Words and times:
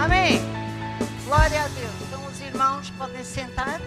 Amém. 0.00 0.40
Glória 1.26 1.62
a 1.62 1.68
Deus. 1.68 1.92
Então 2.06 2.26
os 2.26 2.40
irmãos 2.40 2.88
podem 2.88 3.22
sentar. 3.22 3.78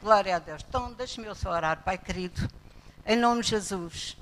Glória 0.00 0.36
a 0.36 0.38
Deus. 0.38 0.64
Então 0.66 0.94
deixe-me 0.94 1.26
eu 1.26 1.34
só 1.34 1.50
orar, 1.50 1.84
Pai 1.84 1.98
querido. 1.98 2.48
Em 3.04 3.16
nome 3.16 3.42
de 3.42 3.50
Jesus. 3.50 4.16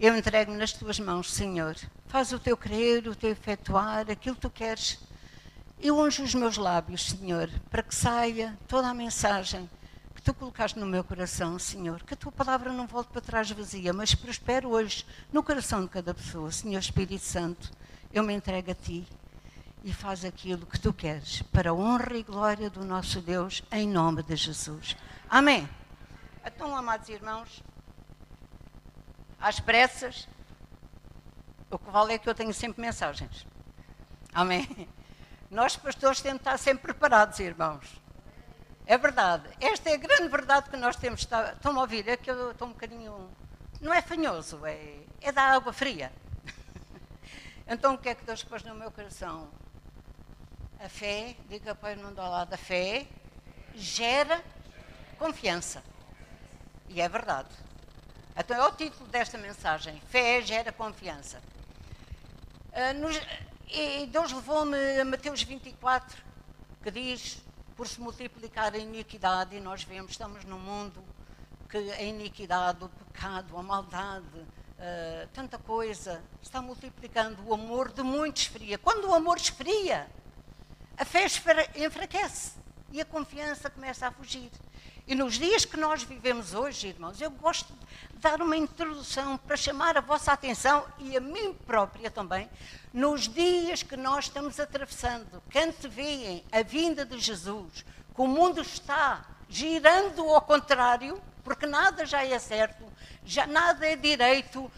Eu 0.00 0.16
entrego-me 0.16 0.56
nas 0.56 0.72
tuas 0.72 0.98
mãos, 0.98 1.30
Senhor. 1.30 1.76
Faz 2.06 2.32
o 2.32 2.38
teu 2.38 2.56
querer, 2.56 3.06
o 3.06 3.14
teu 3.14 3.30
efetuar, 3.30 4.10
aquilo 4.10 4.34
que 4.34 4.40
tu 4.40 4.50
queres. 4.50 4.98
Eu 5.78 5.98
unjo 5.98 6.22
os 6.22 6.34
meus 6.34 6.56
lábios, 6.56 7.10
Senhor, 7.10 7.50
para 7.68 7.82
que 7.82 7.94
saia 7.94 8.58
toda 8.66 8.88
a 8.88 8.94
mensagem 8.94 9.68
tu 10.24 10.32
colocaste 10.32 10.78
no 10.78 10.86
meu 10.86 11.04
coração, 11.04 11.58
Senhor. 11.58 12.02
Que 12.02 12.14
a 12.14 12.16
tua 12.16 12.32
palavra 12.32 12.72
não 12.72 12.86
volte 12.86 13.10
para 13.12 13.20
trás 13.20 13.50
vazia, 13.50 13.92
mas 13.92 14.14
prospere 14.14 14.66
hoje 14.66 15.06
no 15.30 15.42
coração 15.42 15.82
de 15.82 15.88
cada 15.88 16.14
pessoa. 16.14 16.50
Senhor 16.50 16.78
Espírito 16.78 17.22
Santo, 17.22 17.70
eu 18.12 18.22
me 18.22 18.32
entrego 18.32 18.70
a 18.70 18.74
ti 18.74 19.06
e 19.84 19.92
faz 19.92 20.24
aquilo 20.24 20.64
que 20.64 20.80
tu 20.80 20.94
queres, 20.94 21.42
para 21.42 21.68
a 21.68 21.74
honra 21.74 22.16
e 22.16 22.22
glória 22.22 22.70
do 22.70 22.86
nosso 22.86 23.20
Deus, 23.20 23.62
em 23.70 23.86
nome 23.86 24.22
de 24.22 24.34
Jesus. 24.34 24.96
Amém. 25.28 25.68
Então, 26.42 26.74
amados 26.74 27.10
irmãos, 27.10 27.62
às 29.38 29.60
pressas, 29.60 30.26
o 31.70 31.78
que 31.78 31.90
vale 31.90 32.14
é 32.14 32.18
que 32.18 32.28
eu 32.28 32.34
tenho 32.34 32.54
sempre 32.54 32.80
mensagens. 32.80 33.46
Amém. 34.32 34.88
Nós, 35.50 35.76
pastores, 35.76 36.22
temos 36.22 36.38
de 36.38 36.48
estar 36.48 36.58
sempre 36.58 36.84
preparados, 36.84 37.38
irmãos. 37.38 38.03
É 38.86 38.98
verdade. 38.98 39.48
Esta 39.60 39.90
é 39.90 39.94
a 39.94 39.96
grande 39.96 40.28
verdade 40.28 40.68
que 40.68 40.76
nós 40.76 40.96
temos. 40.96 41.20
Estão 41.20 41.78
a 41.78 41.80
ouvir? 41.80 42.06
É 42.08 42.16
que 42.16 42.30
eu 42.30 42.50
estou 42.50 42.68
um 42.68 42.72
bocadinho. 42.72 43.30
Não 43.80 43.92
é 43.92 44.02
fanhoso, 44.02 44.64
é, 44.66 44.98
é 45.20 45.32
da 45.32 45.42
água 45.42 45.72
fria. 45.72 46.12
então, 47.66 47.94
o 47.94 47.98
que 47.98 48.08
é 48.08 48.14
que 48.14 48.24
Deus 48.24 48.42
pôs 48.42 48.62
no 48.62 48.74
meu 48.74 48.90
coração? 48.90 49.48
A 50.80 50.88
fé, 50.88 51.36
diga 51.48 51.74
para 51.74 51.88
o 51.88 51.92
irmão 51.92 52.12
do 52.12 52.20
lado, 52.20 52.52
a 52.52 52.58
fé 52.58 53.06
gera 53.74 54.42
confiança. 55.18 55.82
E 56.88 57.00
é 57.00 57.08
verdade. 57.08 57.48
Então 58.36 58.56
é 58.56 58.66
o 58.66 58.72
título 58.72 59.08
desta 59.08 59.38
mensagem. 59.38 60.00
Fé 60.08 60.42
gera 60.42 60.72
confiança. 60.72 61.40
Uh, 62.72 62.98
nos, 63.00 63.20
e 63.68 64.06
Deus 64.06 64.32
levou-me 64.32 65.00
a 65.00 65.04
Mateus 65.04 65.42
24, 65.42 66.22
que 66.82 66.90
diz, 66.90 67.43
por 67.76 67.88
se 67.88 68.00
multiplicar 68.00 68.74
a 68.74 68.78
iniquidade, 68.78 69.56
e 69.56 69.60
nós 69.60 69.82
vemos, 69.84 70.12
estamos 70.12 70.44
num 70.44 70.58
mundo 70.58 71.02
que 71.68 71.78
a 71.78 72.02
iniquidade, 72.02 72.84
o 72.84 72.88
pecado, 72.88 73.56
a 73.58 73.62
maldade, 73.62 74.38
uh, 74.38 75.28
tanta 75.32 75.58
coisa, 75.58 76.22
está 76.40 76.62
multiplicando. 76.62 77.42
O 77.46 77.54
amor 77.54 77.92
de 77.92 78.02
muitos 78.02 78.42
esfria. 78.42 78.78
Quando 78.78 79.08
o 79.08 79.14
amor 79.14 79.36
esfria, 79.36 80.08
a 80.96 81.04
fé 81.04 81.26
enfraquece 81.74 82.52
e 82.92 83.00
a 83.00 83.04
confiança 83.04 83.68
começa 83.68 84.06
a 84.06 84.12
fugir. 84.12 84.50
E 85.06 85.14
nos 85.14 85.34
dias 85.34 85.66
que 85.66 85.76
nós 85.76 86.02
vivemos 86.02 86.54
hoje, 86.54 86.88
irmãos, 86.88 87.20
eu 87.20 87.30
gosto 87.30 87.70
de 87.74 88.18
dar 88.20 88.40
uma 88.40 88.56
introdução 88.56 89.36
para 89.36 89.54
chamar 89.54 89.98
a 89.98 90.00
vossa 90.00 90.32
atenção 90.32 90.86
e 90.98 91.14
a 91.14 91.20
mim 91.20 91.52
própria 91.66 92.10
também, 92.10 92.48
nos 92.90 93.28
dias 93.28 93.82
que 93.82 93.98
nós 93.98 94.26
estamos 94.26 94.58
atravessando, 94.58 95.42
que 95.50 95.58
anteveem 95.58 96.42
a 96.50 96.62
vinda 96.62 97.04
de 97.04 97.18
Jesus, 97.18 97.84
que 98.14 98.20
o 98.20 98.26
mundo 98.26 98.62
está 98.62 99.26
girando 99.46 100.22
ao 100.22 100.40
contrário, 100.40 101.20
porque 101.42 101.66
nada 101.66 102.06
já 102.06 102.24
é 102.24 102.38
certo, 102.38 102.84
já 103.26 103.46
nada 103.46 103.86
é 103.86 103.96
direito, 103.96 104.60
uh, 104.60 104.70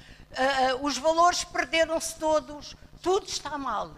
os 0.83 0.99
valores 0.99 1.45
perderam-se 1.45 2.17
todos, 2.17 2.75
tudo 3.01 3.27
está 3.27 3.57
mal. 3.57 3.95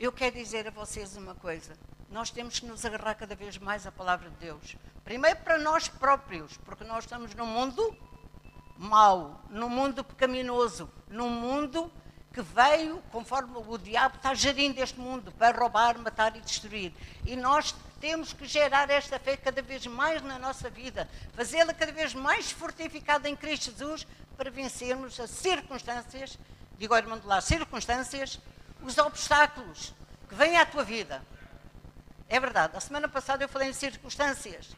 Eu 0.00 0.10
quero 0.10 0.36
dizer 0.36 0.66
a 0.68 0.70
vocês 0.70 1.16
uma 1.16 1.34
coisa: 1.34 1.76
nós 2.10 2.30
temos 2.30 2.58
que 2.58 2.66
nos 2.66 2.84
agarrar 2.84 3.14
cada 3.14 3.34
vez 3.34 3.58
mais 3.58 3.86
à 3.86 3.92
palavra 3.92 4.30
de 4.30 4.36
Deus. 4.36 4.76
Primeiro 5.04 5.40
para 5.40 5.58
nós 5.58 5.88
próprios, 5.88 6.56
porque 6.58 6.84
nós 6.84 7.04
estamos 7.04 7.34
num 7.34 7.46
mundo 7.46 7.96
mau, 8.76 9.42
num 9.50 9.68
mundo 9.68 10.04
pecaminoso, 10.04 10.90
num 11.08 11.28
mundo 11.28 11.92
que 12.32 12.42
veio, 12.42 13.02
conforme 13.10 13.56
o 13.56 13.78
diabo 13.78 14.16
está 14.16 14.32
gerindo 14.34 14.78
este 14.80 15.00
mundo, 15.00 15.32
para 15.32 15.58
roubar, 15.58 15.98
matar 15.98 16.36
e 16.36 16.40
destruir. 16.40 16.92
E 17.24 17.34
nós 17.34 17.74
temos 18.00 18.32
que 18.32 18.46
gerar 18.46 18.88
esta 18.90 19.18
fé 19.18 19.36
cada 19.36 19.60
vez 19.60 19.86
mais 19.86 20.22
na 20.22 20.38
nossa 20.38 20.70
vida, 20.70 21.08
fazê-la 21.32 21.74
cada 21.74 21.90
vez 21.90 22.14
mais 22.14 22.50
fortificada 22.50 23.28
em 23.28 23.34
Cristo 23.34 23.72
Jesus, 23.72 24.06
para 24.36 24.50
vencermos 24.50 25.18
as 25.18 25.30
circunstâncias, 25.30 26.38
digo 26.78 26.94
ao 26.94 27.00
irmão 27.00 27.18
de 27.18 27.26
lá, 27.26 27.40
circunstâncias, 27.40 28.38
os 28.82 28.96
obstáculos 28.98 29.92
que 30.28 30.34
vêm 30.34 30.56
à 30.56 30.64
tua 30.64 30.84
vida. 30.84 31.20
É 32.28 32.38
verdade. 32.38 32.76
A 32.76 32.80
semana 32.80 33.08
passada 33.08 33.44
eu 33.44 33.48
falei 33.48 33.70
em 33.70 33.72
circunstâncias. 33.72 34.76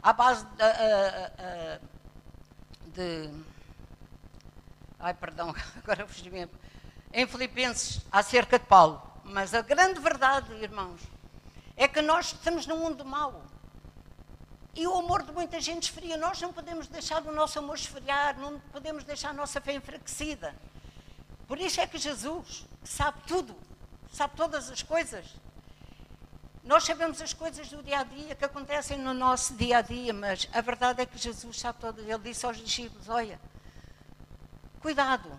À 0.00 0.12
base 0.12 0.44
de, 0.44 0.62
uh, 0.62 1.80
uh, 1.82 1.88
de 2.92 3.30
ai, 4.98 5.12
perdão, 5.14 5.54
agora 5.76 6.06
fugi 6.06 6.30
mesmo. 6.30 6.52
Em 7.12 7.26
Filipenses, 7.26 8.00
acerca 8.12 8.58
de 8.58 8.66
Paulo. 8.66 9.02
Mas 9.24 9.54
a 9.54 9.60
grande 9.60 10.00
verdade, 10.00 10.52
irmãos, 10.54 11.00
é 11.76 11.88
que 11.88 12.00
nós 12.00 12.26
estamos 12.32 12.66
num 12.66 12.78
mundo 12.78 13.04
mau. 13.04 13.44
E 14.74 14.86
o 14.86 14.96
amor 14.96 15.24
de 15.24 15.32
muita 15.32 15.60
gente 15.60 15.84
esfria. 15.84 16.16
Nós 16.16 16.40
não 16.40 16.52
podemos 16.52 16.86
deixar 16.86 17.22
o 17.26 17.32
nosso 17.32 17.58
amor 17.58 17.74
esfriar, 17.74 18.38
não 18.38 18.60
podemos 18.72 19.02
deixar 19.02 19.30
a 19.30 19.32
nossa 19.32 19.60
fé 19.60 19.72
enfraquecida. 19.74 20.54
Por 21.48 21.58
isso 21.58 21.80
é 21.80 21.86
que 21.86 21.98
Jesus 21.98 22.64
sabe 22.84 23.20
tudo, 23.26 23.56
sabe 24.12 24.36
todas 24.36 24.70
as 24.70 24.82
coisas. 24.82 25.26
Nós 26.68 26.84
sabemos 26.84 27.22
as 27.22 27.32
coisas 27.32 27.66
do 27.70 27.82
dia 27.82 28.00
a 28.00 28.04
dia 28.04 28.34
que 28.34 28.44
acontecem 28.44 28.98
no 28.98 29.14
nosso 29.14 29.54
dia 29.54 29.78
a 29.78 29.80
dia, 29.80 30.12
mas 30.12 30.46
a 30.52 30.60
verdade 30.60 31.00
é 31.00 31.06
que 31.06 31.16
Jesus 31.16 31.58
sabe 31.58 31.78
tudo. 31.80 32.02
Ele 32.02 32.18
disse 32.18 32.44
aos 32.44 32.58
discípulos: 32.58 33.08
Olha, 33.08 33.40
cuidado, 34.78 35.30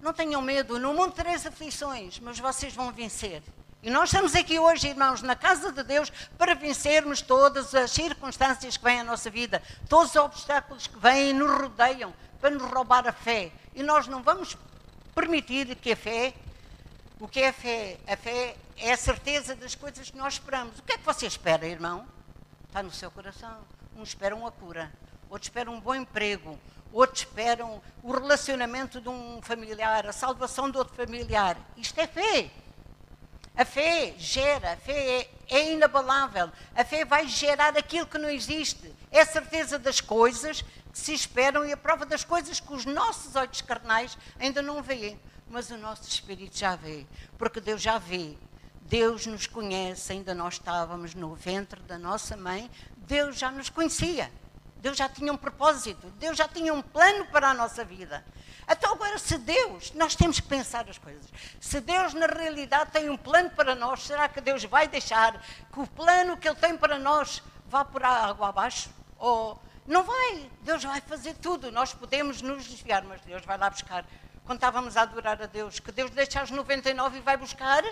não 0.00 0.12
tenham 0.12 0.40
medo, 0.40 0.78
no 0.78 0.94
mundo 0.94 1.12
tereis 1.12 1.44
aflições, 1.44 2.20
mas 2.20 2.38
vocês 2.38 2.72
vão 2.72 2.92
vencer. 2.92 3.42
E 3.82 3.90
nós 3.90 4.10
estamos 4.10 4.32
aqui 4.36 4.60
hoje, 4.60 4.86
irmãos, 4.86 5.22
na 5.22 5.34
casa 5.34 5.72
de 5.72 5.82
Deus, 5.82 6.08
para 6.38 6.54
vencermos 6.54 7.20
todas 7.20 7.74
as 7.74 7.90
circunstâncias 7.90 8.76
que 8.76 8.84
vêm 8.84 9.00
à 9.00 9.04
nossa 9.04 9.28
vida, 9.28 9.60
todos 9.88 10.10
os 10.10 10.16
obstáculos 10.22 10.86
que 10.86 10.98
vêm 11.00 11.30
e 11.30 11.32
nos 11.32 11.50
rodeiam 11.50 12.14
para 12.40 12.50
nos 12.50 12.62
roubar 12.70 13.08
a 13.08 13.12
fé. 13.12 13.50
E 13.74 13.82
nós 13.82 14.06
não 14.06 14.22
vamos 14.22 14.56
permitir 15.16 15.74
que 15.74 15.90
a 15.90 15.96
fé 15.96 16.32
o 17.20 17.28
que 17.28 17.40
é 17.40 17.48
a 17.48 17.52
fé? 17.52 17.98
A 18.08 18.16
fé 18.16 18.56
é 18.78 18.92
a 18.92 18.96
certeza 18.96 19.54
das 19.54 19.74
coisas 19.74 20.10
que 20.10 20.16
nós 20.16 20.34
esperamos. 20.34 20.78
O 20.78 20.82
que 20.82 20.94
é 20.94 20.98
que 20.98 21.04
você 21.04 21.26
espera, 21.26 21.66
irmão? 21.66 22.06
Está 22.66 22.82
no 22.82 22.90
seu 22.90 23.10
coração. 23.10 23.58
Uns 23.94 24.08
esperam 24.08 24.46
a 24.46 24.50
cura, 24.50 24.90
outros 25.28 25.48
esperam 25.48 25.74
um 25.74 25.80
bom 25.80 25.94
emprego, 25.94 26.58
outros 26.90 27.20
esperam 27.20 27.82
o 28.02 28.10
relacionamento 28.10 29.00
de 29.02 29.08
um 29.10 29.40
familiar, 29.42 30.06
a 30.06 30.12
salvação 30.12 30.70
de 30.70 30.78
outro 30.78 30.94
familiar. 30.94 31.58
Isto 31.76 32.00
é 32.00 32.06
fé. 32.06 32.50
A 33.54 33.64
fé 33.66 34.14
gera, 34.16 34.72
a 34.72 34.76
fé 34.78 35.20
é, 35.20 35.30
é 35.50 35.72
inabalável. 35.72 36.50
A 36.74 36.84
fé 36.84 37.04
vai 37.04 37.28
gerar 37.28 37.76
aquilo 37.76 38.06
que 38.06 38.16
não 38.16 38.30
existe. 38.30 38.94
É 39.10 39.20
a 39.20 39.26
certeza 39.26 39.78
das 39.78 40.00
coisas 40.00 40.62
que 40.62 40.98
se 40.98 41.12
esperam 41.12 41.66
e 41.66 41.72
a 41.72 41.76
prova 41.76 42.06
das 42.06 42.24
coisas 42.24 42.60
que 42.60 42.72
os 42.72 42.86
nossos 42.86 43.36
olhos 43.36 43.60
carnais 43.60 44.16
ainda 44.38 44.62
não 44.62 44.82
veem 44.82 45.20
mas 45.50 45.70
o 45.70 45.76
nosso 45.76 46.08
espírito 46.08 46.56
já 46.56 46.76
vê, 46.76 47.06
porque 47.36 47.60
Deus 47.60 47.82
já 47.82 47.98
vê. 47.98 48.38
Deus 48.82 49.26
nos 49.26 49.46
conhece, 49.46 50.12
ainda 50.12 50.34
nós 50.34 50.54
estávamos 50.54 51.14
no 51.14 51.34
ventre 51.34 51.80
da 51.82 51.98
nossa 51.98 52.36
mãe, 52.36 52.70
Deus 52.96 53.38
já 53.38 53.50
nos 53.50 53.68
conhecia. 53.68 54.30
Deus 54.76 54.96
já 54.96 55.08
tinha 55.08 55.32
um 55.32 55.36
propósito, 55.36 56.08
Deus 56.18 56.38
já 56.38 56.48
tinha 56.48 56.72
um 56.72 56.80
plano 56.80 57.26
para 57.26 57.50
a 57.50 57.54
nossa 57.54 57.84
vida. 57.84 58.24
Então, 58.68 58.92
agora, 58.92 59.18
se 59.18 59.36
Deus, 59.36 59.92
nós 59.92 60.14
temos 60.14 60.40
que 60.40 60.46
pensar 60.48 60.88
as 60.88 60.96
coisas. 60.96 61.26
Se 61.60 61.80
Deus, 61.80 62.14
na 62.14 62.26
realidade, 62.26 62.90
tem 62.90 63.10
um 63.10 63.16
plano 63.16 63.50
para 63.50 63.74
nós, 63.74 64.06
será 64.06 64.28
que 64.28 64.40
Deus 64.40 64.64
vai 64.64 64.88
deixar 64.88 65.40
que 65.72 65.80
o 65.80 65.86
plano 65.86 66.36
que 66.36 66.48
Ele 66.48 66.56
tem 66.56 66.76
para 66.76 66.98
nós 66.98 67.42
vá 67.66 67.84
por 67.84 68.02
água 68.02 68.48
abaixo? 68.48 68.90
Ou 69.18 69.60
não 69.86 70.02
vai? 70.02 70.50
Deus 70.62 70.82
vai 70.82 71.00
fazer 71.00 71.34
tudo. 71.34 71.70
Nós 71.70 71.92
podemos 71.92 72.40
nos 72.40 72.64
desviar, 72.64 73.04
mas 73.04 73.20
Deus 73.22 73.44
vai 73.44 73.58
lá 73.58 73.68
buscar 73.68 74.04
quando 74.50 74.58
estávamos 74.58 74.96
a 74.96 75.02
adorar 75.02 75.40
a 75.40 75.46
Deus, 75.46 75.78
que 75.78 75.92
Deus 75.92 76.10
deixa 76.10 76.40
as 76.40 76.50
99 76.50 77.18
e 77.18 77.20
vai 77.20 77.36
buscar 77.36 77.84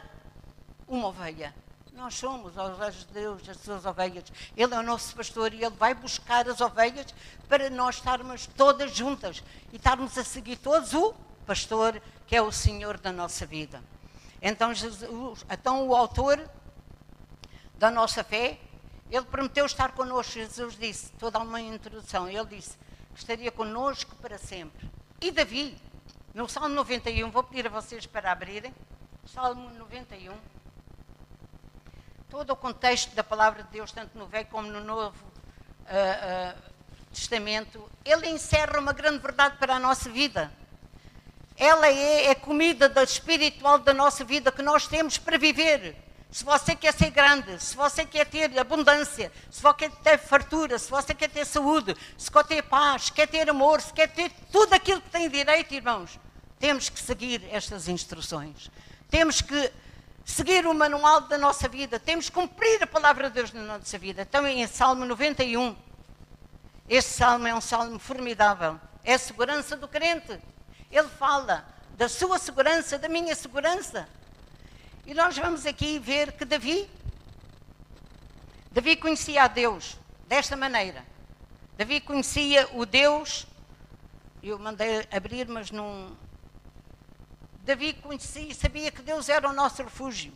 uma 0.88 1.06
ovelha. 1.06 1.54
Nós 1.92 2.16
somos 2.16 2.56
os 2.56 2.58
ovelhas 2.58 2.94
de 2.96 3.06
Deus, 3.12 3.48
as 3.48 3.58
suas 3.58 3.86
ovelhas. 3.86 4.24
Ele 4.56 4.74
é 4.74 4.76
o 4.76 4.82
nosso 4.82 5.14
pastor 5.14 5.54
e 5.54 5.64
ele 5.64 5.76
vai 5.76 5.94
buscar 5.94 6.48
as 6.48 6.60
ovelhas 6.60 7.14
para 7.48 7.70
nós 7.70 7.98
estarmos 7.98 8.48
todas 8.56 8.92
juntas 8.92 9.40
e 9.72 9.76
estarmos 9.76 10.18
a 10.18 10.24
seguir 10.24 10.56
todos 10.56 10.94
o 10.94 11.14
pastor 11.46 12.02
que 12.26 12.34
é 12.34 12.42
o 12.42 12.50
Senhor 12.50 12.98
da 12.98 13.12
nossa 13.12 13.46
vida. 13.46 13.80
Então, 14.42 14.74
Jesus, 14.74 15.46
então 15.48 15.86
o 15.86 15.94
autor 15.94 16.44
da 17.76 17.88
nossa 17.88 18.24
fé, 18.24 18.58
ele 19.08 19.26
prometeu 19.26 19.64
estar 19.64 19.92
connosco. 19.92 20.32
Jesus 20.32 20.76
disse, 20.76 21.12
toda 21.20 21.38
uma 21.38 21.60
introdução, 21.60 22.28
ele 22.28 22.46
disse 22.46 22.76
estaria 23.14 23.52
connosco 23.52 24.16
para 24.16 24.38
sempre. 24.38 24.90
E 25.20 25.30
Davi, 25.30 25.76
No 26.38 26.48
Salmo 26.48 26.68
91, 26.68 27.32
vou 27.32 27.42
pedir 27.42 27.66
a 27.66 27.70
vocês 27.70 28.06
para 28.06 28.30
abrirem. 28.30 28.72
Salmo 29.26 29.70
91. 29.70 30.32
Todo 32.30 32.50
o 32.50 32.56
contexto 32.56 33.12
da 33.16 33.24
palavra 33.24 33.64
de 33.64 33.70
Deus, 33.70 33.90
tanto 33.90 34.16
no 34.16 34.28
Velho 34.28 34.46
como 34.46 34.68
no 34.68 34.80
Novo 34.84 35.20
uh, 35.26 36.56
uh, 36.56 36.62
Testamento, 37.12 37.90
ele 38.04 38.28
encerra 38.28 38.78
uma 38.78 38.92
grande 38.92 39.18
verdade 39.18 39.56
para 39.56 39.74
a 39.74 39.78
nossa 39.80 40.08
vida. 40.08 40.52
Ela 41.56 41.88
é 41.88 42.30
a 42.30 42.36
comida 42.36 42.88
da 42.88 43.02
espiritual 43.02 43.80
da 43.80 43.92
nossa 43.92 44.24
vida 44.24 44.52
que 44.52 44.62
nós 44.62 44.86
temos 44.86 45.18
para 45.18 45.36
viver. 45.38 45.96
Se 46.30 46.44
você 46.44 46.76
quer 46.76 46.94
ser 46.94 47.10
grande, 47.10 47.60
se 47.60 47.74
você 47.74 48.06
quer 48.06 48.26
ter 48.26 48.56
abundância, 48.56 49.32
se 49.50 49.60
você 49.60 49.74
quer 49.74 49.90
ter 49.90 50.18
fartura, 50.18 50.78
se 50.78 50.88
você 50.88 51.12
quer 51.12 51.30
ter 51.30 51.44
saúde, 51.44 51.96
se 52.16 52.30
quer 52.30 52.44
ter 52.44 52.62
paz, 52.62 53.10
quer 53.10 53.26
ter 53.26 53.50
amor, 53.50 53.80
se 53.80 53.92
quer 53.92 54.06
ter 54.06 54.30
tudo 54.52 54.72
aquilo 54.72 55.02
que 55.02 55.10
tem 55.10 55.28
direito, 55.28 55.74
irmãos, 55.74 56.16
temos 56.58 56.88
que 56.88 57.00
seguir 57.00 57.42
estas 57.50 57.88
instruções. 57.88 58.70
Temos 59.10 59.40
que 59.40 59.72
seguir 60.24 60.66
o 60.66 60.74
manual 60.74 61.22
da 61.22 61.38
nossa 61.38 61.68
vida, 61.68 61.98
temos 61.98 62.28
que 62.28 62.34
cumprir 62.34 62.82
a 62.82 62.86
palavra 62.86 63.28
de 63.28 63.34
Deus 63.34 63.52
na 63.52 63.62
nossa 63.62 63.98
vida. 63.98 64.22
Então, 64.22 64.46
em 64.46 64.66
Salmo 64.66 65.04
91, 65.04 65.74
este 66.88 67.12
salmo 67.12 67.46
é 67.46 67.54
um 67.54 67.60
salmo 67.60 67.98
formidável. 67.98 68.80
É 69.04 69.14
a 69.14 69.18
segurança 69.18 69.76
do 69.76 69.86
crente. 69.86 70.38
Ele 70.90 71.08
fala 71.08 71.66
da 71.96 72.08
sua 72.08 72.38
segurança, 72.38 72.98
da 72.98 73.08
minha 73.08 73.34
segurança. 73.34 74.08
E 75.06 75.14
nós 75.14 75.36
vamos 75.36 75.66
aqui 75.66 75.98
ver 75.98 76.32
que 76.32 76.44
Davi, 76.44 76.88
Davi 78.70 78.96
conhecia 78.96 79.44
a 79.44 79.48
Deus 79.48 79.96
desta 80.26 80.56
maneira. 80.56 81.04
Davi 81.76 82.00
conhecia 82.00 82.68
o 82.74 82.84
Deus, 82.84 83.46
eu 84.42 84.58
mandei 84.58 85.06
abrir, 85.10 85.48
mas 85.48 85.70
não. 85.70 86.16
Davi 87.68 87.92
conhecia 87.92 88.50
e 88.50 88.54
sabia 88.54 88.90
que 88.90 89.02
Deus 89.02 89.28
era 89.28 89.46
o 89.46 89.52
nosso 89.52 89.82
refúgio. 89.82 90.32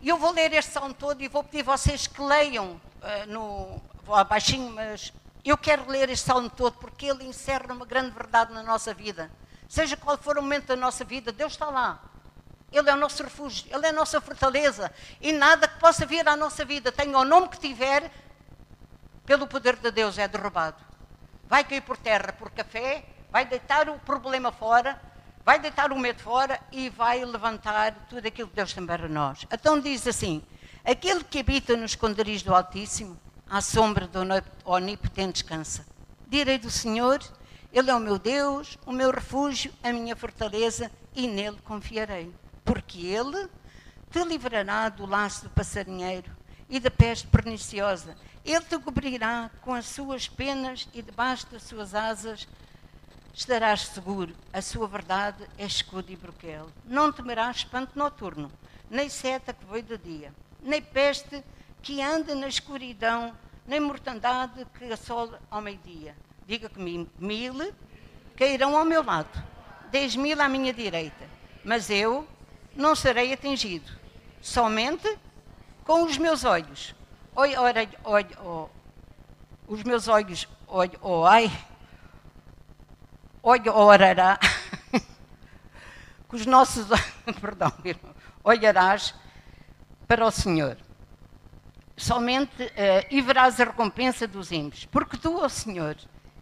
E 0.00 0.08
eu 0.08 0.16
vou 0.16 0.32
ler 0.32 0.52
este 0.52 0.72
salmo 0.72 0.92
todo 0.92 1.22
e 1.22 1.28
vou 1.28 1.44
pedir 1.44 1.60
a 1.60 1.76
vocês 1.76 2.08
que 2.08 2.20
leiam 2.20 2.72
uh, 2.72 3.26
no, 3.28 3.80
vou 4.02 4.24
baixinho, 4.24 4.72
mas 4.72 5.12
eu 5.44 5.56
quero 5.56 5.88
ler 5.88 6.10
este 6.10 6.26
salmo 6.26 6.50
todo 6.50 6.72
porque 6.78 7.06
ele 7.06 7.22
encerra 7.24 7.72
uma 7.72 7.86
grande 7.86 8.10
verdade 8.10 8.52
na 8.52 8.64
nossa 8.64 8.92
vida. 8.92 9.30
Seja 9.68 9.96
qual 9.96 10.18
for 10.18 10.36
o 10.36 10.42
momento 10.42 10.66
da 10.66 10.74
nossa 10.74 11.04
vida, 11.04 11.30
Deus 11.30 11.52
está 11.52 11.66
lá. 11.66 12.02
Ele 12.72 12.90
é 12.90 12.94
o 12.94 12.96
nosso 12.96 13.22
refúgio, 13.22 13.64
Ele 13.72 13.86
é 13.86 13.90
a 13.90 13.92
nossa 13.92 14.20
fortaleza. 14.20 14.92
E 15.20 15.30
nada 15.30 15.68
que 15.68 15.78
possa 15.78 16.04
vir 16.04 16.26
à 16.26 16.34
nossa 16.34 16.64
vida, 16.64 16.90
tenha 16.90 17.16
o 17.16 17.24
nome 17.24 17.50
que 17.50 17.60
tiver, 17.60 18.10
pelo 19.24 19.46
poder 19.46 19.76
de 19.76 19.92
Deus 19.92 20.18
é 20.18 20.26
derrubado. 20.26 20.82
Vai 21.46 21.62
cair 21.62 21.82
por 21.82 21.96
terra 21.96 22.32
por 22.32 22.50
café, 22.50 23.04
vai 23.30 23.44
deitar 23.44 23.88
o 23.88 23.96
problema 24.00 24.50
fora, 24.50 25.00
vai 25.48 25.58
deitar 25.58 25.90
o 25.92 25.98
medo 25.98 26.20
fora 26.20 26.60
e 26.70 26.90
vai 26.90 27.24
levantar 27.24 27.94
tudo 28.10 28.28
aquilo 28.28 28.50
que 28.50 28.56
Deus 28.56 28.74
tem 28.74 28.84
para 28.84 29.08
nós. 29.08 29.46
Então 29.50 29.80
diz 29.80 30.06
assim: 30.06 30.42
aquele 30.84 31.24
que 31.24 31.38
habita 31.38 31.74
no 31.74 31.86
esconderijo 31.86 32.44
do 32.44 32.54
Altíssimo 32.54 33.18
à 33.48 33.62
sombra 33.62 34.06
do 34.06 34.20
Onipotente 34.62 35.42
descansa. 35.42 35.86
Direi 36.26 36.58
do 36.58 36.70
Senhor, 36.70 37.18
Ele 37.72 37.90
é 37.90 37.94
o 37.94 37.98
meu 37.98 38.18
Deus, 38.18 38.76
o 38.84 38.92
meu 38.92 39.10
refúgio, 39.10 39.72
a 39.82 39.90
minha 39.90 40.14
fortaleza, 40.14 40.92
e 41.14 41.26
nele 41.26 41.56
confiarei. 41.64 42.30
Porque 42.62 43.06
Ele 43.06 43.48
te 44.10 44.22
livrará 44.24 44.90
do 44.90 45.06
laço 45.06 45.44
do 45.44 45.50
passarinheiro 45.50 46.30
e 46.68 46.78
da 46.78 46.90
peste 46.90 47.26
perniciosa. 47.26 48.14
Ele 48.44 48.60
te 48.60 48.78
cobrirá 48.78 49.50
com 49.62 49.72
as 49.72 49.86
suas 49.86 50.28
penas 50.28 50.86
e 50.92 51.00
debaixo 51.00 51.46
das 51.50 51.62
suas 51.62 51.94
asas 51.94 52.46
estarás 53.32 53.86
seguro. 53.86 54.34
A 54.52 54.60
sua 54.60 54.86
verdade 54.86 55.44
é 55.56 55.64
escudo 55.66 56.10
e 56.10 56.16
broquel. 56.16 56.68
Não 56.84 57.12
temerás 57.12 57.58
espanto 57.58 57.98
noturno, 57.98 58.50
nem 58.90 59.08
seta 59.08 59.52
que 59.52 59.64
veio 59.66 59.82
do 59.82 59.98
dia, 59.98 60.32
nem 60.62 60.80
peste 60.82 61.42
que 61.82 62.02
anda 62.02 62.34
na 62.34 62.48
escuridão, 62.48 63.32
nem 63.66 63.80
mortandade 63.80 64.66
que 64.78 64.92
assola 64.92 65.40
ao 65.50 65.60
meio-dia. 65.60 66.16
Diga 66.46 66.68
comigo, 66.68 67.08
mil 67.18 67.72
cairão 68.36 68.76
ao 68.76 68.84
meu 68.84 69.02
lado, 69.02 69.42
dez 69.90 70.16
mil 70.16 70.40
à 70.40 70.48
minha 70.48 70.72
direita, 70.72 71.28
mas 71.64 71.90
eu 71.90 72.26
não 72.74 72.94
serei 72.94 73.32
atingido, 73.32 73.90
somente 74.40 75.18
com 75.84 76.04
os 76.04 76.16
meus 76.16 76.44
olhos. 76.44 76.94
Oi, 77.34 77.56
ora, 77.56 77.88
olha, 78.04 78.38
oh, 78.42 78.68
os 79.66 79.82
meus 79.82 80.08
olhos, 80.08 80.48
olha, 80.66 80.98
oh, 81.02 81.24
ai, 81.24 81.50
olha, 83.48 83.72
orará, 83.72 84.38
com 86.28 86.36
os 86.36 86.44
nossos, 86.44 86.86
perdão, 87.40 87.72
olharás 88.44 89.14
para 90.06 90.26
o 90.26 90.30
Senhor 90.30 90.76
somente 91.96 92.62
uh, 92.62 93.06
e 93.10 93.20
verás 93.20 93.58
a 93.60 93.64
recompensa 93.64 94.26
dos 94.26 94.52
ímpios. 94.52 94.84
Porque 94.84 95.16
tu, 95.16 95.36
ó 95.36 95.48
Senhor, 95.48 95.96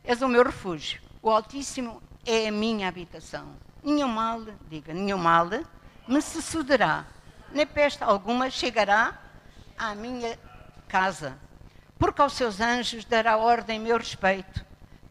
és 0.04 0.20
o 0.20 0.28
meu 0.28 0.44
refúgio, 0.44 1.00
o 1.22 1.30
Altíssimo 1.30 2.02
é 2.26 2.48
a 2.48 2.52
minha 2.52 2.88
habitação. 2.88 3.54
Nenhum 3.82 4.08
mal, 4.08 4.42
diga, 4.68 4.92
nenhum 4.92 5.18
mal 5.18 5.48
me 6.06 6.20
sucederá, 6.20 7.06
nem 7.52 7.66
peste 7.66 8.02
alguma 8.02 8.50
chegará 8.50 9.16
à 9.78 9.94
minha 9.94 10.36
casa. 10.88 11.38
Porque 11.98 12.20
aos 12.20 12.34
seus 12.34 12.60
anjos 12.60 13.04
dará 13.04 13.38
ordem 13.38 13.78
em 13.78 13.80
meu 13.80 13.96
respeito, 13.96 14.65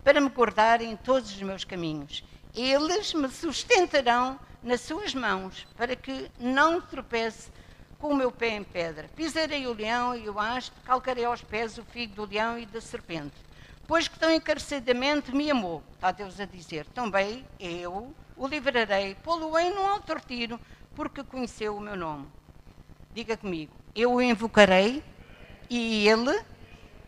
para 0.05 0.21
me 0.21 0.29
guardarem 0.29 0.91
em 0.91 0.95
todos 0.95 1.31
os 1.31 1.41
meus 1.41 1.63
caminhos. 1.63 2.23
Eles 2.53 3.11
me 3.15 3.27
sustentarão 3.27 4.39
nas 4.61 4.81
suas 4.81 5.15
mãos, 5.15 5.67
para 5.75 5.95
que 5.95 6.29
não 6.39 6.79
tropece 6.79 7.49
com 7.97 8.09
o 8.09 8.15
meu 8.15 8.31
pé 8.31 8.49
em 8.49 8.63
pedra. 8.63 9.09
Pisarei 9.15 9.65
o 9.65 9.73
leão 9.73 10.15
e 10.15 10.29
o 10.29 10.39
aspo, 10.39 10.79
calcarei 10.85 11.25
aos 11.25 11.41
pés 11.41 11.79
o 11.79 11.83
figo 11.83 12.13
do 12.13 12.25
leão 12.25 12.57
e 12.57 12.67
da 12.67 12.79
serpente. 12.79 13.33
Pois 13.87 14.07
que 14.07 14.19
tão 14.19 14.31
encarecidamente 14.31 15.33
me 15.33 15.49
amou, 15.49 15.83
está 15.95 16.11
Deus 16.11 16.39
a 16.39 16.45
dizer, 16.45 16.85
também 16.93 17.43
eu 17.59 18.13
o 18.37 18.47
livrarei, 18.47 19.15
pô-lo-ei 19.23 19.71
num 19.71 19.87
alto 19.87 20.13
retiro, 20.13 20.59
porque 20.95 21.23
conheceu 21.23 21.75
o 21.75 21.81
meu 21.81 21.95
nome. 21.95 22.27
Diga 23.11 23.35
comigo, 23.35 23.73
eu 23.95 24.13
o 24.13 24.21
invocarei 24.21 25.03
e 25.67 26.07
ele 26.07 26.43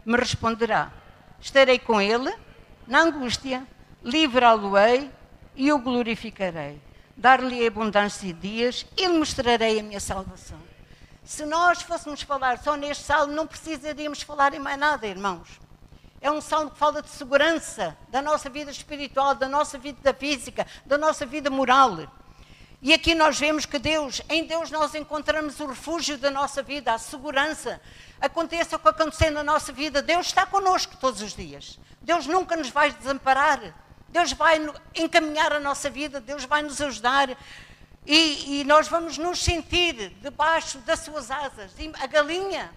me 0.03 0.17
responderá. 0.17 0.91
Estarei 1.39 1.77
com 1.77 2.01
ele 2.01 2.46
na 2.87 3.01
angústia, 3.01 3.65
livrá-lo-ei 4.03 5.11
e 5.55 5.71
o 5.71 5.79
glorificarei. 5.79 6.81
Dar-lhe 7.15 7.65
abundância 7.65 8.31
de 8.31 8.39
dias 8.39 8.85
e 8.95 9.05
lhe 9.05 9.17
mostrarei 9.17 9.79
a 9.79 9.83
minha 9.83 9.99
salvação. 9.99 10.59
Se 11.23 11.45
nós 11.45 11.81
fôssemos 11.81 12.21
falar 12.21 12.59
só 12.59 12.75
neste 12.75 13.03
salmo, 13.03 13.33
não 13.33 13.45
precisaríamos 13.45 14.21
falar 14.21 14.53
em 14.53 14.59
mais 14.59 14.79
nada, 14.79 15.05
irmãos. 15.05 15.59
É 16.21 16.31
um 16.31 16.39
salmo 16.39 16.71
que 16.71 16.77
fala 16.77 17.01
de 17.01 17.09
segurança 17.09 17.97
da 18.09 18.21
nossa 18.21 18.49
vida 18.49 18.71
espiritual, 18.71 19.35
da 19.35 19.49
nossa 19.49 19.77
vida 19.77 20.13
física, 20.13 20.65
da 20.85 20.97
nossa 20.97 21.25
vida 21.25 21.49
moral. 21.49 22.07
E 22.81 22.93
aqui 22.93 23.13
nós 23.13 23.39
vemos 23.39 23.65
que 23.65 23.77
Deus, 23.77 24.21
em 24.29 24.45
Deus 24.45 24.71
nós 24.71 24.95
encontramos 24.95 25.59
o 25.59 25.65
refúgio 25.65 26.17
da 26.17 26.31
nossa 26.31 26.61
vida, 26.61 26.93
a 26.93 26.97
segurança. 26.97 27.81
Aconteça 28.21 28.75
o 28.75 28.79
que 28.79 28.87
acontecer 28.87 29.29
na 29.29 29.43
nossa 29.43 29.73
vida, 29.73 30.01
Deus 30.01 30.27
está 30.27 30.45
connosco 30.45 30.95
todos 30.97 31.21
os 31.21 31.35
dias. 31.35 31.79
Deus 32.07 32.25
nunca 32.25 32.55
nos 32.55 32.69
vai 32.69 32.89
desamparar. 32.89 33.75
Deus 34.07 34.31
vai 34.31 34.65
encaminhar 34.95 35.51
a 35.51 35.59
nossa 35.59 35.89
vida, 35.89 36.21
Deus 36.21 36.45
vai 36.45 36.61
nos 36.61 36.79
ajudar. 36.79 37.37
E, 38.05 38.61
e, 38.61 38.63
nós 38.63 38.87
vamos 38.87 39.17
nos 39.17 39.43
sentir 39.43 40.11
debaixo 40.21 40.77
das 40.79 41.01
suas 41.01 41.29
asas. 41.29 41.73
E 41.77 41.91
a 42.01 42.07
galinha, 42.07 42.71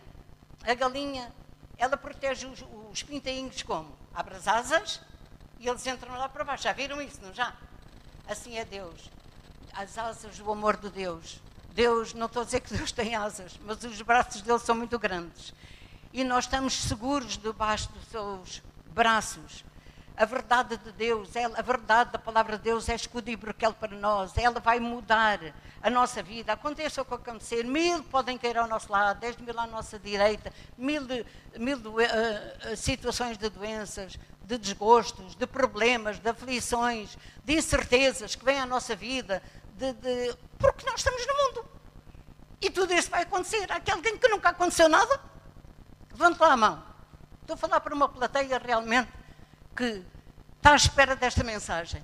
a 0.65 0.75
galinha, 0.75 1.33
ela 1.79 1.97
protege 1.97 2.45
os, 2.45 2.65
os 2.91 3.05
pintainhos 3.05 3.63
como? 3.63 3.97
Abre 4.13 4.35
as 4.35 4.49
asas 4.49 5.01
e 5.61 5.69
eles 5.69 5.87
entram 5.87 6.19
lá 6.19 6.29
para 6.29 6.43
baixo. 6.43 6.65
Já 6.65 6.73
viram 6.73 7.01
isso, 7.01 7.21
não 7.23 7.33
já? 7.33 7.55
Assim 8.27 8.59
é 8.59 8.65
Deus. 8.65 9.13
As 9.73 9.97
asas 9.97 10.39
do 10.39 10.51
amor 10.51 10.77
de 10.77 10.91
Deus. 10.91 11.41
Deus, 11.73 12.15
não 12.15 12.27
estou 12.27 12.43
a 12.43 12.45
dizer 12.45 12.63
que 12.63 12.75
Deus 12.75 12.91
tem 12.91 13.15
asas, 13.15 13.61
mas 13.65 13.85
os 13.85 14.03
braços 14.03 14.43
dele 14.43 14.59
são 14.59 14.75
muito 14.75 14.99
grandes. 14.99 15.55
E 16.13 16.25
nós 16.25 16.47
estamos 16.47 16.75
seguros 16.75 17.39
debaixo 17.39 17.89
dos 17.93 18.05
seus 18.09 18.61
braços. 18.93 19.65
A 20.17 20.27
verdade 20.27 20.77
de 20.77 20.93
Deus, 20.93 21.31
a 21.57 21.63
verdade 21.63 22.13
da 22.13 22.19
palavra 22.19 22.59
de 22.59 22.65
Deus 22.65 22.91
é 22.91 22.95
escudo 22.95 23.31
e 23.31 23.37
broquel 23.37 23.73
para 23.73 23.97
nós. 23.97 24.37
Ela 24.37 24.61
vai 24.61 24.79
mudar 24.79 25.41
a 25.83 25.89
nossa 25.89 26.23
vida. 26.23 26.53
Aconteça 26.53 27.01
o 27.01 27.05
que 27.07 27.15
acontecer, 27.15 27.65
mil 27.65 28.03
podem 28.05 28.37
cair 28.37 28.59
ao 28.59 28.67
nosso 28.67 28.93
lado, 28.93 29.19
dez 29.19 29.37
mil 29.39 29.59
à 29.59 29.67
nossa 29.67 29.99
direita, 29.99 30.53
mil, 30.77 31.07
mil 31.57 31.79
uh, 31.79 32.77
situações 32.77 33.39
de 33.39 33.49
doenças, 33.49 34.19
de 34.45 34.59
desgostos, 34.59 35.35
de 35.35 35.47
problemas, 35.47 36.19
de 36.19 36.29
aflições, 36.29 37.17
de 37.43 37.55
incertezas 37.55 38.35
que 38.35 38.45
vêm 38.45 38.61
à 38.61 38.67
nossa 38.67 38.95
vida, 38.95 39.43
de, 39.73 39.95
de... 39.95 40.37
porque 40.59 40.85
nós 40.85 40.97
estamos 40.97 41.27
no 41.27 41.35
mundo. 41.35 41.69
E 42.61 42.69
tudo 42.69 42.93
isso 42.93 43.09
vai 43.09 43.23
acontecer. 43.23 43.73
Há 43.73 43.81
alguém 43.91 44.19
que 44.19 44.29
nunca 44.29 44.51
aconteceu 44.51 44.87
nada? 44.87 45.19
Levante 46.11 46.39
lá 46.41 46.53
a 46.53 46.57
mão. 46.59 46.90
Estou 47.51 47.67
a 47.67 47.69
falar 47.69 47.81
para 47.81 47.93
uma 47.93 48.09
plateia 48.09 48.61
realmente 48.65 49.11
que 49.75 50.05
está 50.57 50.71
à 50.71 50.77
espera 50.77 51.17
desta 51.17 51.43
mensagem. 51.43 52.01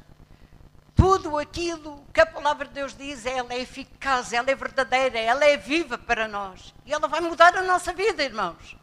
tudo 0.96 1.38
aquilo 1.38 2.02
que 2.12 2.20
a 2.20 2.26
palavra 2.26 2.66
de 2.66 2.72
Deus 2.72 2.96
diz, 2.96 3.26
ela 3.26 3.52
é 3.52 3.60
eficaz, 3.60 4.32
ela 4.32 4.50
é 4.50 4.54
verdadeira, 4.54 5.18
ela 5.18 5.44
é 5.44 5.56
viva 5.56 5.98
para 5.98 6.26
nós. 6.26 6.74
E 6.86 6.92
ela 6.92 7.06
vai 7.06 7.20
mudar 7.20 7.54
a 7.56 7.62
nossa 7.62 7.92
vida, 7.92 8.24
irmãos. 8.24 8.76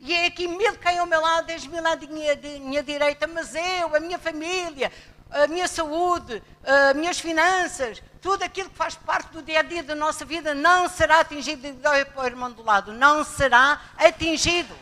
E 0.00 0.12
é 0.12 0.26
aqui 0.26 0.48
mil 0.48 0.76
caem 0.78 0.98
ao 0.98 1.06
meu 1.06 1.20
lado, 1.20 1.46
dez 1.46 1.64
mil 1.64 1.86
à 1.86 1.94
minha, 1.94 2.34
minha 2.60 2.82
direita, 2.82 3.26
mas 3.28 3.54
eu, 3.54 3.94
a 3.94 4.00
minha 4.00 4.18
família, 4.18 4.90
a 5.30 5.46
minha 5.46 5.68
saúde, 5.68 6.42
as 6.62 6.96
minhas 6.96 7.20
finanças, 7.20 8.02
tudo 8.20 8.42
aquilo 8.42 8.68
que 8.68 8.76
faz 8.76 8.96
parte 8.96 9.30
do 9.30 9.40
dia 9.40 9.60
a 9.60 9.62
dia 9.62 9.84
da 9.84 9.94
nossa 9.94 10.24
vida 10.24 10.54
não 10.54 10.88
será 10.88 11.20
atingido. 11.20 11.72
Para 11.80 12.22
o 12.22 12.26
irmão 12.26 12.50
do 12.50 12.62
lado, 12.62 12.92
não 12.92 13.22
será 13.22 13.80
atingido. 13.96 14.74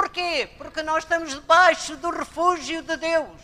Porquê? 0.00 0.48
Porque 0.56 0.82
nós 0.82 1.04
estamos 1.04 1.28
debaixo 1.28 1.94
do 1.94 2.08
refúgio 2.08 2.80
de 2.80 2.96
Deus. 2.96 3.38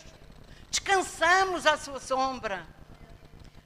Descansamos 0.71 1.67
à 1.67 1.77
sua 1.77 1.99
sombra. 1.99 2.65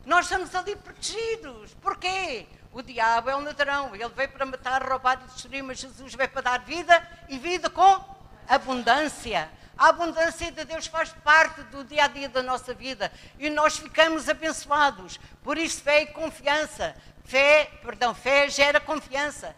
Nós 0.05 0.25
estamos 0.25 0.53
ali 0.53 0.75
protegidos. 0.75 1.73
Porquê? 1.75 2.45
O 2.73 2.81
diabo 2.81 3.29
é 3.29 3.35
um 3.37 3.45
ladrão. 3.45 3.95
Ele 3.95 4.09
veio 4.09 4.27
para 4.27 4.45
matar, 4.45 4.83
roubar 4.83 5.21
e 5.23 5.31
destruir, 5.31 5.63
mas 5.63 5.79
Jesus 5.79 6.13
veio 6.13 6.27
para 6.31 6.41
dar 6.41 6.59
vida 6.65 7.01
e 7.29 7.39
vida 7.39 7.69
com 7.69 8.03
abundância. 8.45 9.49
A 9.77 9.87
abundância 9.87 10.51
de 10.51 10.65
Deus 10.65 10.87
faz 10.87 11.13
parte 11.23 11.61
do 11.63 11.85
dia 11.85 12.03
a 12.03 12.07
dia 12.09 12.27
da 12.27 12.43
nossa 12.43 12.73
vida 12.73 13.09
e 13.39 13.49
nós 13.49 13.77
ficamos 13.77 14.27
abençoados. 14.27 15.17
Por 15.41 15.57
isso, 15.57 15.81
fé 15.81 16.01
e 16.01 16.07
confiança. 16.07 16.93
Fé, 17.23 17.71
perdão, 17.81 18.13
fé 18.13 18.49
gera 18.49 18.81
confiança. 18.81 19.55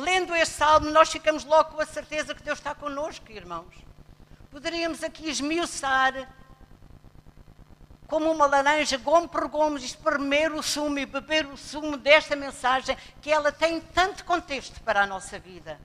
Lendo 0.00 0.34
este 0.34 0.54
salmo, 0.54 0.90
nós 0.90 1.10
ficamos 1.10 1.44
logo 1.44 1.72
com 1.72 1.80
a 1.80 1.86
certeza 1.86 2.34
que 2.34 2.42
Deus 2.42 2.58
está 2.58 2.74
connosco, 2.74 3.30
irmãos. 3.30 3.74
Poderíamos 4.50 5.02
aqui 5.02 5.28
esmiuçar 5.28 6.28
como 8.06 8.30
uma 8.30 8.46
laranja, 8.46 8.96
gomo 8.96 9.28
por 9.28 9.48
gomo, 9.48 9.76
espremer 9.76 10.52
o 10.52 10.62
sumo 10.62 10.98
e 10.98 11.06
beber 11.06 11.46
o 11.46 11.56
sumo 11.56 11.96
desta 11.96 12.36
mensagem, 12.36 12.96
que 13.20 13.30
ela 13.30 13.50
tem 13.50 13.80
tanto 13.80 14.24
contexto 14.24 14.80
para 14.82 15.02
a 15.02 15.06
nossa 15.06 15.38
vida. 15.38 15.78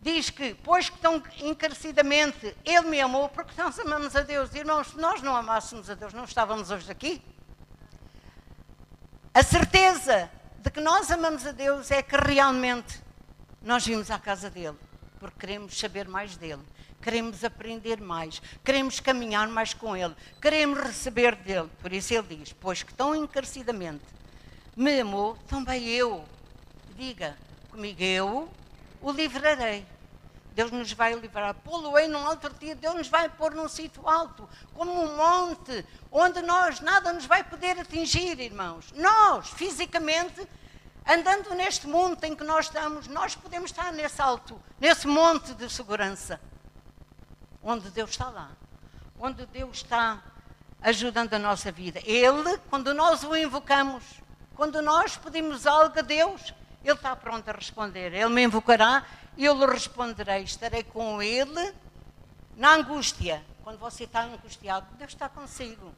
Diz 0.00 0.30
que, 0.30 0.54
pois 0.54 0.88
que 0.88 0.98
tão 0.98 1.22
encarecidamente 1.40 2.56
Ele 2.64 2.88
me 2.88 3.00
amou, 3.00 3.28
porque 3.28 3.60
nós 3.60 3.78
amamos 3.78 4.14
a 4.14 4.20
Deus. 4.20 4.54
Irmãos, 4.54 4.88
se 4.88 4.96
nós 4.96 5.20
não 5.22 5.34
amássemos 5.34 5.90
a 5.90 5.94
Deus, 5.94 6.12
não 6.14 6.24
estávamos 6.24 6.70
hoje 6.70 6.90
aqui. 6.90 7.22
A 9.34 9.42
certeza 9.42 10.30
de 10.68 10.72
que 10.72 10.80
nós 10.82 11.10
amamos 11.10 11.46
a 11.46 11.52
Deus 11.52 11.90
é 11.90 12.02
que 12.02 12.14
realmente 12.14 13.02
nós 13.62 13.86
vimos 13.86 14.10
à 14.10 14.18
casa 14.18 14.50
dele, 14.50 14.76
porque 15.18 15.38
queremos 15.40 15.78
saber 15.78 16.06
mais 16.06 16.36
dele 16.36 16.60
queremos 17.00 17.42
aprender 17.42 18.00
mais, 18.00 18.42
queremos 18.62 19.00
caminhar 19.00 19.48
mais 19.48 19.72
com 19.72 19.96
Ele, 19.96 20.14
queremos 20.42 20.78
receber 20.80 21.36
dele. 21.36 21.70
Por 21.80 21.92
isso 21.92 22.12
Ele 22.12 22.36
diz: 22.36 22.52
Pois 22.52 22.82
que 22.82 22.92
tão 22.92 23.14
encarecidamente 23.14 24.04
me 24.76 25.00
amou, 25.00 25.36
também 25.46 25.88
eu. 25.88 26.24
Diga 26.98 27.34
comigo, 27.70 28.02
eu 28.02 28.48
o 29.00 29.10
livrarei. 29.10 29.86
Deus 30.58 30.72
nos 30.72 30.92
vai 30.92 31.14
livrar. 31.14 31.54
Pô-lo-ei 31.54 32.08
num 32.08 32.26
alto 32.26 32.50
dia, 32.58 32.74
Deus 32.74 32.96
nos 32.96 33.06
vai 33.06 33.28
pôr 33.28 33.54
num 33.54 33.68
sítio 33.68 34.08
alto, 34.08 34.48
como 34.74 34.90
um 34.90 35.16
monte, 35.16 35.86
onde 36.10 36.42
nós 36.42 36.80
nada 36.80 37.12
nos 37.12 37.26
vai 37.26 37.44
poder 37.44 37.78
atingir, 37.78 38.40
irmãos. 38.40 38.92
Nós, 38.96 39.50
fisicamente, 39.50 40.48
andando 41.06 41.54
neste 41.54 41.86
mundo 41.86 42.24
em 42.24 42.34
que 42.34 42.42
nós 42.42 42.66
estamos, 42.66 43.06
nós 43.06 43.36
podemos 43.36 43.70
estar 43.70 43.92
nesse 43.92 44.20
alto, 44.20 44.60
nesse 44.80 45.06
monte 45.06 45.54
de 45.54 45.70
segurança 45.70 46.40
onde 47.62 47.88
Deus 47.90 48.10
está 48.10 48.28
lá, 48.28 48.50
onde 49.16 49.46
Deus 49.46 49.76
está 49.76 50.20
ajudando 50.82 51.34
a 51.34 51.38
nossa 51.38 51.70
vida. 51.70 52.00
Ele, 52.04 52.58
quando 52.68 52.92
nós 52.92 53.22
o 53.22 53.36
invocamos, 53.36 54.02
quando 54.56 54.82
nós 54.82 55.16
pedimos 55.16 55.68
algo 55.68 55.96
a 55.96 56.02
Deus, 56.02 56.52
Ele 56.82 56.94
está 56.94 57.14
pronto 57.14 57.48
a 57.48 57.52
responder. 57.52 58.12
Ele 58.12 58.28
me 58.28 58.42
invocará 58.42 59.04
eu 59.44 59.54
lhe 59.54 59.66
responderei. 59.66 60.42
Estarei 60.42 60.82
com 60.82 61.22
Ele 61.22 61.74
na 62.56 62.74
angústia. 62.74 63.42
Quando 63.62 63.78
você 63.78 64.04
está 64.04 64.22
angustiado, 64.22 64.86
Deus 64.96 65.12
está 65.12 65.28
consigo. 65.28 65.94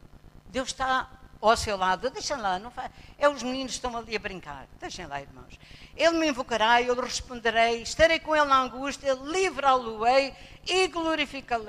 Deus 0.47 0.69
está 0.69 1.09
ao 1.41 1.57
seu 1.57 1.77
lado. 1.77 2.11
Deixem 2.11 2.37
lá, 2.37 2.59
não 2.59 2.71
faz... 2.71 2.91
é 3.19 3.29
os 3.29 3.43
meninos 3.43 3.73
que 3.73 3.79
estão 3.79 3.97
ali 3.97 4.15
a 4.15 4.19
brincar. 4.19 4.67
Deixem 4.79 5.07
lá, 5.07 5.21
irmãos. 5.21 5.59
Ele 5.97 6.19
me 6.19 6.29
invocará, 6.29 6.83
eu 6.83 6.95
lhe 6.95 7.01
responderei, 7.01 7.83
estarei 7.83 8.19
com 8.19 8.35
ele 8.35 8.47
na 8.47 8.63
angústia, 8.63 9.15
livrá-lo-ei 9.15 10.35
e 10.67 10.89
glorificá-lo. 10.89 11.67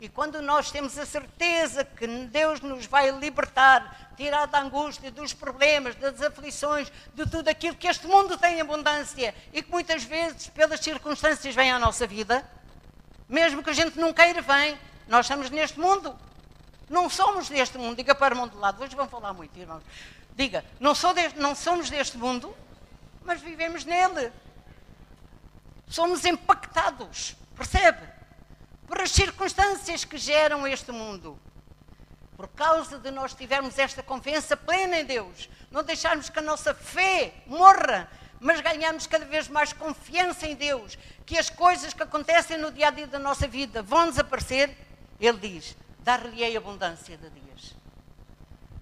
E 0.00 0.08
quando 0.08 0.40
nós 0.40 0.70
temos 0.70 0.96
a 0.96 1.04
certeza 1.04 1.84
que 1.84 2.06
Deus 2.06 2.60
nos 2.60 2.86
vai 2.86 3.10
libertar, 3.10 4.12
tirar 4.16 4.46
da 4.46 4.60
angústia, 4.60 5.10
dos 5.10 5.32
problemas, 5.32 5.96
das 5.96 6.22
aflições, 6.22 6.92
de 7.14 7.28
tudo 7.28 7.48
aquilo 7.48 7.74
que 7.74 7.88
este 7.88 8.06
mundo 8.06 8.36
tem 8.36 8.58
em 8.58 8.60
abundância 8.60 9.34
e 9.52 9.62
que 9.62 9.70
muitas 9.70 10.04
vezes, 10.04 10.48
pelas 10.48 10.80
circunstâncias, 10.80 11.54
vem 11.54 11.72
à 11.72 11.78
nossa 11.78 12.06
vida, 12.06 12.48
mesmo 13.28 13.62
que 13.62 13.70
a 13.70 13.74
gente 13.74 13.98
não 13.98 14.12
queira, 14.12 14.40
vem. 14.40 14.78
Nós 15.08 15.26
estamos 15.26 15.50
neste 15.50 15.78
mundo. 15.80 16.16
Não 16.88 17.10
somos 17.10 17.48
deste 17.48 17.76
mundo. 17.76 17.96
Diga 17.96 18.14
para 18.14 18.34
o 18.34 18.38
mundo 18.38 18.52
de 18.52 18.58
lado. 18.58 18.82
Hoje 18.82 18.94
vão 18.94 19.08
falar 19.08 19.32
muito, 19.32 19.58
irmãos. 19.58 19.82
Diga, 20.34 20.64
não, 20.78 20.92
deste, 21.14 21.38
não 21.38 21.54
somos 21.54 21.90
deste 21.90 22.16
mundo, 22.16 22.54
mas 23.24 23.40
vivemos 23.40 23.84
nele. 23.84 24.32
Somos 25.88 26.24
impactados, 26.24 27.34
percebe? 27.56 28.17
Por 28.88 29.00
as 29.00 29.12
circunstâncias 29.12 30.04
que 30.04 30.16
geram 30.16 30.66
este 30.66 30.90
mundo. 30.90 31.38
Por 32.36 32.48
causa 32.48 32.98
de 32.98 33.10
nós 33.10 33.34
tivermos 33.34 33.78
esta 33.78 34.02
confiança 34.02 34.56
plena 34.56 34.98
em 34.98 35.04
Deus, 35.04 35.50
não 35.70 35.82
deixarmos 35.84 36.30
que 36.30 36.38
a 36.38 36.42
nossa 36.42 36.72
fé 36.72 37.34
morra, 37.46 38.10
mas 38.40 38.60
ganhamos 38.60 39.06
cada 39.06 39.26
vez 39.26 39.48
mais 39.48 39.72
confiança 39.72 40.46
em 40.46 40.54
Deus, 40.54 40.96
que 41.26 41.36
as 41.36 41.50
coisas 41.50 41.92
que 41.92 42.02
acontecem 42.02 42.56
no 42.56 42.72
dia 42.72 42.88
a 42.88 42.90
dia 42.90 43.06
da 43.06 43.18
nossa 43.18 43.46
vida 43.46 43.82
vão 43.82 44.08
desaparecer, 44.08 44.74
Ele 45.20 45.38
diz: 45.38 45.76
dar-lhe-ei 45.98 46.56
abundância 46.56 47.18
de 47.18 47.28
dias. 47.28 47.74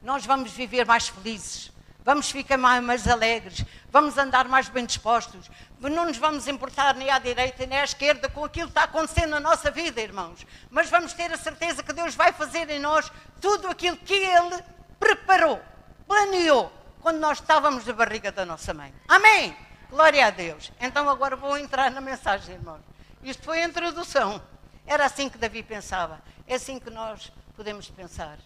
Nós 0.02 0.24
vamos 0.24 0.52
viver 0.52 0.86
mais 0.86 1.08
felizes, 1.08 1.72
vamos 2.06 2.30
ficar 2.30 2.56
mais, 2.56 3.08
alegres, 3.08 3.64
vamos 3.90 4.16
andar 4.16 4.46
mais 4.46 4.68
bem 4.68 4.86
dispostos, 4.86 5.50
não 5.80 6.06
nos 6.06 6.16
vamos 6.16 6.46
importar 6.46 6.94
nem 6.94 7.10
à 7.10 7.18
direita 7.18 7.66
nem 7.66 7.80
à 7.80 7.82
esquerda 7.82 8.28
com 8.28 8.44
aquilo 8.44 8.68
que 8.68 8.70
está 8.70 8.84
acontecendo 8.84 9.30
na 9.30 9.40
nossa 9.40 9.72
vida, 9.72 10.00
irmãos, 10.00 10.46
mas 10.70 10.88
vamos 10.88 11.12
ter 11.12 11.32
a 11.32 11.36
certeza 11.36 11.82
que 11.82 11.92
Deus 11.92 12.14
vai 12.14 12.32
fazer 12.32 12.70
em 12.70 12.78
nós 12.78 13.10
tudo 13.40 13.66
aquilo 13.66 13.96
que 13.96 14.14
Ele 14.14 14.62
preparou, 15.00 15.60
planeou, 16.06 16.72
quando 17.00 17.18
nós 17.18 17.40
estávamos 17.40 17.84
na 17.84 17.92
barriga 17.92 18.30
da 18.30 18.46
nossa 18.46 18.72
mãe. 18.72 18.94
Amém? 19.08 19.56
Glória 19.90 20.26
a 20.26 20.30
Deus. 20.30 20.70
Então 20.80 21.10
agora 21.10 21.34
vou 21.34 21.58
entrar 21.58 21.90
na 21.90 22.00
mensagem, 22.00 22.54
irmãos. 22.54 22.80
Isto 23.20 23.42
foi 23.42 23.62
a 23.62 23.66
introdução. 23.66 24.40
Era 24.86 25.06
assim 25.06 25.28
que 25.28 25.38
Davi 25.38 25.62
pensava. 25.62 26.20
É 26.46 26.54
assim 26.54 26.78
que 26.78 26.90
nós 26.90 27.32
podemos 27.56 27.88
pensar. 27.90 28.38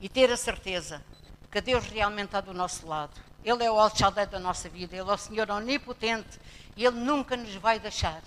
E 0.00 0.08
ter 0.08 0.30
a 0.30 0.36
certeza 0.36 1.02
que 1.50 1.60
Deus 1.60 1.86
realmente 1.86 2.26
está 2.26 2.40
do 2.40 2.52
nosso 2.52 2.86
lado. 2.86 3.12
Ele 3.44 3.62
é 3.62 3.70
o 3.70 3.78
alçador 3.78 4.26
da 4.26 4.40
nossa 4.40 4.68
vida, 4.68 4.96
Ele 4.96 5.08
é 5.08 5.12
o 5.12 5.16
Senhor 5.16 5.48
onipotente 5.50 6.40
e 6.76 6.84
Ele 6.84 6.98
nunca 6.98 7.36
nos 7.36 7.54
vai 7.54 7.78
deixar. 7.78 8.20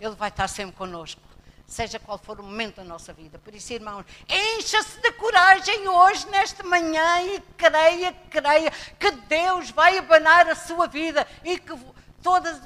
Ele 0.00 0.14
vai 0.14 0.28
estar 0.28 0.46
sempre 0.46 0.76
conosco, 0.76 1.20
seja 1.66 1.98
qual 1.98 2.18
for 2.18 2.38
o 2.38 2.42
momento 2.42 2.76
da 2.76 2.84
nossa 2.84 3.12
vida. 3.12 3.38
Por 3.38 3.54
isso, 3.54 3.72
irmãos, 3.72 4.04
encha-se 4.28 5.00
de 5.00 5.10
coragem 5.12 5.88
hoje, 5.88 6.28
nesta 6.28 6.62
manhã, 6.62 7.22
e 7.22 7.40
creia, 7.56 8.12
creia 8.30 8.70
que 8.98 9.10
Deus 9.10 9.70
vai 9.70 9.98
abanar 9.98 10.48
a 10.48 10.54
sua 10.54 10.86
vida 10.86 11.26
e 11.42 11.58
que 11.58 11.76
todas, 12.22 12.60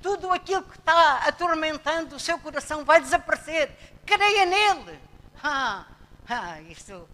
tudo 0.00 0.32
aquilo 0.32 0.62
que 0.62 0.78
está 0.78 1.18
atormentando 1.26 2.16
o 2.16 2.20
seu 2.20 2.38
coração 2.38 2.84
vai 2.84 3.00
desaparecer. 3.00 3.70
Creia 4.06 4.46
nele. 4.46 4.98
Ah, 5.42 5.84
ah, 6.28 6.60
isto 6.62 7.06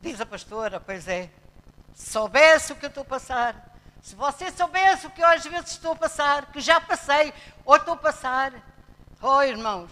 diz 0.00 0.20
a 0.20 0.26
pastora, 0.26 0.78
pois 0.78 1.08
é. 1.08 1.30
Se 1.94 2.10
soubesse 2.10 2.72
o 2.72 2.76
que 2.76 2.84
eu 2.84 2.88
estou 2.88 3.02
a 3.02 3.06
passar, 3.06 3.74
se 4.02 4.14
você 4.14 4.50
soubesse 4.50 5.06
o 5.06 5.10
que 5.10 5.22
eu 5.22 5.26
às 5.26 5.46
vezes 5.46 5.70
estou 5.70 5.92
a 5.92 5.96
passar, 5.96 6.52
que 6.52 6.60
já 6.60 6.80
passei 6.80 7.32
ou 7.64 7.76
estou 7.76 7.94
a 7.94 7.96
passar, 7.96 8.52
oh 9.22 9.42
irmãos, 9.42 9.90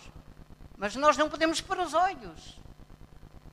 mas 0.77 0.95
nós 0.97 1.17
não 1.17 1.31
podemos 1.31 1.61
pôr 1.61 1.79
os 1.79 1.95
olhos. 1.95 2.61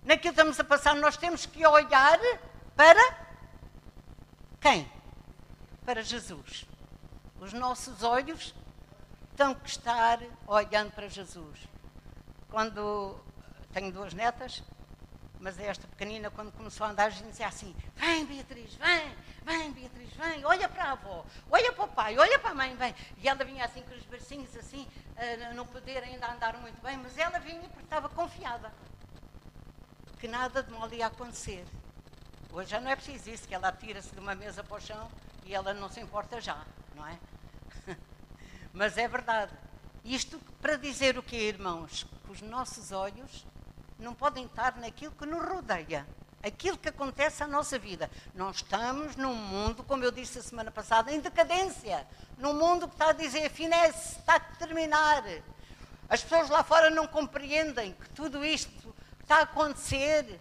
Naquilo 0.04 0.22
que 0.22 0.28
estamos 0.30 0.60
a 0.60 0.64
passar, 0.64 0.96
nós 0.96 1.16
temos 1.16 1.46
que 1.46 1.66
olhar 1.66 2.20
para 2.76 3.18
quem? 4.60 4.92
Para 5.86 6.02
Jesus. 6.02 6.66
Os 7.40 7.54
nossos 7.54 8.04
olhos 8.04 8.54
têm 9.38 9.54
que 9.56 9.70
estar 9.70 10.20
olhando 10.48 10.92
para 10.92 11.08
Jesus. 11.08 11.60
Quando 12.50 13.16
tenho 13.72 13.92
duas 13.92 14.14
netas, 14.14 14.64
mas 15.40 15.58
esta 15.58 15.88
pequenina, 15.88 16.30
quando 16.30 16.52
começou 16.52 16.86
a 16.86 16.90
andar, 16.90 17.06
a 17.06 17.10
gente 17.10 17.30
dizia 17.30 17.48
assim: 17.48 17.74
Vem, 17.96 18.26
Beatriz, 18.26 18.74
vem, 18.76 19.16
vem, 19.46 19.72
Beatriz, 19.72 20.14
vem, 20.14 20.46
olha 20.46 20.68
para 20.68 20.84
a 20.84 20.92
avó, 20.92 21.26
olha 21.50 21.72
para 21.72 21.86
o 21.86 21.88
pai, 21.88 22.18
olha 22.18 22.38
para 22.38 22.50
a 22.50 22.56
mãe, 22.56 22.76
vem. 22.76 22.94
E 23.18 23.28
ela 23.28 23.44
vinha 23.46 23.64
assim 23.64 23.82
com 23.84 23.96
os 23.96 24.04
bracinhos 24.04 24.56
assim, 24.58 24.86
a 25.16 25.54
não 25.54 25.66
poder 25.66 26.04
ainda 26.04 26.32
andar 26.32 26.58
muito 26.58 26.82
bem, 26.82 26.98
mas 26.98 27.18
ela 27.18 27.40
vinha 27.40 27.62
porque 27.70 27.84
estava 27.84 28.10
confiada. 28.10 28.72
que 30.20 30.28
nada 30.28 30.62
de 30.62 30.72
mal 30.72 30.92
ia 30.92 31.08
acontecer. 31.08 31.66
Hoje 32.52 32.72
já 32.72 32.82
não 32.82 32.92
é 32.92 32.96
preciso 32.96 33.30
isso, 33.30 33.48
que 33.48 33.56
ela 33.56 33.72
tira-se 33.72 34.14
de 34.14 34.20
uma 34.20 34.36
mesa 34.36 34.62
para 34.64 34.76
o 34.76 34.82
chão 34.82 35.10
e 35.46 35.56
ela 35.56 35.74
não 35.74 35.88
se 35.88 36.02
importa 36.02 36.42
já, 36.42 36.66
não 36.96 37.08
é? 37.08 37.18
Mas 38.74 38.98
é 38.98 39.08
verdade. 39.08 39.54
Isto 40.04 40.40
para 40.62 40.76
dizer 40.76 41.18
o 41.18 41.24
que, 41.24 41.38
irmãos? 41.38 42.06
Que 42.26 42.32
os 42.32 42.42
nossos 42.42 42.92
olhos 42.92 43.46
não 44.00 44.14
podem 44.14 44.46
estar 44.46 44.76
naquilo 44.78 45.12
que 45.12 45.26
nos 45.26 45.44
rodeia, 45.46 46.08
aquilo 46.44 46.78
que 46.78 46.90
acontece 46.90 47.44
à 47.44 47.48
nossa 47.48 47.78
vida. 47.78 48.10
Nós 48.34 48.58
estamos 48.58 49.16
num 49.16 49.36
mundo, 49.36 49.84
como 49.84 50.04
eu 50.04 50.12
disse 50.12 50.40
a 50.40 50.42
semana 50.42 50.72
passada, 50.72 51.12
em 51.12 51.20
decadência. 51.20 52.08
Num 52.38 52.54
mundo 52.54 52.88
que 52.88 52.96
está 52.96 53.10
a 53.10 53.14
dizer, 53.14 53.50
finesse, 53.50 54.18
está 54.20 54.36
a 54.36 54.40
terminar. 54.40 55.24
As 56.10 56.24
pessoas 56.24 56.50
lá 56.50 56.64
fora 56.64 56.90
não 56.90 57.06
compreendem 57.06 57.92
que 57.94 58.10
tudo 58.12 58.44
isto 58.44 58.96
está 59.22 59.38
a 59.38 59.42
acontecer 59.42 60.40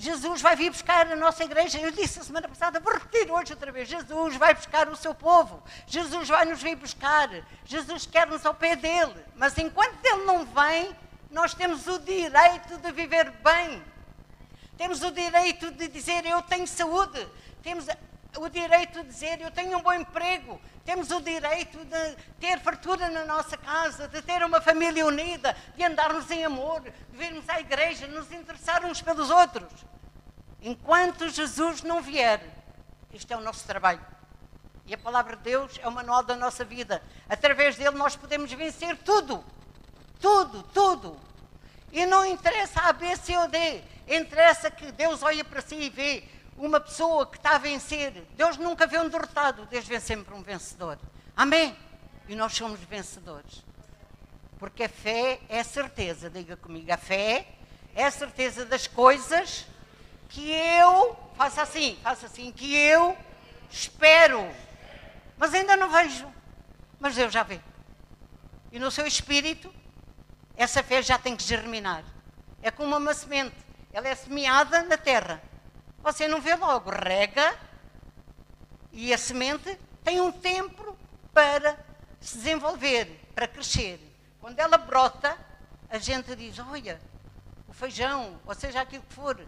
Jesus 0.00 0.40
vai 0.40 0.56
vir 0.56 0.70
buscar 0.70 1.12
a 1.12 1.14
nossa 1.14 1.44
igreja. 1.44 1.78
Eu 1.78 1.90
disse 1.90 2.20
a 2.20 2.24
semana 2.24 2.48
passada, 2.48 2.80
vou 2.80 2.90
repetir 2.90 3.30
hoje 3.30 3.52
outra 3.52 3.70
vez. 3.70 3.86
Jesus 3.86 4.34
vai 4.36 4.54
buscar 4.54 4.88
o 4.88 4.96
seu 4.96 5.14
povo. 5.14 5.62
Jesus 5.86 6.26
vai 6.26 6.46
nos 6.46 6.62
vir 6.62 6.74
buscar. 6.74 7.28
Jesus 7.66 8.06
quer-nos 8.06 8.46
ao 8.46 8.54
pé 8.54 8.76
dele. 8.76 9.14
Mas 9.36 9.58
enquanto 9.58 10.02
ele 10.02 10.24
não 10.24 10.46
vem, 10.46 10.96
nós 11.30 11.54
temos 11.54 11.86
o 11.86 11.98
direito 11.98 12.78
de 12.78 12.92
viver 12.92 13.30
bem. 13.30 13.82
Temos 14.76 15.02
o 15.02 15.10
direito 15.10 15.70
de 15.70 15.88
dizer 15.88 16.26
eu 16.26 16.42
tenho 16.42 16.66
saúde. 16.66 17.26
Temos 17.62 17.86
o 18.36 18.48
direito 18.48 19.02
de 19.02 19.08
dizer 19.08 19.40
eu 19.40 19.50
tenho 19.50 19.78
um 19.78 19.82
bom 19.82 19.92
emprego. 19.92 20.60
Temos 20.84 21.10
o 21.10 21.20
direito 21.20 21.78
de 21.84 22.16
ter 22.40 22.58
fartura 22.60 23.08
na 23.10 23.24
nossa 23.24 23.56
casa, 23.56 24.08
de 24.08 24.20
ter 24.22 24.42
uma 24.42 24.60
família 24.60 25.06
unida, 25.06 25.56
de 25.76 25.84
andarmos 25.84 26.30
em 26.30 26.44
amor, 26.44 26.80
de 26.80 26.92
virmos 27.12 27.48
à 27.48 27.60
igreja, 27.60 28.06
nos 28.08 28.32
interessar 28.32 28.84
uns 28.84 29.00
pelos 29.00 29.30
outros. 29.30 29.70
Enquanto 30.62 31.28
Jesus 31.28 31.82
não 31.82 32.02
vier, 32.02 32.42
isto 33.12 33.32
é 33.32 33.36
o 33.36 33.40
nosso 33.40 33.64
trabalho. 33.66 34.04
E 34.86 34.94
a 34.94 34.98
palavra 34.98 35.36
de 35.36 35.42
Deus 35.42 35.78
é 35.80 35.86
o 35.86 35.92
manual 35.92 36.22
da 36.22 36.34
nossa 36.34 36.64
vida. 36.64 37.02
Através 37.28 37.76
dele 37.76 37.96
nós 37.96 38.16
podemos 38.16 38.52
vencer 38.52 38.96
tudo. 38.98 39.44
Tudo, 40.20 40.62
tudo. 40.74 41.16
E 41.92 42.06
não 42.06 42.24
interessa 42.24 42.80
A, 42.82 42.92
B, 42.92 43.16
C 43.16 43.36
ou 43.36 43.48
D. 43.48 43.82
Interessa 44.06 44.70
que 44.70 44.92
Deus 44.92 45.22
olha 45.22 45.44
para 45.44 45.60
si 45.60 45.76
e 45.76 45.90
vê 45.90 46.24
uma 46.56 46.78
pessoa 46.78 47.26
que 47.26 47.36
está 47.36 47.56
a 47.56 47.58
vencer. 47.58 48.12
Deus 48.36 48.56
nunca 48.56 48.86
vê 48.86 48.98
um 48.98 49.08
derrotado. 49.08 49.66
Deus 49.66 49.86
vê 49.86 49.98
sempre 49.98 50.34
um 50.34 50.42
vencedor. 50.42 50.98
Amém? 51.36 51.76
E 52.28 52.34
nós 52.34 52.52
somos 52.52 52.78
vencedores. 52.80 53.64
Porque 54.58 54.84
a 54.84 54.88
fé 54.88 55.40
é 55.48 55.60
a 55.60 55.64
certeza, 55.64 56.28
diga 56.28 56.54
comigo, 56.54 56.92
a 56.92 56.98
fé 56.98 57.46
é 57.94 58.04
a 58.04 58.10
certeza 58.10 58.66
das 58.66 58.86
coisas 58.86 59.66
que 60.28 60.50
eu, 60.50 61.16
faça 61.34 61.62
assim, 61.62 61.98
faça 62.02 62.26
assim, 62.26 62.52
que 62.52 62.76
eu 62.76 63.16
espero, 63.70 64.46
mas 65.38 65.54
ainda 65.54 65.76
não 65.76 65.90
vejo, 65.90 66.30
mas 67.00 67.16
Deus 67.16 67.32
já 67.32 67.42
vê. 67.42 67.58
E 68.70 68.78
no 68.78 68.90
seu 68.90 69.06
espírito, 69.06 69.72
essa 70.62 70.82
fé 70.82 71.00
já 71.00 71.18
tem 71.18 71.34
que 71.34 71.42
germinar. 71.42 72.04
É 72.62 72.70
como 72.70 72.94
uma 72.94 73.14
semente, 73.14 73.56
ela 73.94 74.06
é 74.06 74.14
semeada 74.14 74.82
na 74.82 74.98
terra. 74.98 75.42
Você 76.02 76.28
não 76.28 76.38
vê 76.38 76.54
logo, 76.54 76.90
rega 76.90 77.56
e 78.92 79.12
a 79.14 79.16
semente 79.16 79.78
tem 80.04 80.20
um 80.20 80.30
tempo 80.30 80.94
para 81.32 81.78
se 82.20 82.36
desenvolver, 82.36 83.06
para 83.34 83.48
crescer. 83.48 83.98
Quando 84.38 84.58
ela 84.58 84.76
brota, 84.76 85.34
a 85.88 85.96
gente 85.96 86.36
diz: 86.36 86.58
Olha, 86.58 87.00
o 87.66 87.72
feijão, 87.72 88.38
ou 88.44 88.54
seja, 88.54 88.82
aquilo 88.82 89.02
que 89.04 89.14
for, 89.14 89.42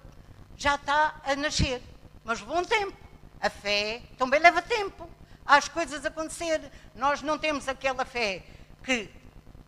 já 0.56 0.76
está 0.76 1.20
a 1.24 1.36
nascer. 1.36 1.82
Mas 2.24 2.40
um 2.40 2.64
tempo. 2.64 2.96
A 3.38 3.50
fé 3.50 4.00
também 4.16 4.40
leva 4.40 4.62
tempo. 4.62 5.10
Há 5.44 5.56
as 5.56 5.68
coisas 5.68 6.06
acontecer. 6.06 6.72
Nós 6.94 7.20
não 7.20 7.36
temos 7.36 7.68
aquela 7.68 8.04
fé 8.06 8.44
que 8.82 9.10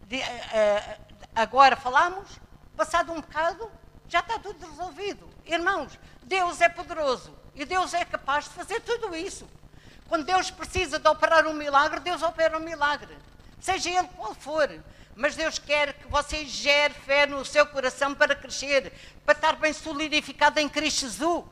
de, 0.06 0.18
uh, 0.18 1.13
agora 1.34 1.76
falamos, 1.76 2.28
passado 2.76 3.12
um 3.12 3.20
bocado, 3.20 3.70
já 4.08 4.20
está 4.20 4.38
tudo 4.38 4.66
resolvido. 4.66 5.28
Irmãos, 5.44 5.98
Deus 6.22 6.60
é 6.60 6.68
poderoso 6.68 7.34
e 7.54 7.64
Deus 7.64 7.94
é 7.94 8.04
capaz 8.04 8.44
de 8.44 8.50
fazer 8.50 8.80
tudo 8.80 9.14
isso. 9.14 9.48
Quando 10.08 10.24
Deus 10.24 10.50
precisa 10.50 10.98
de 10.98 11.08
operar 11.08 11.46
um 11.46 11.54
milagre, 11.54 12.00
Deus 12.00 12.22
opera 12.22 12.56
um 12.56 12.60
milagre. 12.60 13.16
Seja 13.60 13.90
ele 13.90 14.08
qual 14.16 14.34
for. 14.34 14.68
Mas 15.16 15.36
Deus 15.36 15.58
quer 15.58 15.94
que 15.94 16.08
você 16.08 16.44
gere 16.44 16.92
fé 16.92 17.24
no 17.24 17.44
seu 17.44 17.64
coração 17.66 18.14
para 18.14 18.34
crescer, 18.34 18.92
para 19.24 19.34
estar 19.34 19.56
bem 19.56 19.72
solidificado 19.72 20.58
em 20.58 20.68
Cristo 20.68 21.02
Jesus. 21.02 21.44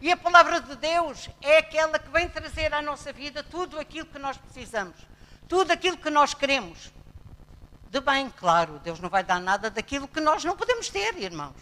E 0.00 0.12
a 0.12 0.16
palavra 0.16 0.60
de 0.60 0.76
Deus 0.76 1.28
é 1.42 1.58
aquela 1.58 1.98
que 1.98 2.08
vem 2.10 2.28
trazer 2.28 2.72
à 2.72 2.80
nossa 2.80 3.12
vida 3.12 3.42
tudo 3.42 3.80
aquilo 3.80 4.06
que 4.06 4.18
nós 4.18 4.36
precisamos, 4.36 4.96
tudo 5.48 5.72
aquilo 5.72 5.96
que 5.96 6.08
nós 6.08 6.34
queremos. 6.34 6.92
De 7.90 8.00
bem, 8.00 8.28
claro, 8.30 8.78
Deus 8.80 9.00
não 9.00 9.08
vai 9.08 9.24
dar 9.24 9.40
nada 9.40 9.70
daquilo 9.70 10.06
que 10.06 10.20
nós 10.20 10.44
não 10.44 10.54
podemos 10.54 10.90
ter, 10.90 11.16
irmãos. 11.16 11.56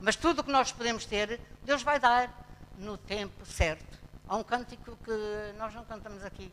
Mas 0.00 0.16
tudo 0.16 0.40
o 0.40 0.44
que 0.44 0.50
nós 0.50 0.72
podemos 0.72 1.04
ter, 1.04 1.38
Deus 1.64 1.82
vai 1.82 2.00
dar 2.00 2.30
no 2.78 2.96
tempo 2.96 3.44
certo. 3.44 3.98
Há 4.26 4.36
um 4.36 4.42
cântico 4.42 4.96
que 5.04 5.52
nós 5.58 5.74
não 5.74 5.84
cantamos 5.84 6.24
aqui, 6.24 6.50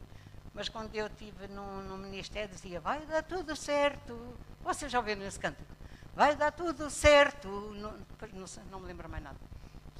mas 0.53 0.67
quando 0.67 0.93
eu 0.93 1.07
estive 1.07 1.47
no, 1.47 1.81
no 1.83 1.97
ministério, 1.97 2.53
dizia: 2.53 2.81
Vai 2.81 3.05
dar 3.05 3.23
tudo 3.23 3.55
certo. 3.55 4.37
Vocês 4.61 4.91
já 4.91 4.99
ouviram 4.99 5.23
esse 5.23 5.39
cântico? 5.39 5.73
Vai 6.13 6.35
dar 6.35 6.51
tudo 6.51 6.89
certo. 6.89 7.47
Não, 7.47 7.93
não, 8.33 8.45
não 8.69 8.79
me 8.81 8.87
lembro 8.87 9.07
mais 9.07 9.23
nada. 9.23 9.37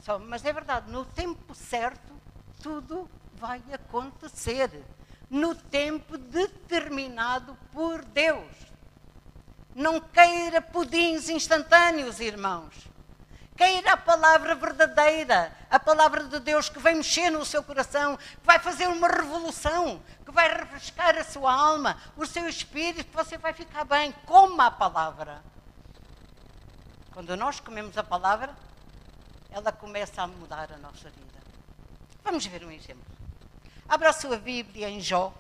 Só, 0.02 0.20
mas 0.20 0.44
é 0.44 0.52
verdade, 0.52 0.92
no 0.92 1.06
tempo 1.06 1.56
certo, 1.56 2.14
tudo 2.62 3.10
vai 3.36 3.64
acontecer. 3.72 4.70
No 5.30 5.56
tempo 5.56 6.18
determinado 6.18 7.58
por 7.72 8.04
Deus. 8.04 8.73
Não 9.76 10.00
queira 10.00 10.62
pudins 10.62 11.30
instantâneos, 11.30 12.20
irmãos. 12.20 12.74
Queira 13.56 13.94
a 13.94 13.98
palavra 13.98 14.56
verdadeira, 14.56 15.56
a 15.70 15.80
palavra 15.80 16.24
de 16.24 16.40
Deus 16.40 16.70
que 16.70 16.80
vai 16.80 16.96
mexer 16.96 17.30
no 17.30 17.46
seu 17.46 17.64
coração, 17.64 18.18
que 18.18 18.46
vai 18.46 18.58
fazer 18.58 18.88
uma 18.88 19.08
revolução, 19.08 20.02
que 20.26 20.32
vai 20.32 20.52
refrescar 20.52 21.16
a 21.18 21.24
sua 21.24 21.54
alma, 21.54 21.98
o 22.18 22.26
seu 22.26 22.50
espírito, 22.50 23.12
você 23.14 23.38
vai 23.38 23.54
ficar 23.54 23.86
bem. 23.86 24.12
Coma 24.26 24.68
a 24.68 24.72
palavra. 24.72 25.44
Quando 27.14 27.38
nós 27.38 27.60
comemos 27.60 27.96
a 27.96 28.04
palavra, 28.04 28.56
ela 29.52 29.72
começa 29.72 30.24
a 30.24 30.28
mudar 30.28 30.72
a 30.72 30.78
nossa 30.78 31.10
vida. 31.12 31.40
Vamos 32.24 32.46
ver 32.46 32.66
um 32.66 32.72
exemplo. 32.72 33.06
Abra 33.88 34.10
a 34.10 34.14
sua 34.14 34.38
Bíblia 34.38 34.90
em 34.90 35.00
Jó. 35.00 35.32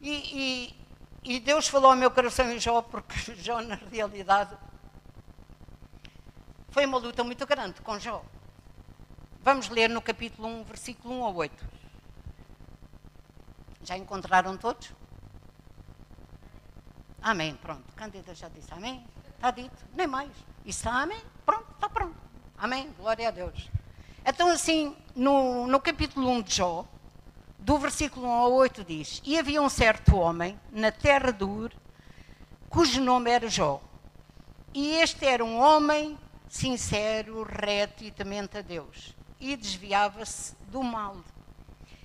E, 0.00 0.10
e, 0.10 0.85
e 1.26 1.40
Deus 1.40 1.66
falou 1.66 1.90
ao 1.90 1.96
meu 1.96 2.08
coração 2.08 2.48
em 2.52 2.60
Jó, 2.60 2.80
porque 2.82 3.34
Jó, 3.42 3.60
na 3.60 3.74
realidade, 3.74 4.56
foi 6.68 6.86
uma 6.86 6.98
luta 6.98 7.24
muito 7.24 7.44
grande 7.44 7.80
com 7.80 7.98
Jó. 7.98 8.24
Vamos 9.42 9.68
ler 9.68 9.90
no 9.90 10.00
capítulo 10.00 10.46
1, 10.46 10.64
versículo 10.64 11.20
1 11.20 11.24
a 11.24 11.30
8. 11.30 11.68
Já 13.82 13.96
encontraram 13.96 14.56
todos? 14.56 14.92
Amém, 17.20 17.56
pronto. 17.56 17.92
Cândida 17.96 18.32
já 18.32 18.48
disse 18.48 18.72
amém. 18.72 19.04
Está 19.34 19.50
dito, 19.50 19.84
nem 19.94 20.06
mais. 20.06 20.30
E 20.64 20.70
está 20.70 21.02
amém? 21.02 21.20
Pronto, 21.44 21.66
está 21.72 21.88
pronto. 21.88 22.16
Amém, 22.56 22.92
glória 22.96 23.26
a 23.26 23.32
Deus. 23.32 23.68
Então, 24.24 24.48
assim, 24.48 24.96
no, 25.14 25.66
no 25.66 25.80
capítulo 25.80 26.30
1 26.30 26.42
de 26.42 26.54
Jó, 26.54 26.86
do 27.66 27.78
versículo 27.78 28.28
1 28.28 28.30
ao 28.30 28.52
8 28.52 28.84
diz: 28.84 29.20
E 29.24 29.36
havia 29.36 29.60
um 29.60 29.68
certo 29.68 30.14
homem 30.14 30.56
na 30.70 30.92
terra 30.92 31.32
de 31.32 31.42
Ur, 31.42 31.72
cujo 32.68 33.00
nome 33.00 33.28
era 33.28 33.48
Jó. 33.48 33.82
E 34.72 34.92
este 35.00 35.26
era 35.26 35.44
um 35.44 35.58
homem 35.58 36.16
sincero, 36.48 37.42
reto 37.42 38.04
e 38.04 38.12
temente 38.12 38.56
a 38.56 38.60
Deus, 38.60 39.16
e 39.40 39.56
desviava-se 39.56 40.54
do 40.70 40.80
mal. 40.80 41.16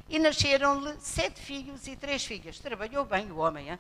E 0.10 0.18
nasceram-lhe 0.18 0.96
sete 1.00 1.40
filhos 1.40 1.86
e 1.86 1.96
três 1.96 2.26
filhas. 2.26 2.58
Trabalhou 2.58 3.06
bem 3.06 3.32
o 3.32 3.38
homem, 3.38 3.70
hein? 3.70 3.80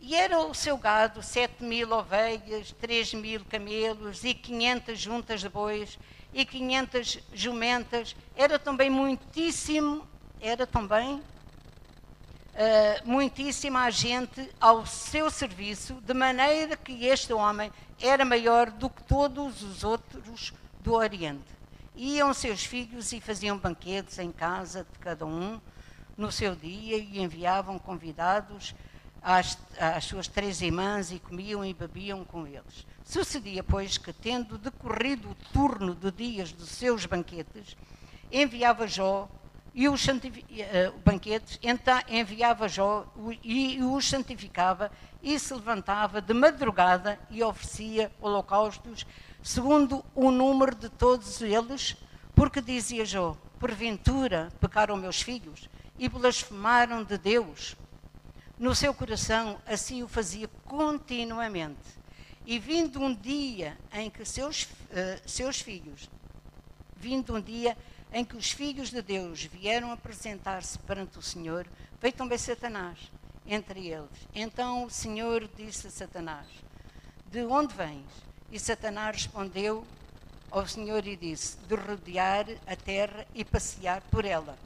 E 0.00 0.14
era 0.14 0.38
o 0.38 0.54
seu 0.54 0.78
gado 0.78 1.24
sete 1.24 1.64
mil 1.64 1.90
ovelhas, 1.90 2.70
três 2.80 3.12
mil 3.12 3.44
camelos 3.46 4.22
e 4.22 4.32
quinhentas 4.32 5.00
juntas 5.00 5.40
de 5.40 5.48
bois 5.48 5.98
e 6.32 6.44
quinhentas 6.44 7.18
jumentas. 7.34 8.14
Era 8.36 8.60
também 8.60 8.88
muitíssimo, 8.88 10.06
era 10.40 10.66
também 10.66 11.16
uh, 11.16 11.22
muitíssima 13.04 13.90
gente 13.90 14.50
ao 14.60 14.86
seu 14.86 15.30
serviço, 15.30 15.94
de 15.94 16.14
maneira 16.14 16.76
que 16.76 17.06
este 17.06 17.32
homem 17.32 17.72
era 18.00 18.24
maior 18.24 18.70
do 18.70 18.88
que 18.88 19.02
todos 19.02 19.62
os 19.62 19.84
outros 19.84 20.52
do 20.80 20.94
Oriente. 20.94 21.58
Iam 21.96 22.32
seus 22.32 22.64
filhos 22.64 23.12
e 23.12 23.20
faziam 23.20 23.58
banquetes 23.58 24.18
em 24.18 24.30
casa 24.30 24.86
de 24.92 24.98
cada 25.00 25.26
um 25.26 25.60
no 26.16 26.30
seu 26.30 26.54
dia 26.54 26.96
e 26.96 27.20
enviavam 27.20 27.78
convidados 27.78 28.74
às, 29.22 29.58
às 29.78 30.04
suas 30.04 30.28
três 30.28 30.62
irmãs 30.62 31.10
e 31.10 31.18
comiam 31.18 31.64
e 31.64 31.74
bebiam 31.74 32.24
com 32.24 32.46
eles. 32.46 32.86
Sucedia, 33.04 33.64
pois, 33.64 33.98
que, 33.98 34.12
tendo 34.12 34.58
decorrido 34.58 35.30
o 35.30 35.34
turno 35.52 35.94
de 35.94 36.10
dias 36.12 36.52
dos 36.52 36.68
seus 36.68 37.06
banquetes, 37.06 37.76
enviava 38.30 38.86
Jó 38.86 39.28
e 39.78 39.88
os 39.88 40.04
uh, 40.08 40.10
banquetes, 41.04 41.56
então 41.62 42.00
enviava 42.08 42.68
Jó 42.68 43.06
e 43.44 43.80
os 43.80 44.08
santificava 44.08 44.90
e 45.22 45.38
se 45.38 45.54
levantava 45.54 46.20
de 46.20 46.34
madrugada 46.34 47.16
e 47.30 47.44
oferecia 47.44 48.10
holocaustos 48.20 49.06
segundo 49.40 50.04
o 50.16 50.32
número 50.32 50.74
de 50.74 50.88
todos 50.88 51.40
eles, 51.40 51.96
porque 52.34 52.60
dizia 52.60 53.06
Jó, 53.06 53.36
porventura 53.60 54.48
pecaram 54.60 54.96
meus 54.96 55.22
filhos 55.22 55.68
e 55.96 56.08
blasfemaram 56.08 57.04
de 57.04 57.16
Deus. 57.16 57.76
No 58.58 58.74
seu 58.74 58.92
coração 58.92 59.60
assim 59.64 60.02
o 60.02 60.08
fazia 60.08 60.48
continuamente. 60.64 61.78
E 62.44 62.58
vindo 62.58 63.00
um 63.00 63.14
dia 63.14 63.78
em 63.92 64.10
que 64.10 64.24
seus, 64.24 64.64
uh, 64.64 65.22
seus 65.24 65.60
filhos, 65.60 66.10
vindo 66.96 67.36
um 67.36 67.40
dia 67.40 67.70
em 67.70 67.88
que 68.24 68.36
os 68.36 68.50
filhos 68.50 68.90
de 68.90 69.02
Deus 69.02 69.44
vieram 69.44 69.92
apresentar-se 69.92 70.78
perante 70.80 71.18
o 71.18 71.22
Senhor, 71.22 71.66
veio 72.00 72.14
também 72.14 72.38
Satanás 72.38 72.98
entre 73.46 73.88
eles. 73.88 74.28
Então 74.34 74.84
o 74.84 74.90
Senhor 74.90 75.48
disse 75.56 75.86
a 75.86 75.90
Satanás: 75.90 76.46
De 77.26 77.44
onde 77.44 77.74
vens? 77.74 78.06
E 78.50 78.58
Satanás 78.58 79.16
respondeu 79.16 79.86
ao 80.50 80.66
Senhor 80.66 81.06
e 81.06 81.16
disse: 81.16 81.56
De 81.66 81.74
rodear 81.74 82.46
a 82.66 82.76
terra 82.76 83.26
e 83.34 83.44
passear 83.44 84.00
por 84.10 84.24
ela. 84.24 84.58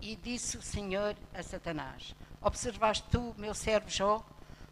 E 0.00 0.14
disse 0.16 0.56
o 0.56 0.62
Senhor 0.62 1.16
a 1.34 1.42
Satanás: 1.42 2.14
Observaste 2.40 3.04
tu, 3.10 3.34
meu 3.38 3.54
servo 3.54 3.88
Jó? 3.88 4.24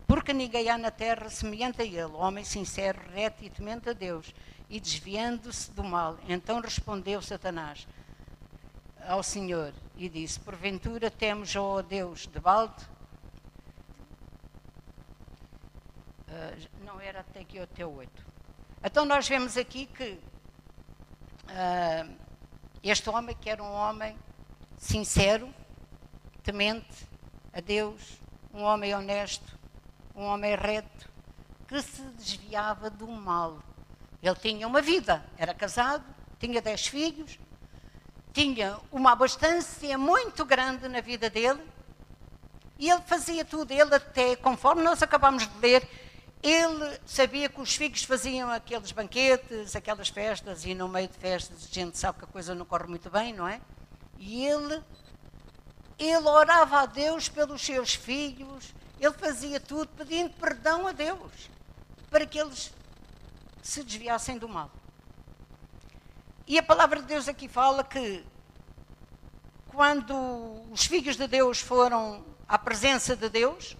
Porque 0.06 0.32
ninguém 0.32 0.68
há 0.70 0.78
na 0.78 0.90
terra 0.90 1.28
semelhante 1.28 1.82
a 1.82 1.84
ele, 1.84 2.12
homem 2.14 2.44
sincero, 2.44 3.00
reto 3.12 3.44
e 3.44 3.50
temente 3.50 3.90
a 3.90 3.92
Deus, 3.92 4.32
e 4.68 4.80
desviando-se 4.80 5.70
do 5.70 5.84
mal. 5.84 6.18
Então 6.28 6.60
respondeu 6.60 7.22
Satanás 7.22 7.86
ao 9.06 9.22
Senhor 9.22 9.72
e 9.96 10.08
disse: 10.08 10.40
Porventura 10.40 11.10
temos, 11.10 11.54
ó 11.56 11.82
Deus, 11.82 12.26
de 12.26 12.40
balde? 12.40 12.84
Uh, 16.28 16.84
não 16.84 17.00
era 17.00 17.20
até 17.20 17.40
aqui 17.40 17.64
teu 17.68 17.92
oito. 17.94 18.26
Então 18.82 19.04
nós 19.04 19.28
vemos 19.28 19.56
aqui 19.56 19.86
que 19.86 20.20
uh, 21.44 22.16
este 22.82 23.08
homem, 23.08 23.34
que 23.36 23.48
era 23.48 23.62
um 23.62 23.72
homem 23.72 24.16
sincero, 24.76 25.52
temente 26.42 27.08
a 27.52 27.60
Deus, 27.60 28.20
um 28.52 28.62
homem 28.62 28.94
honesto, 28.94 29.58
um 30.14 30.24
homem 30.24 30.54
reto, 30.54 31.10
que 31.66 31.80
se 31.82 32.02
desviava 32.12 32.90
do 32.90 33.08
mal. 33.08 33.58
Ele 34.26 34.36
tinha 34.36 34.66
uma 34.66 34.82
vida, 34.82 35.24
era 35.38 35.54
casado, 35.54 36.04
tinha 36.38 36.60
dez 36.60 36.86
filhos, 36.86 37.38
tinha 38.32 38.78
uma 38.90 39.12
abastança 39.12 39.96
muito 39.96 40.44
grande 40.44 40.88
na 40.88 41.00
vida 41.00 41.30
dele 41.30 41.62
e 42.78 42.90
ele 42.90 43.02
fazia 43.02 43.44
tudo. 43.44 43.70
Ele 43.70 43.94
até, 43.94 44.34
conforme 44.36 44.82
nós 44.82 45.02
acabamos 45.02 45.46
de 45.46 45.58
ler, 45.58 45.88
ele 46.42 47.00
sabia 47.06 47.48
que 47.48 47.60
os 47.60 47.74
filhos 47.74 48.02
faziam 48.02 48.50
aqueles 48.50 48.92
banquetes, 48.92 49.74
aquelas 49.74 50.08
festas, 50.08 50.64
e 50.64 50.74
no 50.74 50.88
meio 50.88 51.08
de 51.08 51.16
festas 51.16 51.68
a 51.70 51.74
gente 51.74 51.96
sabe 51.96 52.18
que 52.18 52.24
a 52.24 52.28
coisa 52.28 52.54
não 52.54 52.66
corre 52.66 52.86
muito 52.86 53.08
bem, 53.08 53.32
não 53.32 53.48
é? 53.48 53.60
E 54.18 54.44
ele, 54.44 54.82
ele 55.98 56.28
orava 56.28 56.80
a 56.80 56.86
Deus 56.86 57.28
pelos 57.28 57.64
seus 57.64 57.94
filhos, 57.94 58.74
ele 59.00 59.14
fazia 59.14 59.60
tudo 59.60 59.88
pedindo 59.96 60.30
perdão 60.30 60.86
a 60.86 60.92
Deus, 60.92 61.50
para 62.10 62.26
que 62.26 62.38
eles 62.38 62.72
se 63.66 63.82
desviassem 63.82 64.38
do 64.38 64.48
mal. 64.48 64.70
E 66.46 66.56
a 66.56 66.62
palavra 66.62 67.00
de 67.00 67.06
Deus 67.08 67.26
aqui 67.26 67.48
fala 67.48 67.82
que 67.82 68.24
quando 69.66 70.14
os 70.70 70.86
filhos 70.86 71.16
de 71.16 71.26
Deus 71.26 71.60
foram 71.60 72.24
à 72.46 72.56
presença 72.56 73.16
de 73.16 73.28
Deus, 73.28 73.76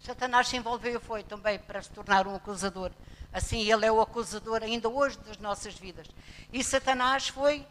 Satanás 0.00 0.46
se 0.46 0.56
envolveu 0.56 1.00
foi 1.00 1.24
também 1.24 1.58
para 1.58 1.82
se 1.82 1.90
tornar 1.90 2.28
um 2.28 2.36
acusador. 2.36 2.92
Assim, 3.32 3.68
ele 3.68 3.84
é 3.84 3.90
o 3.90 4.00
acusador 4.00 4.62
ainda 4.62 4.88
hoje 4.88 5.18
das 5.18 5.38
nossas 5.38 5.74
vidas. 5.74 6.06
E 6.52 6.62
Satanás 6.62 7.26
foi 7.26 7.66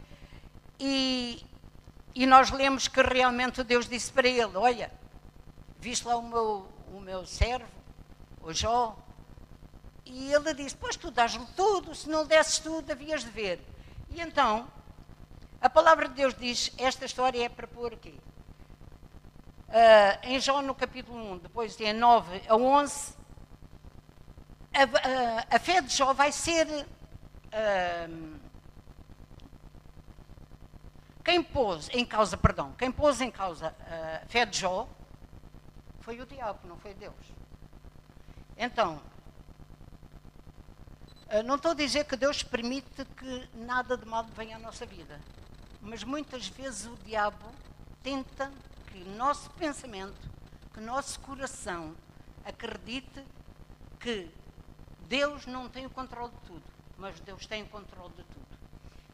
e, 0.78 1.42
e 2.14 2.26
nós 2.26 2.50
lemos 2.50 2.86
que 2.86 3.00
realmente 3.00 3.64
Deus 3.64 3.88
disse 3.88 4.12
para 4.12 4.28
ele: 4.28 4.54
Olha, 4.54 4.92
viste 5.80 6.06
lá 6.06 6.16
o 6.16 6.22
meu, 6.22 6.68
o 6.92 7.00
meu 7.00 7.24
servo, 7.24 7.72
o 8.42 8.52
Jó, 8.52 9.05
e 10.06 10.32
ele 10.32 10.54
disse: 10.54 10.76
Pois 10.76 10.96
tu 10.96 11.10
dás-lhe 11.10 11.44
tudo, 11.56 11.94
se 11.94 12.08
não 12.08 12.24
desses 12.24 12.58
tudo, 12.58 12.90
havias 12.90 13.22
de 13.22 13.30
ver. 13.30 13.60
E 14.10 14.20
então, 14.20 14.68
a 15.60 15.68
palavra 15.68 16.08
de 16.08 16.14
Deus 16.14 16.34
diz: 16.34 16.72
Esta 16.78 17.04
história 17.04 17.44
é 17.44 17.48
para 17.48 17.66
pôr 17.66 17.92
aqui. 17.92 18.18
Uh, 19.68 20.18
em 20.22 20.40
João, 20.40 20.62
no 20.62 20.74
capítulo 20.74 21.32
1, 21.32 21.38
depois 21.38 21.78
em 21.80 21.92
9 21.92 22.42
a 22.48 22.54
11, 22.54 23.14
a, 24.72 25.56
a, 25.56 25.58
fé 25.58 25.80
de 25.82 25.94
Jó 25.94 26.12
vai 26.12 26.30
ser. 26.30 26.66
Uh, 26.66 28.36
quem 31.24 31.42
pôs 31.42 31.88
em 31.92 32.04
causa, 32.04 32.36
perdão, 32.36 32.72
quem 32.78 32.92
pôs 32.92 33.20
em 33.20 33.32
causa 33.32 33.74
a 34.22 34.24
fé 34.26 34.46
de 34.46 34.60
Jó 34.60 34.88
foi 35.98 36.20
o 36.20 36.26
diabo, 36.26 36.60
não 36.68 36.76
foi 36.78 36.94
Deus. 36.94 37.16
Então, 38.56 39.02
ah, 39.04 39.15
não 41.44 41.56
estou 41.56 41.72
a 41.72 41.74
dizer 41.74 42.04
que 42.04 42.16
Deus 42.16 42.42
permite 42.42 43.04
que 43.16 43.48
nada 43.54 43.96
de 43.96 44.06
mal 44.06 44.24
venha 44.36 44.56
à 44.56 44.58
nossa 44.58 44.86
vida, 44.86 45.20
mas 45.80 46.04
muitas 46.04 46.48
vezes 46.48 46.86
o 46.86 46.96
diabo 47.04 47.46
tenta 48.02 48.52
que 48.86 49.02
o 49.02 49.16
nosso 49.16 49.50
pensamento, 49.50 50.30
que 50.72 50.78
o 50.78 50.82
nosso 50.82 51.18
coração 51.20 51.96
acredite 52.44 53.24
que 53.98 54.30
Deus 55.08 55.46
não 55.46 55.68
tem 55.68 55.86
o 55.86 55.90
controle 55.90 56.32
de 56.32 56.46
tudo, 56.46 56.62
mas 56.96 57.18
Deus 57.20 57.46
tem 57.46 57.62
o 57.62 57.66
controle 57.66 58.14
de 58.14 58.22
tudo. 58.22 58.46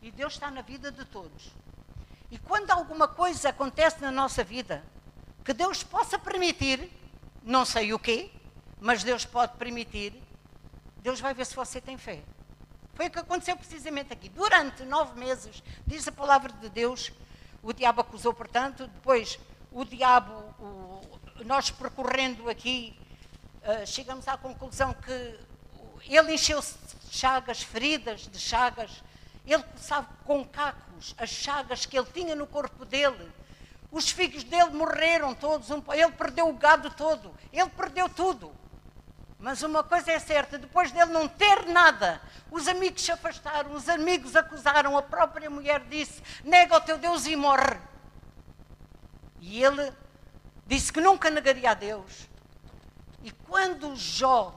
E 0.03 0.11
Deus 0.11 0.35
está 0.35 0.51
na 0.51 0.61
vida 0.61 0.93
de 0.93 1.05
todos. 1.07 1.51
E 2.31 2.39
quando 2.39 2.71
alguma 2.71 3.09
coisa 3.09 3.49
acontece 3.49 4.01
na 4.01 4.11
nossa 4.11 4.45
vida, 4.45 4.85
que 5.45 5.53
Deus 5.53 5.83
possa 5.83 6.19
permitir, 6.19 6.91
não 7.43 7.65
sei 7.65 7.93
o 7.93 7.99
quê, 7.99 8.31
mas 8.81 9.03
Deus 9.03 9.25
pode 9.25 9.57
permitir, 9.57 10.21
Deus 11.03 11.21
vai 11.21 11.35
ver 11.35 11.45
se 11.45 11.57
você 11.57 11.81
tem 11.81 11.99
fé. 11.99 12.23
Foi 12.95 13.09
o 13.09 13.11
que 13.11 13.19
aconteceu 13.19 13.57
precisamente 13.57 14.13
aqui. 14.13 14.29
Durante 14.29 14.85
nove 14.85 15.19
meses, 15.19 15.63
diz 15.85 16.07
a 16.07 16.13
palavra 16.13 16.53
de 16.53 16.69
Deus, 16.69 17.11
o 17.61 17.73
diabo 17.73 18.03
acusou, 18.03 18.33
portanto, 18.33 18.87
depois 18.87 19.39
o 19.73 19.85
diabo, 19.85 20.33
o, 20.61 21.01
nós 21.45 21.71
percorrendo 21.71 22.49
aqui, 22.49 22.97
uh, 23.65 23.87
chegamos 23.87 24.29
à 24.29 24.37
conclusão 24.37 24.95
que 24.95 25.39
ele 26.07 26.35
encheu-se 26.35 26.77
de 27.05 27.13
chagas, 27.13 27.63
feridas 27.63 28.29
de 28.29 28.39
chagas, 28.39 29.03
ele 29.45 29.65
sabe 29.77 30.07
com 30.25 30.45
cacos 30.45 31.17
as 31.19 31.31
chagas 31.31 31.85
que 31.85 31.99
ele 31.99 32.07
tinha 32.13 32.37
no 32.37 32.47
corpo 32.47 32.85
dele. 32.85 33.29
Os 33.91 34.11
filhos 34.11 34.45
dele 34.45 34.71
morreram 34.71 35.35
todos, 35.35 35.69
ele 35.71 36.13
perdeu 36.13 36.49
o 36.49 36.53
gado 36.53 36.91
todo, 36.91 37.35
ele 37.53 37.69
perdeu 37.71 38.09
tudo. 38.09 38.53
Mas 39.43 39.61
uma 39.65 39.83
coisa 39.83 40.13
é 40.13 40.21
certa, 40.21 40.57
depois 40.57 40.93
dele 40.93 41.11
não 41.11 41.27
ter 41.27 41.67
nada, 41.67 42.23
os 42.49 42.69
amigos 42.69 43.03
se 43.03 43.11
afastaram, 43.11 43.73
os 43.73 43.89
amigos 43.89 44.37
acusaram, 44.37 44.97
a 44.97 45.03
própria 45.03 45.51
mulher 45.51 45.81
disse: 45.81 46.23
nega 46.45 46.77
o 46.77 46.81
teu 46.81 46.97
Deus 46.97 47.27
e 47.27 47.35
morre. 47.35 47.77
E 49.41 49.61
ele 49.65 49.93
disse 50.65 50.93
que 50.93 51.01
nunca 51.01 51.29
negaria 51.29 51.73
a 51.73 51.75
Deus. 51.75 52.29
E 53.25 53.33
quando 53.33 53.97
Jó, 53.97 54.55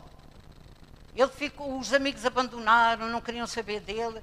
ele 1.16 1.32
ficou, 1.32 1.80
os 1.80 1.92
amigos 1.92 2.24
abandonaram, 2.24 3.10
não 3.10 3.22
queriam 3.22 3.48
saber 3.48 3.80
dele, 3.80 4.22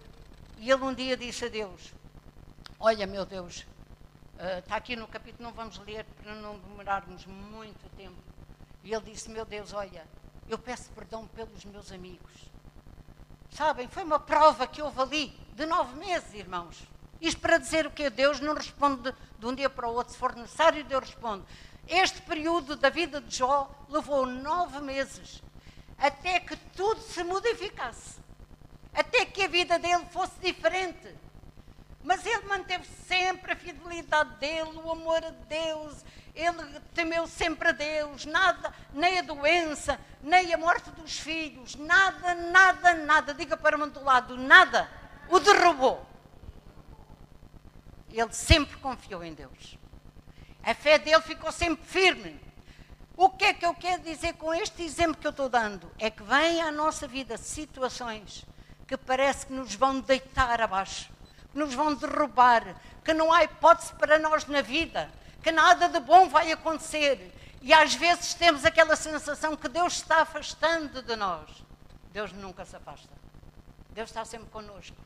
e 0.58 0.70
ele 0.70 0.84
um 0.84 0.94
dia 0.94 1.16
disse 1.16 1.44
a 1.44 1.48
Deus: 1.48 1.92
Olha, 2.78 3.04
meu 3.04 3.26
Deus, 3.26 3.66
uh, 4.38 4.60
está 4.60 4.76
aqui 4.76 4.94
no 4.94 5.08
capítulo, 5.08 5.42
não 5.42 5.52
vamos 5.52 5.76
ler 5.78 6.04
para 6.22 6.36
não 6.36 6.56
demorarmos 6.60 7.26
muito 7.26 7.90
tempo. 7.96 8.22
E 8.84 8.94
ele 8.94 9.10
disse: 9.10 9.28
Meu 9.28 9.44
Deus, 9.44 9.72
olha, 9.72 10.06
eu 10.48 10.58
peço 10.58 10.90
perdão 10.90 11.26
pelos 11.28 11.64
meus 11.64 11.90
amigos. 11.92 12.32
Sabem, 13.50 13.88
foi 13.88 14.02
uma 14.02 14.18
prova 14.18 14.66
que 14.66 14.80
houve 14.80 15.00
ali 15.00 15.40
de 15.54 15.66
nove 15.66 15.98
meses, 15.98 16.34
irmãos. 16.34 16.82
Isto 17.20 17.40
para 17.40 17.58
dizer 17.58 17.86
o 17.86 17.90
que 17.90 18.10
Deus 18.10 18.40
não 18.40 18.54
responde 18.54 19.14
de, 19.38 19.46
um 19.46 19.54
dia 19.54 19.70
para 19.70 19.88
o 19.88 19.94
outro, 19.94 20.12
se 20.12 20.18
for 20.18 20.34
necessário, 20.34 20.82
Deus 20.84 21.04
responde. 21.04 21.44
Este 21.86 22.20
período 22.22 22.76
da 22.76 22.90
vida 22.90 23.20
de 23.20 23.36
Jó 23.36 23.70
levou 23.88 24.26
nove 24.26 24.80
meses 24.80 25.42
até 25.98 26.40
que 26.40 26.56
tudo 26.56 27.00
se 27.00 27.22
modificasse, 27.22 28.18
até 28.92 29.24
que 29.24 29.44
a 29.44 29.48
vida 29.48 29.78
dele 29.78 30.04
fosse 30.06 30.32
diferente. 30.40 31.14
Mas 32.02 32.26
ele 32.26 32.46
manteve 32.46 32.86
sempre 33.06 33.52
a 33.52 33.56
fidelidade 33.56 34.34
dele, 34.36 34.72
o 34.82 34.90
amor 34.90 35.24
a 35.24 35.30
Deus. 35.30 36.04
Ele 36.34 36.80
temeu 36.94 37.26
sempre 37.26 37.68
a 37.68 37.72
Deus. 37.72 38.24
Nada, 38.24 38.74
nem 38.92 39.18
a 39.18 39.22
doença, 39.22 40.00
nem 40.22 40.52
a 40.52 40.58
morte 40.58 40.90
dos 40.90 41.18
filhos, 41.18 41.76
nada, 41.76 42.34
nada, 42.34 42.94
nada. 42.94 43.34
Diga 43.34 43.56
para 43.56 43.76
o 43.76 43.90
do 43.90 44.02
lado, 44.02 44.36
nada 44.36 44.90
o 45.28 45.38
derrubou. 45.38 46.06
Ele 48.10 48.32
sempre 48.32 48.76
confiou 48.76 49.24
em 49.24 49.32
Deus. 49.32 49.78
A 50.62 50.74
fé 50.74 50.98
dele 50.98 51.22
ficou 51.22 51.50
sempre 51.50 51.84
firme. 51.84 52.40
O 53.16 53.28
que 53.30 53.44
é 53.44 53.54
que 53.54 53.64
eu 53.64 53.74
quero 53.74 54.02
dizer 54.02 54.34
com 54.34 54.52
este 54.54 54.82
exemplo 54.82 55.16
que 55.16 55.26
eu 55.26 55.30
estou 55.30 55.48
dando? 55.48 55.90
É 55.98 56.10
que 56.10 56.22
vem 56.22 56.60
à 56.60 56.70
nossa 56.70 57.06
vida 57.06 57.36
situações 57.36 58.44
que 58.86 58.96
parece 58.96 59.46
que 59.46 59.52
nos 59.52 59.74
vão 59.74 60.00
deitar 60.00 60.60
abaixo, 60.60 61.10
que 61.52 61.58
nos 61.58 61.74
vão 61.74 61.94
derrubar, 61.94 62.76
que 63.04 63.12
não 63.12 63.32
há 63.32 63.44
hipótese 63.44 63.92
para 63.94 64.18
nós 64.18 64.46
na 64.46 64.62
vida, 64.62 65.10
que 65.42 65.52
nada 65.52 65.88
de 65.88 66.00
bom 66.00 66.28
vai 66.28 66.50
acontecer. 66.50 67.32
E 67.60 67.72
às 67.72 67.94
vezes 67.94 68.34
temos 68.34 68.64
aquela 68.64 68.96
sensação 68.96 69.54
que 69.54 69.68
Deus 69.68 69.94
está 69.94 70.22
afastando 70.22 71.02
de 71.02 71.14
nós. 71.14 71.48
Deus 72.12 72.32
nunca 72.32 72.64
se 72.64 72.74
afasta. 72.74 73.10
Deus 73.90 74.08
está 74.08 74.24
sempre 74.24 74.48
conosco. 74.48 74.96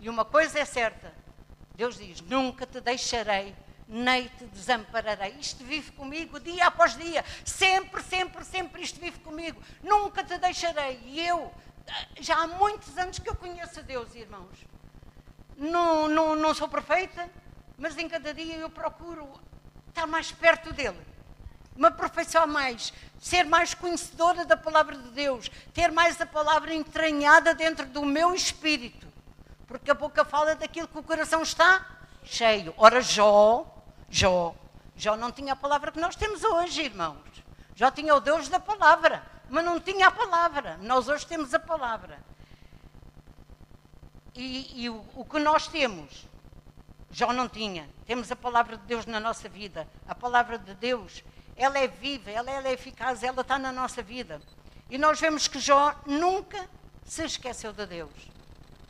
E 0.00 0.08
uma 0.08 0.24
coisa 0.24 0.58
é 0.58 0.64
certa: 0.64 1.14
Deus 1.74 1.96
diz: 1.96 2.20
Nunca 2.20 2.66
te 2.66 2.80
deixarei, 2.80 3.54
nem 3.88 4.28
te 4.28 4.44
desampararei. 4.46 5.36
Isto 5.38 5.64
vive 5.64 5.92
comigo 5.92 6.40
dia 6.40 6.66
após 6.66 6.96
dia, 6.96 7.24
sempre, 7.44 8.02
sempre, 8.02 8.44
sempre 8.44 8.82
isto 8.82 9.00
vive 9.00 9.20
comigo. 9.20 9.62
Nunca 9.82 10.24
te 10.24 10.36
deixarei. 10.38 11.00
E 11.04 11.26
eu 11.26 11.52
já 12.20 12.36
há 12.42 12.46
muitos 12.46 12.96
anos 12.98 13.18
que 13.18 13.28
eu 13.28 13.34
conheço 13.34 13.80
a 13.80 13.82
Deus, 13.82 14.14
irmãos. 14.14 14.58
Não, 15.56 16.08
não, 16.08 16.34
não 16.34 16.54
sou 16.54 16.68
perfeita, 16.68 17.28
mas 17.78 17.96
em 17.96 18.08
cada 18.08 18.32
dia 18.32 18.56
eu 18.56 18.70
procuro 18.70 19.28
estar 19.88 20.06
mais 20.06 20.32
perto 20.32 20.72
dele, 20.72 21.00
me 21.76 21.86
aperfeiçoar 21.86 22.46
mais, 22.48 22.92
ser 23.20 23.44
mais 23.44 23.74
conhecedora 23.74 24.44
da 24.44 24.56
palavra 24.56 24.96
de 24.96 25.10
Deus, 25.10 25.50
ter 25.72 25.90
mais 25.92 26.20
a 26.20 26.26
palavra 26.26 26.74
entranhada 26.74 27.54
dentro 27.54 27.86
do 27.86 28.04
meu 28.04 28.34
espírito, 28.34 29.06
porque 29.66 29.90
a 29.90 29.94
boca 29.94 30.24
fala 30.24 30.54
daquilo 30.54 30.88
que 30.88 30.98
o 30.98 31.02
coração 31.02 31.42
está 31.42 31.86
cheio. 32.24 32.74
Ora, 32.76 33.00
Jó, 33.00 33.66
Jó, 34.08 34.54
Jó 34.96 35.16
não 35.16 35.30
tinha 35.30 35.52
a 35.52 35.56
palavra 35.56 35.92
que 35.92 36.00
nós 36.00 36.16
temos 36.16 36.42
hoje, 36.42 36.82
irmãos. 36.82 37.16
Jó 37.74 37.90
tinha 37.90 38.14
o 38.14 38.20
Deus 38.20 38.48
da 38.48 38.60
palavra 38.60 39.32
mas 39.52 39.66
não 39.66 39.78
tinha 39.78 40.06
a 40.06 40.10
palavra. 40.10 40.78
Nós 40.80 41.08
hoje 41.08 41.26
temos 41.26 41.52
a 41.52 41.58
palavra. 41.58 42.18
E, 44.34 44.84
e 44.84 44.90
o, 44.90 45.04
o, 45.14 45.24
que 45.24 45.38
nós 45.38 45.68
temos, 45.68 46.26
Jó 47.10 47.32
não 47.32 47.48
tinha. 47.48 47.88
Temos 48.06 48.32
a 48.32 48.36
palavra 48.36 48.76
de 48.76 48.84
Deus 48.84 49.04
na 49.06 49.20
nossa 49.20 49.48
vida. 49.48 49.86
A 50.08 50.14
palavra 50.14 50.58
de 50.58 50.74
Deus, 50.74 51.22
ela 51.56 51.78
é 51.78 51.86
viva, 51.86 52.30
ela, 52.30 52.50
ela 52.50 52.68
é 52.68 52.72
eficaz, 52.72 53.22
ela 53.22 53.42
está 53.42 53.58
na 53.58 53.70
nossa 53.70 54.02
vida. 54.02 54.40
E 54.88 54.96
nós 54.96 55.20
vemos 55.20 55.48
que 55.48 55.58
Jó 55.58 55.94
nunca 56.06 56.68
se 57.04 57.24
esqueceu 57.24 57.72
de 57.72 57.86
Deus. 57.86 58.12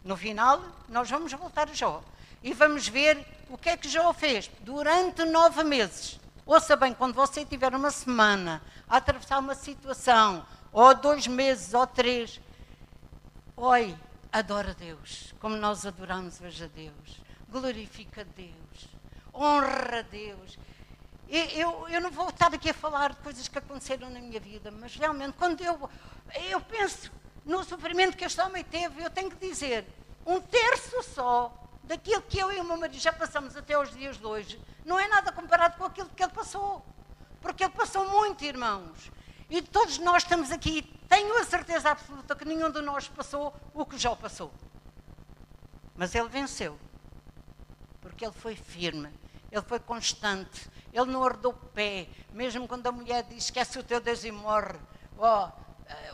No 0.04 0.16
final, 0.16 0.62
nós 0.88 1.10
vamos 1.10 1.32
voltar 1.32 1.68
a 1.68 1.74
Jó. 1.74 2.02
E 2.42 2.52
vamos 2.52 2.88
ver 2.88 3.24
o 3.48 3.58
que 3.58 3.68
é 3.68 3.76
que 3.76 3.88
Jó 3.88 4.12
fez 4.12 4.50
durante 4.60 5.24
nove 5.24 5.62
meses. 5.64 6.18
Ouça 6.44 6.74
bem, 6.74 6.92
quando 6.92 7.14
você 7.14 7.44
tiver 7.44 7.74
uma 7.74 7.90
semana 7.90 8.62
a 8.88 8.96
atravessar 8.96 9.38
uma 9.38 9.54
situação, 9.54 10.44
ou 10.72 10.94
dois 10.94 11.26
meses, 11.26 11.72
ou 11.72 11.86
três, 11.86 12.40
oi, 13.56 13.96
adora 14.32 14.74
Deus, 14.74 15.34
como 15.38 15.56
nós 15.56 15.84
adoramos 15.84 16.40
hoje 16.40 16.64
a 16.64 16.66
Deus. 16.66 17.20
Glorifica 17.48 18.24
Deus, 18.24 18.88
honra 19.34 19.98
a 19.98 20.02
Deus. 20.02 20.58
Eu, 21.28 21.88
eu, 21.88 22.00
não 22.00 22.10
vou 22.10 22.30
estar 22.30 22.52
aqui 22.52 22.70
a 22.70 22.74
falar 22.74 23.10
de 23.10 23.16
coisas 23.18 23.46
que 23.46 23.58
aconteceram 23.58 24.08
na 24.10 24.20
minha 24.20 24.40
vida, 24.40 24.70
mas 24.70 24.96
realmente, 24.96 25.34
quando 25.38 25.62
eu, 25.62 25.88
eu 26.50 26.60
penso 26.60 27.12
no 27.44 27.62
sofrimento 27.62 28.16
que 28.16 28.24
este 28.24 28.40
homem 28.40 28.64
teve, 28.64 29.02
eu 29.02 29.10
tenho 29.10 29.30
que 29.30 29.48
dizer, 29.48 29.86
um 30.26 30.40
terço 30.40 31.02
só 31.02 31.52
daquilo 31.84 32.22
que 32.22 32.38
eu 32.38 32.52
e 32.52 32.60
o 32.60 32.64
meu 32.64 32.76
marido 32.76 33.00
já 33.00 33.12
passamos 33.12 33.56
até 33.56 33.78
os 33.78 33.92
dias 33.92 34.16
de 34.16 34.24
hoje, 34.24 34.60
não 34.84 34.98
é 34.98 35.08
nada 35.08 35.32
comparado 35.32 35.76
com 35.76 35.84
aquilo 35.84 36.08
que 36.08 36.22
ele 36.22 36.32
passou. 36.32 36.84
Porque 37.40 37.64
ele 37.64 37.72
passou 37.72 38.08
muito, 38.08 38.44
irmãos. 38.44 39.10
E 39.50 39.60
todos 39.60 39.98
nós 39.98 40.22
estamos 40.22 40.50
aqui, 40.52 40.82
tenho 41.12 41.36
a 41.38 41.44
certeza 41.44 41.90
absoluta 41.90 42.34
que 42.34 42.42
nenhum 42.42 42.70
de 42.70 42.80
nós 42.80 43.06
passou 43.06 43.54
o 43.74 43.84
que 43.84 43.98
já 43.98 44.16
passou. 44.16 44.50
Mas 45.94 46.14
ele 46.14 46.30
venceu. 46.30 46.78
Porque 48.00 48.24
ele 48.24 48.32
foi 48.32 48.56
firme, 48.56 49.12
ele 49.50 49.60
foi 49.60 49.78
constante, 49.78 50.70
ele 50.90 51.04
não 51.12 51.22
ardou 51.22 51.52
pé, 51.52 52.08
mesmo 52.32 52.66
quando 52.66 52.86
a 52.86 52.92
mulher 52.92 53.24
diz 53.24 53.44
esquece 53.44 53.78
o 53.78 53.82
teu 53.82 54.00
Deus 54.00 54.24
e 54.24 54.32
morre. 54.32 54.78
Oh, 55.18 55.48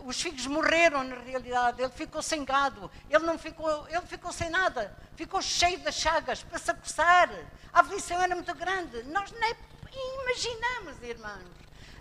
os 0.04 0.20
filhos 0.20 0.48
morreram 0.48 1.04
na 1.04 1.14
realidade, 1.14 1.80
ele 1.80 1.92
ficou 1.92 2.20
sem 2.20 2.44
gado, 2.44 2.90
ele 3.08 3.24
não 3.24 3.38
ficou, 3.38 3.86
ele 3.88 4.02
ficou 4.02 4.32
sem 4.32 4.50
nada, 4.50 4.96
ficou 5.14 5.40
cheio 5.40 5.78
de 5.78 5.92
chagas 5.92 6.42
para 6.42 6.58
se 6.58 6.72
acossar. 6.72 7.30
A 7.72 7.80
aflição 7.80 8.20
era 8.20 8.34
muito 8.34 8.52
grande. 8.56 9.04
Nós 9.04 9.30
nem 9.30 9.54
imaginamos, 10.22 11.00
irmãos, 11.04 11.46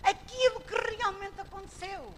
aquilo 0.02 0.60
que 0.62 0.96
realmente 0.96 1.40
aconteceu. 1.40 2.12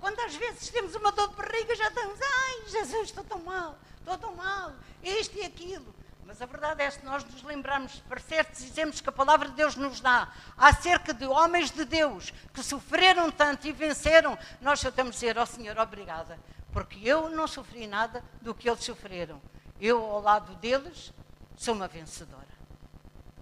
Quando 0.00 0.18
às 0.20 0.34
vezes 0.34 0.70
temos 0.70 0.94
uma 0.94 1.12
dor 1.12 1.28
de 1.28 1.36
barriga, 1.36 1.74
já 1.76 1.88
estamos, 1.88 2.18
ai, 2.20 2.68
Jesus, 2.68 3.08
estou 3.08 3.22
tão 3.22 3.38
mal, 3.42 3.78
estou 3.98 4.16
tão 4.16 4.34
mal, 4.34 4.72
isto 5.02 5.36
e 5.36 5.42
aquilo. 5.42 5.94
Mas 6.24 6.40
a 6.40 6.46
verdade 6.46 6.82
é 6.82 6.90
que 6.90 7.04
nós 7.04 7.24
nos 7.24 7.42
lembramos, 7.42 7.98
para 8.08 8.20
certo, 8.20 8.56
dizemos 8.56 9.00
que 9.00 9.08
a 9.08 9.12
palavra 9.12 9.48
de 9.48 9.54
Deus 9.54 9.74
nos 9.74 10.00
dá 10.00 10.32
acerca 10.56 11.12
de 11.12 11.26
homens 11.26 11.70
de 11.70 11.84
Deus 11.84 12.32
que 12.54 12.62
sofreram 12.62 13.30
tanto 13.30 13.66
e 13.66 13.72
venceram, 13.72 14.38
nós 14.60 14.80
só 14.80 14.90
temos 14.90 15.10
a 15.10 15.18
dizer 15.18 15.36
ao 15.36 15.42
oh, 15.42 15.46
Senhor, 15.46 15.76
obrigada, 15.76 16.38
porque 16.72 17.00
eu 17.02 17.28
não 17.28 17.48
sofri 17.48 17.86
nada 17.86 18.24
do 18.40 18.54
que 18.54 18.70
eles 18.70 18.84
sofreram. 18.84 19.42
Eu, 19.80 20.04
ao 20.04 20.20
lado 20.20 20.54
deles, 20.56 21.12
sou 21.56 21.74
uma 21.74 21.88
vencedora. 21.88 22.46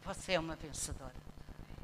Você 0.02 0.32
é 0.32 0.40
uma 0.40 0.56
vencedora. 0.56 1.14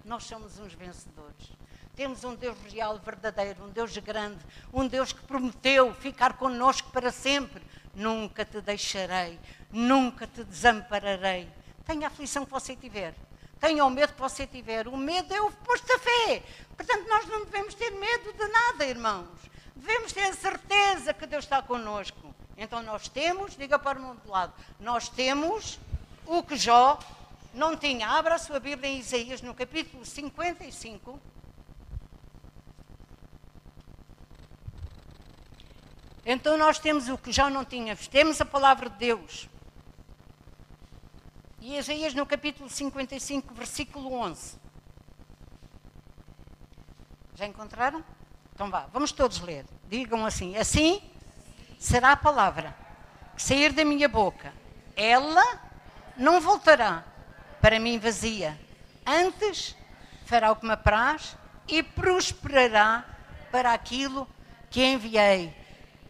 Nós 0.05 0.25
somos 0.25 0.59
uns 0.59 0.73
vencedores. 0.73 1.53
Temos 1.97 2.25
um 2.25 2.35
Deus 2.35 2.59
real, 2.73 2.99
verdadeiro, 2.99 3.65
um 3.65 3.69
Deus 3.69 3.97
grande, 3.99 4.39
um 4.73 4.87
Deus 4.87 5.13
que 5.13 5.23
prometeu 5.23 5.95
ficar 5.95 6.35
conosco 6.35 6.91
para 6.91 7.13
sempre. 7.13 7.63
Nunca 7.95 8.45
te 8.45 8.61
deixarei, 8.61 9.39
nunca 9.71 10.27
te 10.27 10.43
desampararei. 10.43 11.49
Tenha 11.87 12.09
a 12.09 12.11
aflição 12.11 12.45
que 12.45 12.51
você 12.51 12.75
tiver. 12.75 13.15
Tenha 13.61 13.85
o 13.85 13.91
medo 13.91 14.13
que 14.13 14.21
você 14.21 14.47
tiver. 14.47 14.89
O 14.89 14.97
medo 14.97 15.33
é 15.33 15.41
o 15.41 15.47
oposto 15.47 15.87
da 15.87 15.99
fé. 15.99 16.43
Portanto, 16.77 17.09
nós 17.09 17.27
não 17.29 17.45
devemos 17.45 17.75
ter 17.75 17.91
medo 17.91 18.33
de 18.33 18.49
nada, 18.49 18.85
irmãos. 18.85 19.29
Devemos 19.77 20.13
ter 20.13 20.25
a 20.25 20.35
certeza 20.35 21.15
que 21.15 21.27
Deus 21.27 21.45
está 21.45 21.63
conosco. 21.63 22.35
Então 22.57 22.83
nós 22.83 23.09
temos, 23.09 23.57
diga 23.57 23.79
para 23.79 24.01
o 24.01 24.15
do 24.15 24.31
lado, 24.31 24.53
nós 24.79 25.09
temos 25.09 25.79
o 26.27 26.43
que 26.43 26.57
Jó 26.57 26.99
não 27.53 27.77
tinha. 27.77 28.09
Abra 28.09 28.35
a 28.35 28.39
sua 28.39 28.61
Bíblia 28.61 28.91
em 28.91 28.99
Isaías, 28.99 29.43
no 29.43 29.55
capítulo 29.55 30.05
55. 30.05 31.21
Então 36.25 36.57
nós 36.57 36.79
temos 36.79 37.09
o 37.09 37.19
que 37.19 37.31
já 37.31 37.51
não 37.51 37.65
tínhamos, 37.65 38.09
temos 38.09 38.41
a 38.41 38.45
palavra 38.45 38.89
de 38.89 38.97
Deus. 38.97 39.49
E 41.61 41.77
Isaías 41.77 42.15
no 42.15 42.27
capítulo 42.27 42.69
55, 42.69 43.55
versículo 43.55 44.13
11. 44.13 44.59
Já 47.35 47.47
encontraram? 47.47 48.05
Então 48.55 48.71
vá, 48.71 48.87
vamos 48.93 49.13
todos 49.13 49.41
ler. 49.41 49.67
Digam 49.89 50.25
assim: 50.25 50.57
Assim 50.57 51.03
será 51.79 52.13
a 52.13 52.17
palavra 52.17 52.75
que 53.35 53.43
sair 53.43 53.73
da 53.73 53.85
minha 53.85 54.09
boca. 54.09 54.53
Ela 54.97 55.61
não 56.17 56.41
voltará 56.41 57.05
para 57.61 57.79
mim 57.81 57.99
vazia. 57.99 58.59
Antes 59.05 59.77
fará 60.25 60.53
o 60.53 60.57
que 60.57 60.67
me 60.67 60.73
apraz 60.73 61.37
e 61.67 61.83
prosperará 61.83 63.05
para 63.51 63.73
aquilo 63.73 64.29
que 64.71 64.85
enviei. 64.85 65.64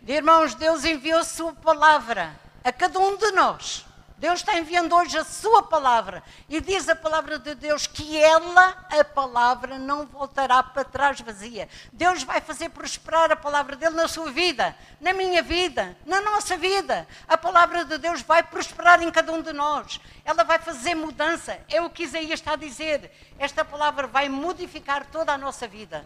Irmãos, 0.06 0.54
Deus 0.54 0.84
enviou 0.84 1.20
a 1.20 1.24
sua 1.24 1.54
palavra 1.54 2.38
a 2.62 2.70
cada 2.70 2.98
um 2.98 3.16
de 3.16 3.30
nós. 3.32 3.86
Deus 4.18 4.40
está 4.40 4.56
enviando 4.58 4.94
hoje 4.94 5.16
a 5.18 5.24
sua 5.24 5.62
palavra 5.62 6.22
e 6.48 6.60
diz 6.60 6.88
a 6.88 6.94
palavra 6.94 7.38
de 7.38 7.54
Deus 7.54 7.86
que 7.86 8.16
ela, 8.16 8.86
a 8.90 9.02
palavra, 9.02 9.78
não 9.78 10.06
voltará 10.06 10.62
para 10.62 10.84
trás 10.84 11.20
vazia. 11.20 11.68
Deus 11.92 12.22
vai 12.22 12.40
fazer 12.40 12.68
prosperar 12.68 13.32
a 13.32 13.36
palavra 13.36 13.76
dele 13.76 13.96
na 13.96 14.06
sua 14.06 14.30
vida, 14.30 14.76
na 15.00 15.14
minha 15.14 15.42
vida, 15.42 15.96
na 16.04 16.20
nossa 16.20 16.56
vida. 16.56 17.08
A 17.26 17.36
palavra 17.36 17.84
de 17.84 17.96
Deus 17.96 18.20
vai 18.22 18.42
prosperar 18.42 19.02
em 19.02 19.10
cada 19.10 19.32
um 19.32 19.40
de 19.40 19.52
nós. 19.52 19.98
Ela 20.24 20.44
vai 20.44 20.58
fazer 20.58 20.94
mudança. 20.94 21.58
É 21.68 21.80
o 21.80 21.90
que 21.90 22.04
Isaías 22.04 22.40
está 22.40 22.52
a 22.52 22.56
dizer. 22.56 23.10
Esta 23.38 23.64
palavra 23.64 24.06
vai 24.06 24.28
modificar 24.28 25.06
toda 25.06 25.32
a 25.32 25.38
nossa 25.38 25.66
vida, 25.66 26.04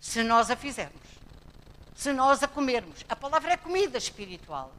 se 0.00 0.22
nós 0.22 0.50
a 0.50 0.56
fizermos, 0.56 1.00
se 1.94 2.12
nós 2.12 2.42
a 2.42 2.48
comermos. 2.48 3.04
A 3.08 3.14
palavra 3.14 3.52
é 3.52 3.56
comida 3.56 3.96
espiritual. 3.96 4.72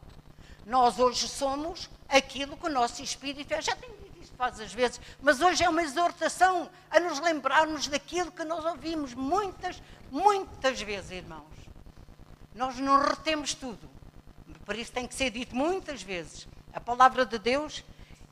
Nós 0.66 1.00
hoje 1.00 1.28
somos 1.28 1.90
aquilo 2.10 2.58
que 2.58 2.66
o 2.66 2.72
nosso 2.72 3.02
espírito 3.02 3.54
é. 3.54 3.62
Já 3.62 3.76
tenho 3.76 3.96
dito 3.98 4.20
isto 4.22 4.36
várias 4.36 4.74
vezes, 4.74 5.00
mas 5.22 5.40
hoje 5.40 5.64
é 5.64 5.70
uma 5.70 5.82
exortação 5.82 6.70
a 6.90 7.00
nos 7.00 7.20
lembrarmos 7.20 7.88
daquilo 7.88 8.32
que 8.32 8.44
nós 8.44 8.66
ouvimos 8.66 9.14
muitas, 9.14 9.82
muitas 10.12 10.82
vezes, 10.82 11.12
irmãos. 11.12 11.46
Nós 12.54 12.78
não 12.78 13.02
retemos 13.02 13.54
tudo. 13.54 13.90
Por 14.66 14.76
isso 14.76 14.92
tem 14.92 15.08
que 15.08 15.14
ser 15.14 15.30
dito 15.30 15.56
muitas 15.56 16.02
vezes. 16.02 16.48
A 16.74 16.82
palavra 16.82 17.26
de 17.26 17.38
Deus, 17.38 17.84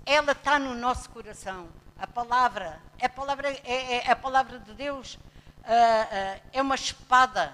ela 0.06 0.32
está 0.32 0.58
no 0.58 0.74
nosso 0.74 1.10
coração. 1.10 1.70
A 1.98 2.08
palavra, 2.08 2.82
a 3.02 3.08
palavra, 3.08 3.50
é, 3.64 4.08
é 4.08 4.12
a 4.12 4.16
palavra 4.16 4.60
de 4.60 4.74
Deus 4.74 5.14
uh, 5.14 5.18
uh, 5.18 6.42
é 6.52 6.62
uma 6.62 6.76
espada 6.76 7.54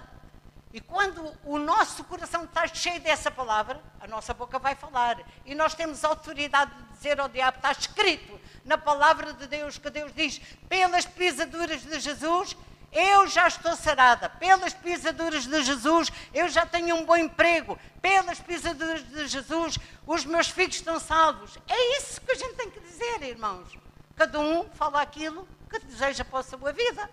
e 0.72 0.80
quando 0.80 1.36
o 1.44 1.58
nosso 1.58 2.04
coração 2.04 2.44
está 2.44 2.66
cheio 2.68 3.00
dessa 3.00 3.30
palavra, 3.30 3.82
a 4.00 4.06
nossa 4.06 4.32
boca 4.32 4.58
vai 4.58 4.76
falar. 4.76 5.20
E 5.44 5.52
nós 5.54 5.74
temos 5.74 6.04
autoridade 6.04 6.72
de 6.72 6.94
dizer 6.94 7.20
ao 7.20 7.28
diabo: 7.28 7.56
está 7.56 7.72
escrito 7.72 8.40
na 8.64 8.78
palavra 8.78 9.32
de 9.32 9.48
Deus 9.48 9.78
que 9.78 9.90
Deus 9.90 10.12
diz: 10.14 10.40
pelas 10.68 11.04
pisaduras 11.04 11.82
de 11.82 11.98
Jesus, 11.98 12.56
eu 12.92 13.26
já 13.26 13.48
estou 13.48 13.74
sarada. 13.74 14.28
Pelas 14.28 14.72
pisaduras 14.72 15.44
de 15.44 15.62
Jesus, 15.64 16.12
eu 16.32 16.48
já 16.48 16.64
tenho 16.64 16.94
um 16.94 17.04
bom 17.04 17.16
emprego. 17.16 17.76
Pelas 18.00 18.38
pisaduras 18.38 19.02
de 19.08 19.26
Jesus, 19.26 19.76
os 20.06 20.24
meus 20.24 20.48
filhos 20.48 20.76
estão 20.76 21.00
salvos. 21.00 21.58
É 21.66 21.98
isso 21.98 22.20
que 22.20 22.30
a 22.30 22.36
gente 22.36 22.54
tem 22.54 22.70
que 22.70 22.78
dizer, 22.78 23.22
irmãos. 23.22 23.76
Cada 24.14 24.38
um 24.38 24.68
fala 24.70 25.02
aquilo 25.02 25.48
que 25.68 25.80
deseja 25.80 26.24
para 26.24 26.38
a 26.40 26.42
sua 26.44 26.72
vida. 26.72 27.10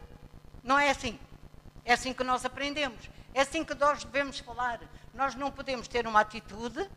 Não 0.64 0.78
é 0.78 0.92
assim. 0.92 1.20
É 1.84 1.94
assim 1.94 2.14
que 2.14 2.24
nós 2.24 2.46
aprendemos. 2.46 3.17
É 3.38 3.42
assim 3.42 3.64
que 3.64 3.76
nós 3.76 4.04
devemos 4.04 4.40
falar. 4.40 4.80
Nós 5.14 5.36
não 5.36 5.52
podemos 5.52 5.88
ter 5.88 6.08
uma 6.08 6.22
atitude 6.22 6.90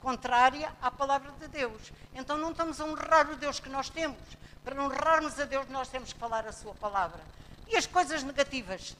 contrária 0.00 0.72
à 0.82 0.90
palavra 0.90 1.30
de 1.38 1.46
Deus. 1.46 1.92
Então 2.12 2.36
não 2.36 2.50
estamos 2.50 2.80
a 2.80 2.84
honrar 2.84 3.30
o 3.30 3.36
Deus 3.36 3.60
que 3.60 3.68
nós 3.68 3.88
temos. 3.88 4.18
Para 4.64 4.82
honrarmos 4.82 5.38
a 5.38 5.44
Deus, 5.44 5.68
nós 5.68 5.86
temos 5.86 6.12
que 6.12 6.18
falar 6.18 6.44
a 6.44 6.50
Sua 6.50 6.74
palavra. 6.74 7.20
E 7.68 7.76
as 7.76 7.86
coisas 7.86 8.24
negativas? 8.24 8.96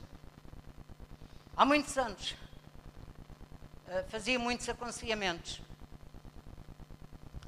Há 1.56 1.64
muitos 1.64 1.98
anos 1.98 2.36
eh, 3.88 4.04
fazia 4.08 4.38
muitos 4.38 4.68
aconselhamentos. 4.68 5.60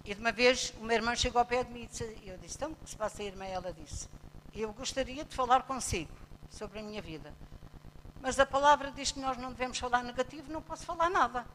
E 0.05 0.14
de 0.14 0.20
uma 0.20 0.33
vez 0.33 0.74
uma 0.81 0.92
irmã 0.92 1.14
chegou 1.14 1.38
ao 1.38 1.46
pé 1.46 1.62
de 1.62 1.70
mim 1.70 1.85
e 1.85 1.87
disse, 1.87 2.03
eu 2.27 2.37
disse, 2.38 2.57
então, 2.57 2.72
o 2.72 2.74
que 2.74 2.90
se 2.90 2.96
passa, 2.96 3.22
irmã? 3.22 3.44
Ela 3.44 3.72
disse, 3.72 4.09
eu 4.53 4.72
gostaria 4.72 5.24
de 5.24 5.33
falar 5.33 5.62
consigo 5.62 6.11
sobre 6.51 6.81
a 6.81 6.83
minha 6.83 7.01
vida. 7.01 7.33
Mas 8.20 8.38
a 8.38 8.46
palavra 8.46 8.90
diz 8.90 9.12
que 9.12 9.20
nós 9.20 9.37
não 9.37 9.52
devemos 9.52 9.78
falar 9.78 10.02
negativo, 10.02 10.52
não 10.52 10.62
posso 10.62 10.85
falar 10.85 11.09
nada. 11.09 11.46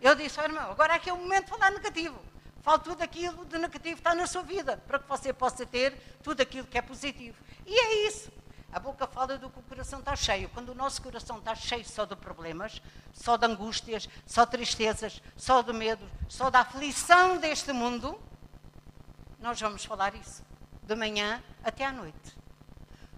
Eu 0.00 0.14
disse, 0.14 0.40
oh, 0.40 0.44
irmão, 0.44 0.70
agora 0.70 0.94
aqui 0.94 1.10
é 1.10 1.12
o 1.12 1.16
momento 1.18 1.44
de 1.44 1.50
falar 1.50 1.70
negativo. 1.70 2.18
Fale 2.62 2.80
tudo 2.80 3.02
aquilo 3.02 3.44
de 3.46 3.58
negativo 3.58 3.96
que 3.96 4.00
está 4.00 4.14
na 4.14 4.26
sua 4.26 4.42
vida, 4.42 4.76
para 4.86 4.98
que 4.98 5.08
você 5.08 5.32
possa 5.32 5.64
ter 5.66 5.92
tudo 6.22 6.40
aquilo 6.40 6.66
que 6.66 6.78
é 6.78 6.82
positivo. 6.82 7.36
E 7.66 7.74
é 7.74 8.08
isso. 8.08 8.30
A 8.72 8.78
boca 8.78 9.06
fala 9.06 9.36
do 9.36 9.50
que 9.50 9.58
o 9.58 9.62
coração 9.62 9.98
está 9.98 10.14
cheio. 10.14 10.48
Quando 10.50 10.68
o 10.68 10.74
nosso 10.74 11.02
coração 11.02 11.38
está 11.38 11.54
cheio 11.54 11.84
só 11.84 12.04
de 12.04 12.14
problemas, 12.14 12.80
só 13.12 13.36
de 13.36 13.46
angústias, 13.46 14.08
só 14.26 14.44
de 14.44 14.52
tristezas, 14.52 15.20
só 15.36 15.60
de 15.60 15.72
medo, 15.72 16.08
só 16.28 16.50
da 16.50 16.60
aflição 16.60 17.38
deste 17.38 17.72
mundo, 17.72 18.20
nós 19.40 19.60
vamos 19.60 19.84
falar 19.84 20.14
isso. 20.14 20.44
De 20.82 20.94
manhã 20.94 21.42
até 21.64 21.84
à 21.84 21.92
noite. 21.92 22.39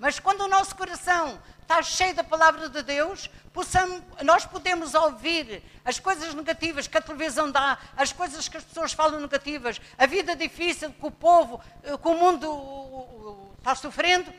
Mas 0.02 0.18
quando 0.18 0.40
o 0.40 0.48
nosso 0.48 0.74
coração 0.74 1.40
está 1.60 1.80
cheio 1.80 2.12
da 2.12 2.24
palavra 2.24 2.68
de 2.68 2.82
Deus, 2.82 3.30
possamos, 3.52 4.02
nós 4.24 4.44
podemos 4.44 4.94
ouvir 4.94 5.62
as 5.84 6.00
coisas 6.00 6.34
negativas 6.34 6.88
que 6.88 6.98
a 6.98 7.00
televisão 7.00 7.48
dá, 7.48 7.78
as 7.96 8.12
coisas 8.12 8.48
que 8.48 8.56
as 8.56 8.64
pessoas 8.64 8.92
falam 8.92 9.20
negativas, 9.20 9.80
a 9.96 10.04
vida 10.04 10.34
difícil 10.34 10.92
que 10.92 11.06
o 11.06 11.10
povo, 11.12 11.62
eh, 11.84 11.96
que 11.96 12.08
o 12.08 12.14
mundo 12.16 13.54
está 13.58 13.76
sofrendo, 13.76 14.34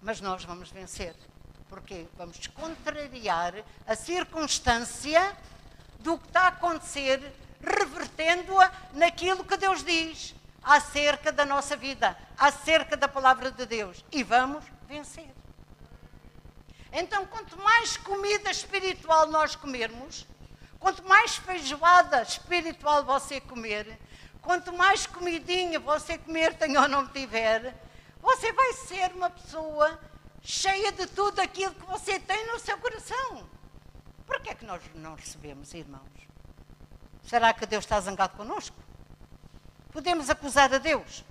mas 0.00 0.20
nós 0.20 0.44
vamos 0.44 0.70
vencer. 0.70 1.16
Porque 1.68 2.06
vamos 2.16 2.46
contrariar 2.46 3.54
a 3.88 3.96
circunstância 3.96 5.36
do 5.98 6.16
que 6.16 6.28
está 6.28 6.42
a 6.42 6.48
acontecer, 6.48 7.20
revertendo-a 7.60 8.70
naquilo 8.92 9.42
que 9.42 9.56
Deus 9.56 9.82
diz 9.82 10.32
acerca 10.62 11.32
da 11.32 11.44
nossa 11.44 11.76
vida, 11.76 12.16
acerca 12.38 12.96
da 12.96 13.08
palavra 13.08 13.50
de 13.50 13.66
Deus. 13.66 14.04
E 14.12 14.22
vamos 14.22 14.64
vencer. 14.86 15.28
Então, 16.92 17.26
quanto 17.26 17.58
mais 17.60 17.96
comida 17.96 18.50
espiritual 18.50 19.26
nós 19.26 19.54
comermos, 19.54 20.26
quanto 20.78 21.06
mais 21.06 21.36
feijoada 21.36 22.22
espiritual 22.22 23.04
você 23.04 23.40
comer, 23.40 23.98
quanto 24.40 24.72
mais 24.72 25.06
comidinha 25.06 25.78
você 25.78 26.16
comer, 26.16 26.54
tenha 26.54 26.80
ou 26.80 26.88
não 26.88 27.06
tiver, 27.06 27.74
você 28.20 28.52
vai 28.52 28.72
ser 28.72 29.12
uma 29.12 29.28
pessoa 29.28 30.00
cheia 30.40 30.92
de 30.92 31.06
tudo 31.06 31.40
aquilo 31.40 31.74
que 31.74 31.84
você 31.84 32.18
tem 32.18 32.46
no 32.46 32.58
seu 32.58 32.78
coração. 32.78 33.48
Por 34.26 34.40
que 34.40 34.50
é 34.50 34.54
que 34.54 34.64
nós 34.64 34.82
não 34.94 35.14
recebemos, 35.14 35.74
irmãos? 35.74 36.28
Será 37.24 37.52
que 37.52 37.66
Deus 37.66 37.84
está 37.84 38.00
zangado 38.00 38.36
connosco? 38.36 38.76
Podemos 39.92 40.30
acusar 40.30 40.72
a 40.72 40.78
Deus? 40.78 41.24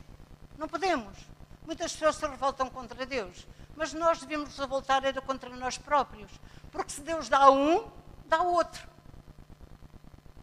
Não 0.57 0.67
podemos. 0.67 1.17
Muitas 1.65 1.91
pessoas 1.91 2.15
se 2.15 2.25
revoltam 2.25 2.69
contra 2.69 3.05
Deus, 3.05 3.45
mas 3.75 3.93
nós 3.93 4.19
devemos 4.19 4.57
revoltar 4.57 5.03
era 5.03 5.21
contra 5.21 5.49
nós 5.49 5.77
próprios, 5.77 6.31
porque 6.71 6.91
se 6.91 7.01
Deus 7.01 7.27
dá 7.27 7.39
a 7.39 7.51
um, 7.51 7.91
dá 8.25 8.37
ao 8.37 8.53
outro. 8.53 8.87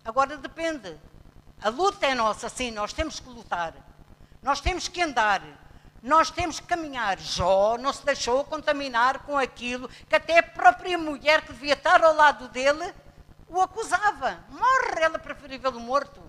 Agora 0.04 0.36
depende. 0.36 0.98
A 1.62 1.70
luta 1.70 2.06
é 2.06 2.14
nossa, 2.14 2.48
sim, 2.48 2.70
nós 2.70 2.92
temos 2.92 3.18
que 3.18 3.28
lutar. 3.28 3.74
Nós 4.42 4.60
temos 4.60 4.86
que 4.86 5.00
andar. 5.00 5.42
Nós 6.02 6.30
temos 6.30 6.60
que 6.60 6.66
caminhar. 6.66 7.18
Jó 7.18 7.78
não 7.78 7.90
se 7.90 8.04
deixou 8.04 8.44
contaminar 8.44 9.20
com 9.20 9.38
aquilo 9.38 9.88
que 9.88 10.14
até 10.14 10.38
a 10.38 10.42
própria 10.42 10.98
mulher 10.98 11.40
que 11.40 11.54
devia 11.54 11.72
estar 11.72 12.04
ao 12.04 12.14
lado 12.14 12.48
dele 12.48 12.92
o 13.48 13.62
acusava. 13.62 14.44
Morre, 14.50 15.00
ela 15.00 15.18
preferia 15.18 15.58
vê-lo 15.58 15.80
morto 15.80 16.20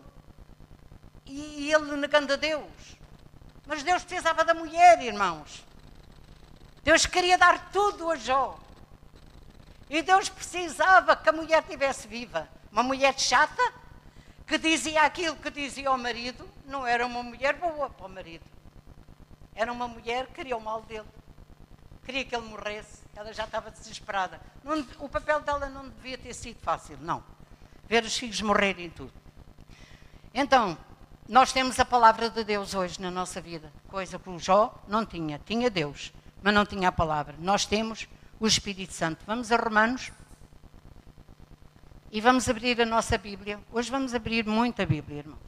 e 1.26 1.70
ele 1.74 1.98
negando 1.98 2.32
a 2.32 2.38
Deus. 2.38 2.96
Mas 3.66 3.84
Deus 3.84 4.04
precisava 4.04 4.44
da 4.44 4.54
mulher, 4.54 5.02
irmãos. 5.02 5.66
Deus 6.84 7.06
queria 7.06 7.38
dar 7.38 7.72
tudo 7.72 8.12
a 8.12 8.16
Jó. 8.16 8.60
E 9.90 10.02
Deus 10.02 10.30
precisava 10.30 11.16
que 11.16 11.30
a 11.30 11.32
mulher 11.32 11.62
estivesse 11.62 12.08
viva. 12.08 12.48
Uma 12.72 12.84
mulher 12.84 13.18
chata, 13.20 13.74
que 14.46 14.58
dizia 14.58 15.02
aquilo 15.02 15.36
que 15.36 15.50
dizia 15.50 15.90
ao 15.90 15.98
marido, 15.98 16.48
não 16.66 16.86
era 16.86 17.06
uma 17.06 17.24
mulher 17.24 17.56
boa 17.56 17.90
para 17.90 18.06
o 18.06 18.10
marido. 18.10 18.46
Era 19.56 19.72
uma 19.72 19.88
mulher 19.88 20.28
que 20.28 20.34
queria 20.34 20.58
o 20.58 20.62
mal 20.62 20.82
dele. 20.82 21.08
Queria 22.04 22.26
que 22.26 22.36
ele 22.36 22.46
morresse. 22.46 23.04
Ela 23.16 23.34
já 23.34 23.46
estava 23.46 23.72
desesperada. 23.72 24.40
Não, 24.64 24.86
o 25.00 25.10
papel 25.10 25.40
dela 25.40 25.70
não 25.70 25.90
devia 25.90 26.18
ter 26.18 26.34
sido 26.34 26.60
fácil, 26.60 26.98
não. 27.02 27.24
Ver 27.88 28.04
os 28.04 28.16
filhos 28.18 28.42
morrerem 28.42 28.90
tudo. 28.90 29.14
Então, 30.34 30.78
nós 31.28 31.52
temos 31.52 31.80
a 31.80 31.86
palavra 31.86 32.30
de 32.30 32.44
Deus 32.44 32.76
hoje 32.76 33.02
na 33.02 33.10
nossa 33.10 33.42
vida, 33.42 33.72
coisa 33.88 34.20
que 34.20 34.30
o 34.30 34.38
Jó 34.38 34.74
não 34.88 35.06
tinha. 35.06 35.42
Tinha 35.44 35.70
Deus, 35.70 36.14
mas 36.42 36.54
não 36.54 36.66
tinha 36.66 36.90
a 36.90 36.92
palavra. 36.92 37.36
Nós 37.40 37.66
temos 37.66 38.08
o 38.40 38.46
Espírito 38.46 38.94
Santo. 38.94 39.26
Vamos 39.26 39.52
a 39.52 39.56
Romanos 39.56 40.12
e 42.12 42.22
vamos 42.22 42.48
abrir 42.48 42.80
a 42.80 42.86
nossa 42.86 43.18
Bíblia. 43.18 43.60
Hoje 43.72 43.90
vamos 43.90 44.14
abrir 44.14 44.46
muita 44.46 44.86
Bíblia, 44.86 45.20
irmãos. 45.20 45.40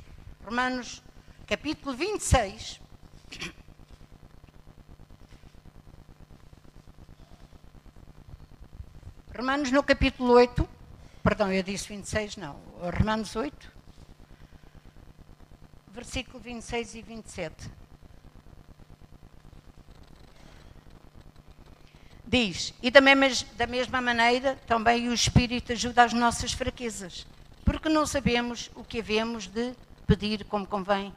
Romanos, 0.44 1.04
capítulo 1.46 1.96
26. 1.96 2.82
Romanos 9.38 9.72
no 9.72 9.84
capítulo 9.84 10.34
8, 10.34 10.68
perdão, 11.22 11.52
eu 11.54 11.62
disse 11.62 11.88
26, 11.90 12.38
não, 12.38 12.56
Romanos 12.98 13.36
8, 13.36 13.77
versículo 15.98 16.40
26 16.40 16.94
e 16.94 17.02
27. 17.02 17.72
Diz, 22.24 22.72
e 22.84 22.92
da 22.92 23.02
mesma, 23.02 23.48
da 23.56 23.66
mesma 23.66 24.00
maneira 24.00 24.56
também 24.68 25.10
o 25.10 25.14
Espírito 25.14 25.72
ajuda 25.72 26.04
as 26.04 26.14
nossas 26.14 26.54
fraquezas, 26.54 27.26
porque 27.66 27.90
não 27.90 28.06
sabemos 28.06 28.70
o 28.76 28.84
que 28.84 29.00
havemos 29.00 29.48
de 29.48 29.74
pedir 30.06 30.46
como 30.46 30.68
convém, 30.68 31.12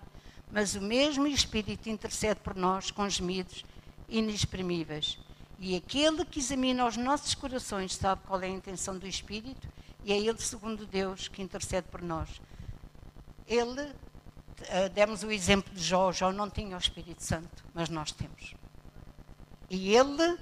mas 0.50 0.74
o 0.74 0.80
mesmo 0.80 1.26
Espírito 1.26 1.90
intercede 1.90 2.40
por 2.40 2.57
nós 2.57 2.90
com 2.90 3.07
gemidos 3.07 3.66
inexprimíveis. 4.09 5.18
E 5.59 5.76
aquele 5.76 6.24
que 6.24 6.38
examina 6.38 6.86
os 6.86 6.96
nossos 6.96 7.34
corações 7.34 7.94
sabe 7.94 8.22
qual 8.26 8.40
é 8.40 8.46
a 8.46 8.48
intenção 8.48 8.96
do 8.96 9.07
Espírito, 9.07 9.68
e 10.07 10.11
é 10.11 10.18
Ele, 10.18 10.40
segundo 10.40 10.86
Deus, 10.86 11.28
que 11.28 11.42
intercede 11.42 11.86
por 11.90 12.00
nós. 12.00 12.40
Ele 13.46 13.92
demos 14.92 15.22
o 15.22 15.30
exemplo 15.30 15.72
de 15.74 15.82
Jó. 15.82 16.12
Jó 16.12 16.32
não 16.32 16.50
tinha 16.50 16.76
o 16.76 16.78
Espírito 16.78 17.22
Santo, 17.22 17.64
mas 17.74 17.88
nós 17.88 18.12
temos. 18.12 18.54
E 19.68 19.94
ele, 19.94 20.38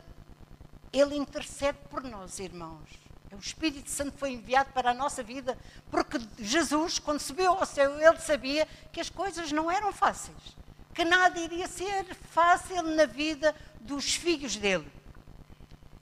ele 0.92 1.16
intercede 1.16 1.78
por 1.90 2.02
nós, 2.02 2.38
irmãos. 2.38 2.88
O 3.32 3.38
Espírito 3.38 3.90
Santo 3.90 4.16
foi 4.16 4.32
enviado 4.32 4.72
para 4.72 4.90
a 4.90 4.94
nossa 4.94 5.22
vida, 5.22 5.58
porque 5.90 6.18
Jesus, 6.38 6.98
quando 6.98 7.20
subiu 7.20 7.52
ao 7.52 7.66
céu, 7.66 8.00
ele 8.00 8.18
sabia 8.18 8.66
que 8.90 9.00
as 9.00 9.10
coisas 9.10 9.52
não 9.52 9.70
eram 9.70 9.92
fáceis, 9.92 10.56
que 10.94 11.04
nada 11.04 11.38
iria 11.38 11.68
ser 11.68 12.14
fácil 12.14 12.82
na 12.82 13.04
vida 13.04 13.54
dos 13.80 14.14
filhos 14.14 14.56
dele. 14.56 14.90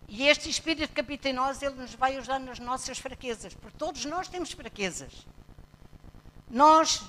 E 0.09 0.29
este 0.29 0.49
Espírito 0.49 0.93
que 0.93 1.01
habita 1.01 1.29
em 1.29 1.33
nós, 1.33 1.61
ele 1.63 1.75
nos 1.75 1.95
vai 1.95 2.17
ajudar 2.17 2.39
nas 2.39 2.61
nossas 2.61 2.99
fraquezas, 2.99 3.55
porque 3.55 3.77
todos 3.77 4.05
nós 4.05 4.29
temos 4.29 4.53
fraquezas. 4.53 5.27
Nós 6.49 7.03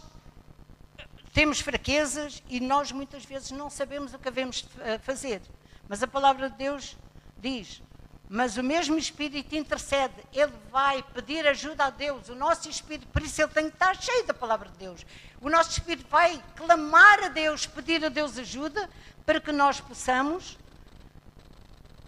temos 1.38 1.60
fraquezas 1.60 2.42
e 2.50 2.60
nós 2.60 2.92
muitas 2.92 3.24
vezes 3.24 3.52
não 3.52 3.70
sabemos 3.70 4.12
o 4.12 4.18
que 4.18 4.24
devemos 4.24 4.68
fazer. 5.04 5.40
Mas 5.88 6.02
a 6.02 6.08
palavra 6.08 6.50
de 6.50 6.58
Deus 6.58 6.98
diz: 7.38 7.80
mas 8.28 8.58
o 8.58 8.64
mesmo 8.64 8.98
Espírito 8.98 9.56
intercede, 9.56 10.16
ele 10.34 10.52
vai 10.72 11.04
pedir 11.04 11.46
ajuda 11.46 11.86
a 11.86 11.90
Deus, 11.92 12.28
o 12.30 12.34
nosso 12.34 12.68
Espírito, 12.68 13.06
por 13.10 13.22
isso 13.22 13.40
ele 13.40 13.52
tem 13.52 13.70
que 13.70 13.76
estar 13.76 13.96
cheio 14.02 14.26
da 14.26 14.34
palavra 14.34 14.68
de 14.68 14.80
Deus. 14.80 15.06
O 15.40 15.48
nosso 15.48 15.70
Espírito 15.70 16.10
vai 16.10 16.44
clamar 16.56 17.26
a 17.26 17.28
Deus, 17.28 17.68
pedir 17.68 18.04
a 18.04 18.10
Deus 18.10 18.36
ajuda, 18.40 18.90
para 19.24 19.40
que 19.40 19.52
nós 19.52 19.80
possamos 19.80 20.58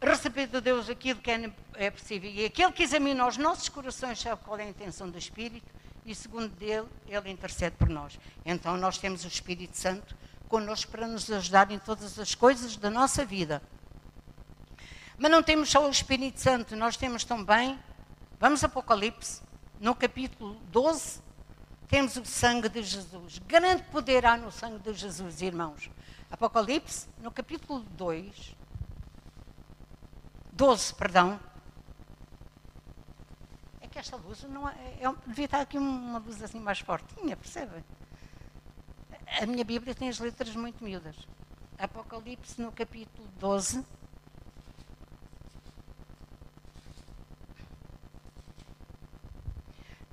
receber 0.02 0.48
de 0.48 0.60
Deus 0.60 0.90
aquilo 0.90 1.20
que 1.20 1.30
é, 1.30 1.52
é 1.76 1.92
possível. 1.92 2.32
E 2.32 2.46
aquele 2.46 2.72
que 2.72 2.82
examina 2.82 3.28
os 3.28 3.38
nossos 3.38 3.70
corações 3.70 4.20
sabe 4.20 4.42
qual 4.44 4.58
é 4.58 4.64
a 4.64 4.70
intenção 4.70 5.08
do 5.08 5.20
Espírito, 5.20 5.68
e 6.10 6.16
segundo 6.16 6.49
dele, 6.49 6.88
ele 7.07 7.30
intercede 7.30 7.76
por 7.78 7.88
nós. 7.88 8.20
Então 8.43 8.76
nós 8.78 8.97
temos 8.97 9.24
o 9.24 9.28
Espírito 9.28 9.78
Santo 9.78 10.18
connosco 10.47 10.89
para 10.89 11.07
nos 11.07 11.30
ajudar 11.30 11.70
em 11.70 11.78
todas 11.78 12.18
as 12.18 12.34
coisas 12.34 12.76
da 12.76 12.89
nossa 12.89 13.24
vida. 13.24 13.62
Mas 15.20 15.30
não 15.30 15.43
temos 15.43 15.70
só 15.70 15.86
o 15.86 15.91
Espírito 15.91 16.39
Santo, 16.41 16.76
nós 16.76 16.97
temos 16.97 17.24
também, 17.24 17.78
vamos 18.39 18.64
Apocalipse, 18.64 19.43
no 19.80 19.93
capítulo 19.93 20.55
12, 20.72 21.22
temos 21.88 22.16
o 22.16 22.26
sangue 22.26 22.70
de 22.70 22.82
Jesus. 22.82 23.38
Grande 23.47 23.84
poder 23.84 24.26
há 24.26 24.36
no 24.36 24.51
sangue 24.51 24.80
de 24.80 24.93
Jesus, 24.95 25.43
irmãos. 25.43 25.91
Apocalipse, 26.32 27.07
no 27.22 27.32
capítulo 27.32 27.82
2, 27.82 28.55
12, 30.53 30.93
perdão. 30.95 31.39
Esta 34.00 34.16
luz 34.16 34.43
não 34.43 34.68
é, 34.70 34.74
é, 35.02 35.14
devia 35.28 35.43
estar 35.43 35.60
aqui 35.60 35.78
uma 35.78 36.20
luz 36.20 36.41
assim 36.41 36.58
mais 36.58 36.80
fortinha, 36.80 37.36
percebem? 37.36 37.84
A 39.41 39.45
minha 39.45 39.66
Bíblia 39.66 39.93
tem 39.93 40.08
as 40.08 40.20
letras 40.20 40.56
muito 40.56 40.82
miúdas. 40.82 41.18
Apocalipse, 41.78 42.62
no 42.62 42.72
capítulo 42.72 43.28
12, 43.38 43.86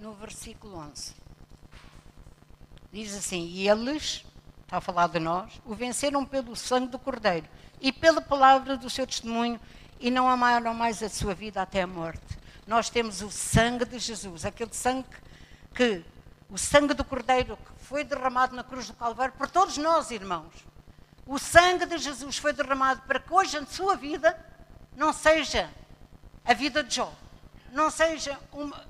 no 0.01 0.14
versículo 0.14 0.78
11. 0.78 1.14
Diz 2.93 3.14
assim: 3.14 3.47
E 3.47 3.68
eles, 3.68 4.24
está 4.64 4.78
a 4.78 4.80
falar 4.80 5.07
de 5.07 5.20
nós, 5.20 5.61
o 5.64 5.76
venceram 5.76 6.26
pelo 6.26 6.57
sangue 6.57 6.89
do 6.89 6.99
Cordeiro 6.99 7.49
e 7.80 7.93
pela 7.93 8.20
palavra 8.20 8.76
do 8.76 8.91
seu 8.91 9.07
testemunho 9.07 9.61
e 10.01 10.11
não 10.11 10.28
amaram 10.28 10.74
mais 10.74 11.05
a 11.05 11.09
sua 11.09 11.34
vida 11.34 11.62
até 11.62 11.82
a 11.82 11.87
morte. 11.87 12.45
Nós 12.67 12.91
temos 12.91 13.23
o 13.23 13.31
sangue 13.31 13.85
de 13.85 13.99
Jesus, 13.99 14.45
aquele 14.45 14.75
sangue 14.75 15.07
que, 15.75 16.05
o 16.49 16.59
sangue 16.59 16.95
do 16.95 17.05
Cordeiro 17.05 17.57
que 17.57 17.85
foi 17.85 18.03
derramado 18.03 18.57
na 18.57 18.64
cruz 18.64 18.89
do 18.89 18.95
Calvário 18.95 19.35
por 19.35 19.49
todos 19.49 19.77
nós, 19.77 20.11
irmãos. 20.11 20.53
O 21.25 21.39
sangue 21.39 21.87
de 21.87 21.99
Jesus 21.99 22.39
foi 22.39 22.53
derramado 22.53 23.03
para 23.03 23.21
que 23.21 23.33
hoje 23.33 23.57
a 23.57 23.67
sua 23.67 23.97
vida 23.97 24.37
não 24.97 25.12
seja 25.12 25.71
a 26.45 26.55
vida 26.55 26.83
de 26.83 26.97
Jó, 26.97 27.12
não 27.73 27.91
seja 27.91 28.39
uma, 28.53 28.85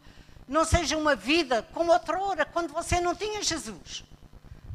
não 0.48 0.64
seja 0.64 0.96
uma 0.96 1.14
vida 1.14 1.62
como 1.74 1.92
outrora, 1.92 2.44
quando 2.44 2.72
você 2.72 3.00
não 3.00 3.14
tinha 3.14 3.42
Jesus. 3.42 4.04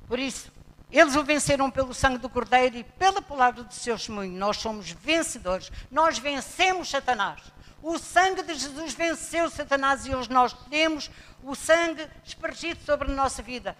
Por 0.07 0.19
isso, 0.19 0.51
eles 0.91 1.15
o 1.15 1.23
venceram 1.23 1.71
pelo 1.71 1.93
sangue 1.93 2.17
do 2.17 2.29
Cordeiro 2.29 2.77
e 2.77 2.83
pela 2.83 3.21
palavra 3.21 3.63
do 3.63 3.73
seu 3.73 3.95
testemunho. 3.95 4.37
Nós 4.37 4.57
somos 4.57 4.91
vencedores. 4.91 5.71
Nós 5.89 6.19
vencemos 6.19 6.89
Satanás. 6.89 7.41
O 7.83 7.97
sangue 7.97 8.43
de 8.43 8.53
Jesus 8.53 8.93
venceu 8.93 9.49
Satanás 9.49 10.05
e 10.05 10.13
hoje 10.13 10.29
nós 10.29 10.53
temos 10.69 11.09
o 11.43 11.55
sangue 11.55 12.07
espargido 12.23 12.79
sobre 12.83 13.11
a 13.11 13.15
nossa 13.15 13.41
vida. 13.41 13.75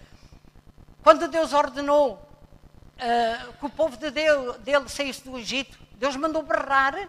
Quando 1.04 1.28
Deus 1.28 1.52
ordenou 1.52 2.14
uh, 2.14 3.52
que 3.52 3.66
o 3.66 3.70
povo 3.70 3.96
de 3.96 4.10
Deus, 4.10 4.56
dele 4.58 4.88
saísse 4.88 5.22
do 5.22 5.38
Egito, 5.38 5.78
Deus 5.92 6.16
mandou 6.16 6.42
berrar 6.42 7.08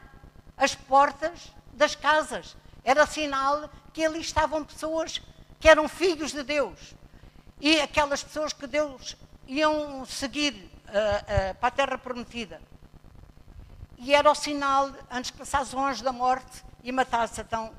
as 0.55 0.75
portas 0.75 1.51
das 1.73 1.95
casas. 1.95 2.55
Era 2.83 3.07
sinal 3.07 3.71
que 3.91 4.05
ali 4.05 4.21
estavam 4.21 4.63
pessoas 4.63 5.19
que 5.59 5.67
eram 5.67 5.87
filhos 5.87 6.31
de 6.31 6.43
Deus. 6.43 6.93
E 7.59 7.81
aquelas 7.81 8.23
pessoas 8.23 8.53
que 8.53 8.67
Deus 8.67 9.15
iam 9.47 10.05
seguir 10.05 10.53
uh, 10.53 11.51
uh, 11.51 11.55
para 11.55 11.67
a 11.69 11.71
terra 11.71 11.97
prometida. 11.97 12.61
E 13.97 14.13
era 14.13 14.29
o 14.29 14.35
sinal, 14.35 14.91
antes 15.09 15.31
que 15.31 15.37
passasse 15.39 15.75
o 15.75 15.79
anjo 15.79 16.03
da 16.03 16.11
morte 16.11 16.63
e 16.83 16.91
matasse. 16.91 17.41
Então, 17.41 17.73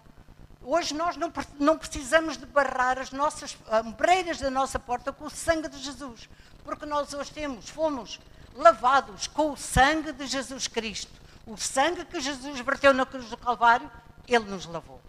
hoje 0.63 0.95
nós 0.95 1.17
não, 1.17 1.33
não 1.61 1.79
precisamos 1.79 2.37
de 2.37 2.47
barrar 2.47 2.99
as 2.99 3.13
nossas 3.13 3.57
ombreiras 3.85 4.39
da 4.41 4.51
nossa 4.51 4.79
porta 4.79 5.13
com 5.13 5.27
o 5.27 5.31
sangue 5.31 5.69
de 5.69 5.79
Jesus. 5.79 6.29
Porque 6.65 6.87
nós 6.87 7.13
hoje 7.13 7.31
temos, 7.31 7.69
fomos 7.69 8.19
lavados 8.55 9.27
com 9.27 9.53
o 9.53 9.57
sangue 9.57 10.13
de 10.13 10.27
Jesus 10.27 10.67
Cristo. 10.67 11.13
O 11.47 11.57
sangue 11.57 12.05
que 12.07 12.21
Jesus 12.21 12.59
verteu 12.61 12.95
na 12.95 13.05
cruz 13.05 13.29
do 13.29 13.37
Calvário, 13.37 13.91
Ele 14.27 14.45
nos 14.47 14.65
lavou. 14.65 15.01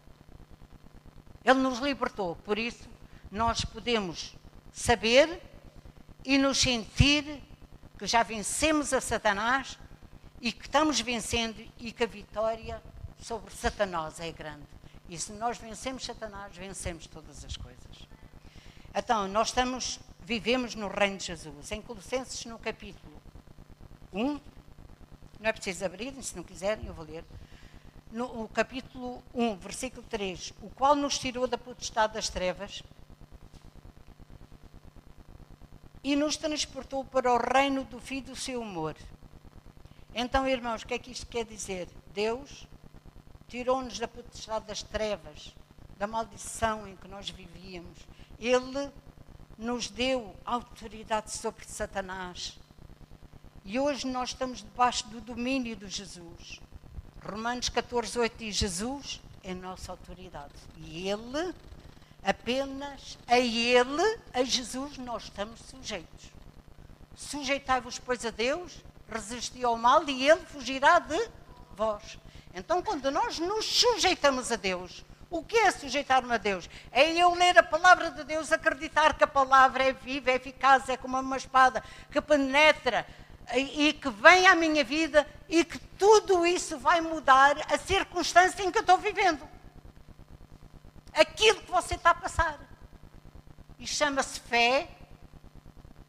Ele 1.44 1.60
nos 1.60 1.80
libertou. 1.80 2.36
Por 2.36 2.58
isso, 2.60 2.90
nós 3.32 3.64
podemos 3.64 4.36
saber 4.74 5.42
e 6.26 6.38
nos 6.38 6.58
sentir 6.58 7.42
que 7.98 8.06
já 8.06 8.24
vencemos 8.24 8.92
a 8.92 9.00
Satanás 9.00 9.78
e 10.42 10.52
que 10.52 10.66
estamos 10.66 11.00
vencendo 11.00 11.66
e 11.78 11.92
que 11.92 12.04
a 12.04 12.08
vitória 12.08 12.84
sobre 13.20 13.54
Satanás 13.54 14.20
é 14.20 14.32
grande. 14.32 14.68
E 15.08 15.18
se 15.18 15.34
nós 15.34 15.58
vencemos 15.58 16.04
Satanás, 16.04 16.56
vencemos 16.56 17.08
todas 17.08 17.44
as 17.44 17.56
coisas. 17.56 18.08
Então, 18.94 19.28
nós 19.28 19.50
estamos, 19.50 20.00
vivemos 20.22 20.76
no 20.76 20.88
reino 20.88 21.18
de 21.18 21.26
Jesus. 21.26 21.72
Em 21.72 21.82
Colossenses, 21.82 22.46
no 22.46 22.58
capítulo 22.58 23.22
1, 24.14 24.26
não 24.26 24.40
é 25.50 25.52
preciso 25.52 25.86
abrir, 25.86 26.14
se 26.24 26.36
não 26.36 26.44
quiserem, 26.44 26.86
eu 26.86 26.94
vou 26.94 27.06
ler 27.06 27.24
no 28.16 28.48
capítulo 28.48 29.22
1, 29.34 29.58
versículo 29.58 30.02
3, 30.08 30.54
o 30.62 30.70
qual 30.70 30.96
nos 30.96 31.20
tirou 31.20 31.48
da 31.48 31.58
potestade 31.58 32.14
das 32.14 32.30
trevas 32.30 32.82
e 36.02 36.16
nos 36.16 36.38
transportou 36.38 37.04
para 37.04 37.34
o 37.34 37.38
reino 37.38 37.84
do 37.84 38.00
Filho 38.00 38.28
do 38.28 38.36
seu 38.36 38.64
amor. 38.64 38.96
Então, 40.14 40.48
irmãos, 40.48 40.84
o 40.84 40.88
que 40.88 40.94
é 40.94 41.00
que 41.00 41.12
isto 41.12 41.28
quer 41.28 41.44
dizer? 41.44 41.90
Deus 42.14 42.66
tirou-nos 43.48 44.00
da 44.00 44.08
potestade 44.08 44.66
das 44.66 44.82
trevas, 44.84 45.56
da 45.98 46.08
maldição 46.08 46.88
em 46.88 46.96
que 46.96 47.08
nós 47.08 47.30
vivíamos. 47.30 47.98
Ele 48.40 48.92
nos 49.58 49.90
deu 49.90 50.36
autoridade 50.46 51.32
sobre 51.32 51.66
Satanás. 51.66 52.58
E 53.64 53.80
hoje 53.80 54.06
nós 54.06 54.30
estamos 54.30 54.60
debaixo 54.60 55.08
do 55.08 55.22
domínio 55.22 55.76
de 55.76 55.88
Jesus. 55.88 56.60
Romanos 57.24 57.70
14, 57.70 58.20
8 58.20 58.38
diz: 58.38 58.56
Jesus 58.56 59.22
é 59.44 59.54
nossa 59.54 59.92
autoridade. 59.92 60.54
E 60.78 61.08
Ele, 61.10 61.54
apenas 62.24 63.18
a 63.28 63.40
Ele, 63.40 64.20
a 64.34 64.44
Jesus, 64.44 64.98
nós 64.98 65.24
estamos 65.24 65.60
sujeitos. 65.62 66.32
Sujeitai-vos, 67.16 67.98
pois, 67.98 68.26
a 68.26 68.30
Deus, 68.30 68.84
resisti 69.10 69.64
ao 69.64 69.78
mal 69.78 70.08
e 70.08 70.30
Ele 70.30 70.46
fugirá 70.46 71.00
de 71.00 71.30
vós. 71.76 72.20
Então, 72.56 72.82
quando 72.82 73.12
nós 73.12 73.38
nos 73.38 73.66
sujeitamos 73.66 74.50
a 74.50 74.56
Deus, 74.56 75.04
o 75.30 75.44
que 75.44 75.58
é 75.58 75.72
sujeitar-me 75.72 76.34
a 76.34 76.38
Deus? 76.38 76.70
É 76.90 77.12
eu 77.12 77.34
ler 77.36 77.58
a 77.58 77.64
palavra 77.64 78.10
de 78.12 78.24
Deus, 78.24 78.50
acreditar 78.50 79.14
que 79.14 79.26
a 79.26 79.28
palavra 79.28 79.84
é 79.84 79.92
viva, 79.92 80.32
é 80.32 80.36
eficaz, 80.36 80.88
é 80.88 80.96
como 80.96 81.20
uma 81.20 81.36
espada 81.36 81.84
que 82.10 82.22
penetra 82.22 83.06
e 83.54 83.92
que 83.92 84.10
vem 84.10 84.48
à 84.48 84.56
minha 84.56 84.86
vida 84.86 85.28
e 85.50 85.66
que 85.66 85.78
tudo 85.78 86.46
isso 86.46 86.78
vai 86.78 87.02
mudar 87.02 87.58
a 87.70 87.78
circunstância 87.78 88.64
em 88.64 88.72
que 88.72 88.78
eu 88.78 88.82
estou 88.82 88.98
vivendo. 89.00 89.46
Aquilo 91.12 91.60
que 91.60 91.70
você 91.70 91.96
está 91.96 92.12
a 92.12 92.16
passar. 92.16 92.58
E 93.78 93.86
chama-se 93.86 94.40
fé 94.40 94.88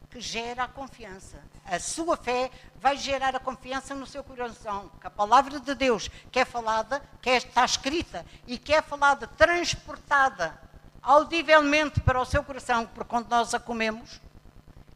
que 0.09 0.21
gera 0.21 0.63
a 0.63 0.67
confiança. 0.69 1.43
A 1.67 1.79
sua 1.79 2.15
fé 2.15 2.49
vai 2.77 2.97
gerar 2.97 3.35
a 3.35 3.39
confiança 3.39 3.93
no 3.93 4.07
seu 4.07 4.23
coração. 4.23 4.89
Que 4.99 5.07
a 5.07 5.11
palavra 5.11 5.59
de 5.59 5.75
Deus 5.75 6.09
que 6.31 6.39
é 6.39 6.45
falada, 6.45 7.01
que 7.21 7.29
está 7.29 7.65
escrita 7.65 8.25
e 8.47 8.57
que 8.57 8.73
é 8.73 8.81
falada, 8.81 9.27
transportada 9.27 10.57
audivelmente 11.01 12.01
para 12.01 12.19
o 12.19 12.25
seu 12.25 12.43
coração, 12.43 12.85
porque 12.85 13.09
quando 13.09 13.29
nós 13.29 13.53
a 13.53 13.59
comemos, 13.59 14.19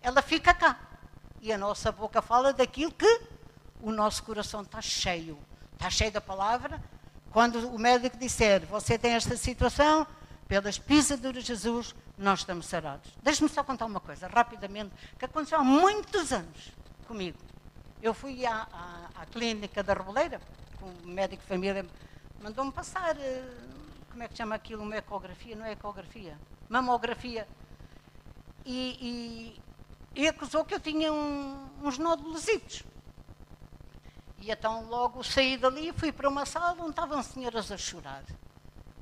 ela 0.02 0.22
fica 0.22 0.54
cá. 0.54 0.78
E 1.40 1.54
a 1.54 1.58
nossa 1.58 1.92
boca 1.92 2.22
fala 2.22 2.52
daquilo 2.52 2.92
que 2.92 3.22
o 3.82 3.92
nosso 3.92 4.24
coração 4.24 4.62
está 4.62 4.82
cheio. 4.82 5.38
Está 5.74 5.90
cheio 5.90 6.12
da 6.12 6.22
palavra, 6.22 6.82
Quando 7.32 7.74
o 7.74 7.80
médico 7.80 8.18
disser, 8.18 8.66
você 8.66 8.98
tem 8.98 9.14
esta 9.14 9.38
situação, 9.38 10.06
pelas 10.50 10.78
pisaduras 10.78 11.44
de 11.44 11.48
Jesus, 11.48 11.96
nós 12.22 12.40
estamos 12.40 12.68
sarados. 12.68 13.12
Deixe-me 13.22 13.50
só 13.50 13.64
contar 13.64 13.86
uma 13.86 14.00
coisa, 14.00 14.28
rapidamente, 14.28 14.94
que 15.18 15.26
aconteceu 15.26 15.60
há 15.60 15.64
muitos 15.64 16.32
anos 16.32 16.72
comigo. 17.08 17.38
Eu 18.02 18.14
fui 18.14 18.46
à, 18.46 18.68
à, 18.72 19.22
à 19.22 19.26
clínica 19.26 19.84
da 19.84 19.94
Reboleira, 19.94 20.40
com 20.80 20.86
o 20.88 21.08
médico 21.08 21.42
de 21.42 21.48
família 21.50 21.86
mandou-me 22.42 22.72
passar, 22.72 23.16
eh, 23.20 23.44
como 24.10 24.24
é 24.24 24.28
que 24.28 24.36
chama 24.36 24.56
aquilo, 24.56 24.82
uma 24.82 24.98
ecografia, 24.98 25.56
não 25.56 25.66
é 25.66 25.74
ecografia, 25.74 26.38
mamografia. 26.68 27.48
E, 28.66 29.56
e, 30.16 30.22
e 30.22 30.28
acusou 30.28 30.66
que 30.66 30.74
eu 30.74 30.80
tinha 30.80 31.14
um, 31.14 31.70
uns 31.82 31.98
nódulos. 31.98 32.46
E 34.40 34.52
então 34.52 34.86
logo 34.90 35.24
saí 35.24 35.58
dali 35.58 35.90
e 35.90 35.94
fui 35.94 36.12
para 36.12 36.28
uma 36.28 36.46
sala 36.46 36.76
onde 36.80 36.92
estavam 36.92 37.22
senhoras 37.22 37.72
a 37.72 37.78
chorar. 37.78 38.24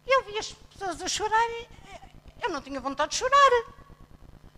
E 0.06 0.16
eu 0.16 0.26
vi 0.26 0.38
as 0.38 0.52
pessoas 0.54 1.02
a 1.02 1.08
chorar 1.08 1.50
e 1.50 1.68
eu 2.42 2.50
não 2.50 2.62
tinha 2.62 2.80
vontade 2.80 3.12
de 3.12 3.18
chorar. 3.18 3.74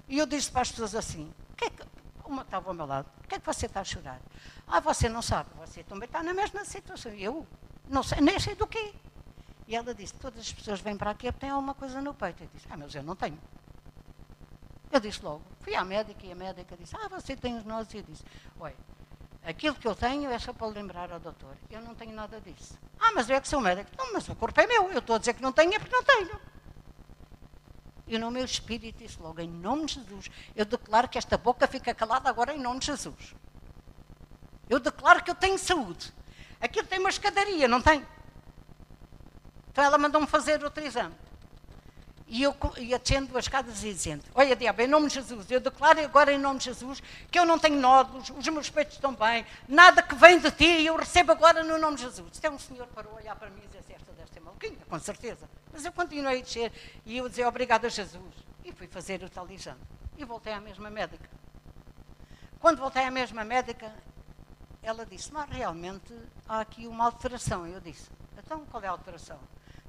E 0.07 0.17
eu 0.17 0.25
disse 0.25 0.51
para 0.51 0.61
as 0.61 0.71
pessoas 0.71 0.95
assim, 0.95 1.33
que 1.61 1.65
é 1.65 1.69
que, 1.69 1.83
uma 2.25 2.41
estava 2.41 2.69
ao 2.69 2.73
meu 2.73 2.85
lado, 2.85 3.07
o 3.23 3.27
que 3.27 3.35
é 3.35 3.39
que 3.39 3.45
você 3.45 3.67
está 3.67 3.81
a 3.81 3.83
chorar? 3.83 4.19
Ah, 4.67 4.79
você 4.79 5.07
não 5.07 5.21
sabe, 5.21 5.49
você 5.55 5.83
também 5.83 6.05
está 6.05 6.23
na 6.23 6.33
mesma 6.33 6.65
situação. 6.65 7.11
Eu 7.13 7.45
não 7.87 8.01
sei, 8.01 8.19
nem 8.19 8.39
sei 8.39 8.55
do 8.55 8.65
quê. 8.65 8.93
E 9.67 9.75
ela 9.75 9.93
disse, 9.93 10.13
todas 10.15 10.39
as 10.39 10.51
pessoas 10.51 10.81
vêm 10.81 10.97
para 10.97 11.11
aqui 11.11 11.31
porque 11.31 11.45
têm 11.45 11.49
alguma 11.49 11.73
coisa 11.73 12.01
no 12.01 12.13
peito. 12.13 12.43
Eu 12.43 12.49
disse, 12.53 12.67
ah, 12.69 12.77
mas 12.77 12.93
eu 12.95 13.03
não 13.03 13.15
tenho. 13.15 13.39
Eu 14.91 14.99
disse 14.99 15.23
logo, 15.23 15.43
fui 15.61 15.75
à 15.75 15.85
médica 15.85 16.25
e 16.25 16.31
a 16.31 16.35
médica 16.35 16.75
disse, 16.75 16.95
ah, 16.97 17.07
você 17.07 17.35
tem 17.35 17.57
os 17.57 17.63
nós. 17.63 17.93
E 17.93 17.97
eu 17.97 18.03
disse, 18.03 18.23
olha, 18.59 18.75
aquilo 19.43 19.75
que 19.75 19.87
eu 19.87 19.95
tenho 19.95 20.29
é 20.29 20.39
só 20.39 20.51
para 20.51 20.67
lembrar 20.67 21.11
ao 21.11 21.19
doutor. 21.19 21.55
Eu 21.69 21.81
não 21.81 21.95
tenho 21.95 22.13
nada 22.13 22.41
disso. 22.41 22.77
Ah, 22.99 23.11
mas 23.13 23.29
eu 23.29 23.35
é 23.35 23.41
que 23.41 23.47
sou 23.47 23.61
médico. 23.61 23.89
Não, 23.97 24.11
mas 24.13 24.27
o 24.27 24.35
corpo 24.35 24.59
é 24.59 24.67
meu. 24.67 24.91
Eu 24.91 24.99
estou 24.99 25.15
a 25.15 25.19
dizer 25.19 25.33
que 25.35 25.41
não 25.41 25.51
tenho 25.51 25.73
é 25.73 25.79
porque 25.79 25.95
não 25.95 26.03
tenho. 26.03 26.50
E 28.11 28.17
no 28.17 28.29
meu 28.29 28.43
espírito 28.43 28.97
disse 28.97 29.17
logo, 29.21 29.39
em 29.39 29.47
nome 29.47 29.85
de 29.85 29.93
Jesus, 29.93 30.29
eu 30.53 30.65
declaro 30.65 31.07
que 31.07 31.17
esta 31.17 31.37
boca 31.37 31.65
fica 31.65 31.93
calada 31.93 32.29
agora 32.29 32.53
em 32.53 32.59
nome 32.59 32.81
de 32.81 32.87
Jesus. 32.87 33.33
Eu 34.69 34.81
declaro 34.81 35.23
que 35.23 35.31
eu 35.31 35.35
tenho 35.35 35.57
saúde. 35.57 36.13
Aquilo 36.59 36.85
tem 36.85 36.99
uma 36.99 37.07
escadaria, 37.07 37.69
não 37.69 37.81
tem? 37.81 38.05
Então 39.71 39.81
ela 39.81 39.97
mandou-me 39.97 40.27
fazer 40.27 40.61
outro 40.61 40.83
exame. 40.83 41.15
E 42.27 42.43
eu 42.43 42.53
ia 42.77 42.99
descendo 42.99 43.37
as 43.37 43.45
escadas 43.45 43.81
e 43.81 43.93
dizendo: 43.93 44.25
Olha, 44.35 44.57
diabo, 44.57 44.81
em 44.81 44.87
nome 44.87 45.07
de 45.07 45.13
Jesus, 45.13 45.49
eu 45.49 45.61
declaro 45.61 46.01
agora 46.03 46.33
em 46.33 46.37
nome 46.37 46.59
de 46.59 46.65
Jesus 46.65 47.01
que 47.31 47.39
eu 47.39 47.45
não 47.45 47.57
tenho 47.57 47.77
nódulos, 47.77 48.29
os 48.29 48.47
meus 48.49 48.69
peitos 48.69 48.95
estão 48.95 49.15
bem, 49.15 49.45
nada 49.69 50.03
que 50.03 50.15
vem 50.15 50.37
de 50.37 50.51
ti, 50.51 50.83
eu 50.85 50.97
recebo 50.97 51.31
agora 51.31 51.63
no 51.63 51.77
nome 51.77 51.95
de 51.95 52.03
Jesus. 52.03 52.37
Até 52.37 52.49
um 52.49 52.59
senhor 52.59 52.87
parou 52.87 53.13
a 53.13 53.15
olhar 53.15 53.37
para 53.37 53.49
mim 53.49 53.61
e 53.63 53.77
disse: 53.77 53.93
Esta 53.93 54.10
maluquinha, 54.61 54.85
com 54.87 54.99
certeza. 54.99 55.49
Mas 55.71 55.85
eu 55.85 55.91
continuei 55.91 56.39
a 56.39 56.43
descer 56.43 56.71
e 57.05 57.17
eu 57.17 57.27
dizia: 57.27 57.47
Obrigado 57.47 57.85
a 57.85 57.89
Jesus. 57.89 58.33
E 58.63 58.71
fui 58.71 58.87
fazer 58.87 59.23
o 59.23 59.29
tal 59.29 59.49
exame. 59.49 59.81
E 60.17 60.23
voltei 60.23 60.53
à 60.53 60.61
mesma 60.61 60.89
médica. 60.89 61.29
Quando 62.59 62.77
voltei 62.77 63.03
à 63.03 63.11
mesma 63.11 63.43
médica, 63.43 63.93
ela 64.83 65.05
disse: 65.05 65.33
Mas 65.33 65.49
realmente 65.49 66.13
há 66.47 66.61
aqui 66.61 66.87
uma 66.87 67.05
alteração. 67.05 67.65
Eu 67.65 67.79
disse: 67.79 68.09
Então 68.37 68.65
qual 68.65 68.83
é 68.83 68.87
a 68.87 68.91
alteração? 68.91 69.39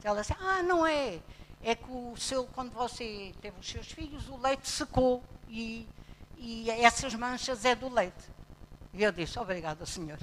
Ela 0.03 0.21
disse: 0.21 0.35
Ah, 0.41 0.63
não 0.63 0.87
é 0.87 1.21
é 1.65 1.77
que 1.77 1.91
o 1.91 2.17
seu, 2.17 2.45
quando 2.47 2.73
você 2.73 3.33
teve 3.41 3.59
os 3.61 3.69
seus 3.69 3.87
filhos, 3.87 4.29
o 4.29 4.37
leite 4.37 4.69
secou 4.69 5.23
e, 5.49 5.89
e 6.37 6.69
essas 6.69 7.15
manchas 7.15 7.65
é 7.65 7.75
do 7.75 7.89
leite. 7.89 8.33
E 8.93 9.03
eu 9.03 9.13
disse, 9.13 9.39
obrigada, 9.39 9.87
senhor. 9.87 10.19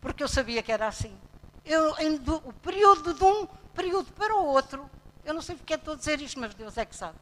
Porque 0.00 0.22
eu 0.22 0.26
sabia 0.26 0.64
que 0.64 0.72
era 0.72 0.88
assim. 0.88 1.16
Eu, 1.64 1.96
em, 1.98 2.16
do, 2.16 2.36
o 2.36 2.52
período 2.52 3.14
de 3.14 3.24
um 3.24 3.46
período 3.74 4.12
para 4.12 4.34
o 4.34 4.44
outro, 4.44 4.88
eu 5.24 5.32
não 5.32 5.40
sei 5.40 5.56
porque 5.56 5.72
é 5.72 5.76
estou 5.76 5.94
a 5.94 5.96
dizer 5.96 6.20
isto, 6.20 6.38
mas 6.38 6.54
Deus 6.54 6.76
é 6.76 6.84
que 6.84 6.94
sabe. 6.94 7.18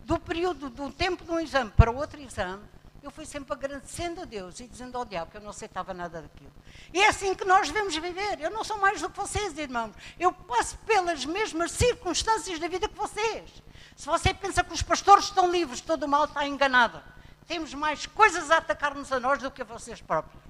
Do 0.00 0.18
período, 0.18 0.68
do 0.68 0.92
tempo 0.92 1.24
de 1.24 1.30
um 1.30 1.40
exame 1.40 1.70
para 1.70 1.90
outro 1.90 2.20
exame, 2.20 2.62
eu 3.02 3.10
fui 3.10 3.24
sempre 3.24 3.52
agradecendo 3.52 4.22
a 4.22 4.24
Deus 4.24 4.58
e 4.58 4.66
dizendo 4.66 4.98
ao 4.98 5.04
diabo 5.04 5.30
que 5.30 5.36
eu 5.36 5.40
não 5.40 5.50
aceitava 5.50 5.94
nada 5.94 6.22
daquilo. 6.22 6.52
E 6.92 7.00
é 7.00 7.08
assim 7.08 7.34
que 7.34 7.44
nós 7.44 7.68
devemos 7.68 7.96
viver. 7.96 8.40
Eu 8.40 8.50
não 8.50 8.64
sou 8.64 8.78
mais 8.78 9.00
do 9.00 9.08
que 9.08 9.16
vocês, 9.16 9.56
irmãos. 9.56 9.94
Eu 10.18 10.32
passo 10.32 10.76
pelas 10.78 11.24
mesmas 11.24 11.70
circunstâncias 11.70 12.58
da 12.58 12.66
vida 12.66 12.88
que 12.88 12.96
vocês. 12.96 13.62
Se 13.96 14.06
você 14.06 14.34
pensa 14.34 14.64
que 14.64 14.74
os 14.74 14.82
pastores 14.82 15.26
estão 15.26 15.50
livres, 15.50 15.80
todo 15.80 16.02
o 16.02 16.08
mal 16.08 16.24
está 16.24 16.46
enganado. 16.46 17.00
Temos 17.46 17.72
mais 17.74 18.06
coisas 18.06 18.50
a 18.50 18.56
atacar-nos 18.56 19.12
a 19.12 19.20
nós 19.20 19.40
do 19.40 19.52
que 19.52 19.62
a 19.62 19.64
vocês 19.64 20.00
próprios. 20.00 20.42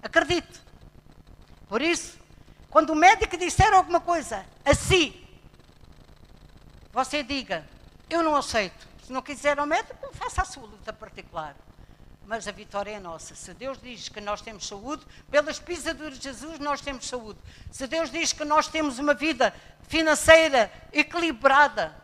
Acredite. 0.00 0.60
Por 1.68 1.82
isso, 1.82 2.16
quando 2.74 2.90
o 2.90 2.96
médico 2.96 3.36
disser 3.36 3.72
alguma 3.72 4.00
coisa 4.00 4.44
a 4.64 4.74
si, 4.74 5.24
você 6.92 7.22
diga: 7.22 7.64
Eu 8.10 8.20
não 8.20 8.34
aceito. 8.34 8.88
Se 9.06 9.12
não 9.12 9.22
quiser 9.22 9.60
ao 9.60 9.64
médico, 9.64 10.12
faça 10.12 10.42
a 10.42 10.44
sua 10.44 10.64
luta 10.64 10.92
particular 10.92 11.54
mas 12.26 12.48
a 12.48 12.52
vitória 12.52 12.90
é 12.90 12.98
nossa. 12.98 13.34
Se 13.34 13.52
Deus 13.52 13.78
diz 13.80 14.08
que 14.08 14.18
nós 14.18 14.40
temos 14.40 14.66
saúde, 14.66 15.04
pelas 15.30 15.58
pisaduras 15.58 16.18
de 16.18 16.24
Jesus 16.24 16.58
nós 16.58 16.80
temos 16.80 17.06
saúde. 17.06 17.38
Se 17.70 17.86
Deus 17.86 18.10
diz 18.10 18.32
que 18.32 18.46
nós 18.46 18.66
temos 18.66 18.98
uma 18.98 19.12
vida 19.12 19.54
financeira 19.86 20.72
equilibrada, 20.90 21.94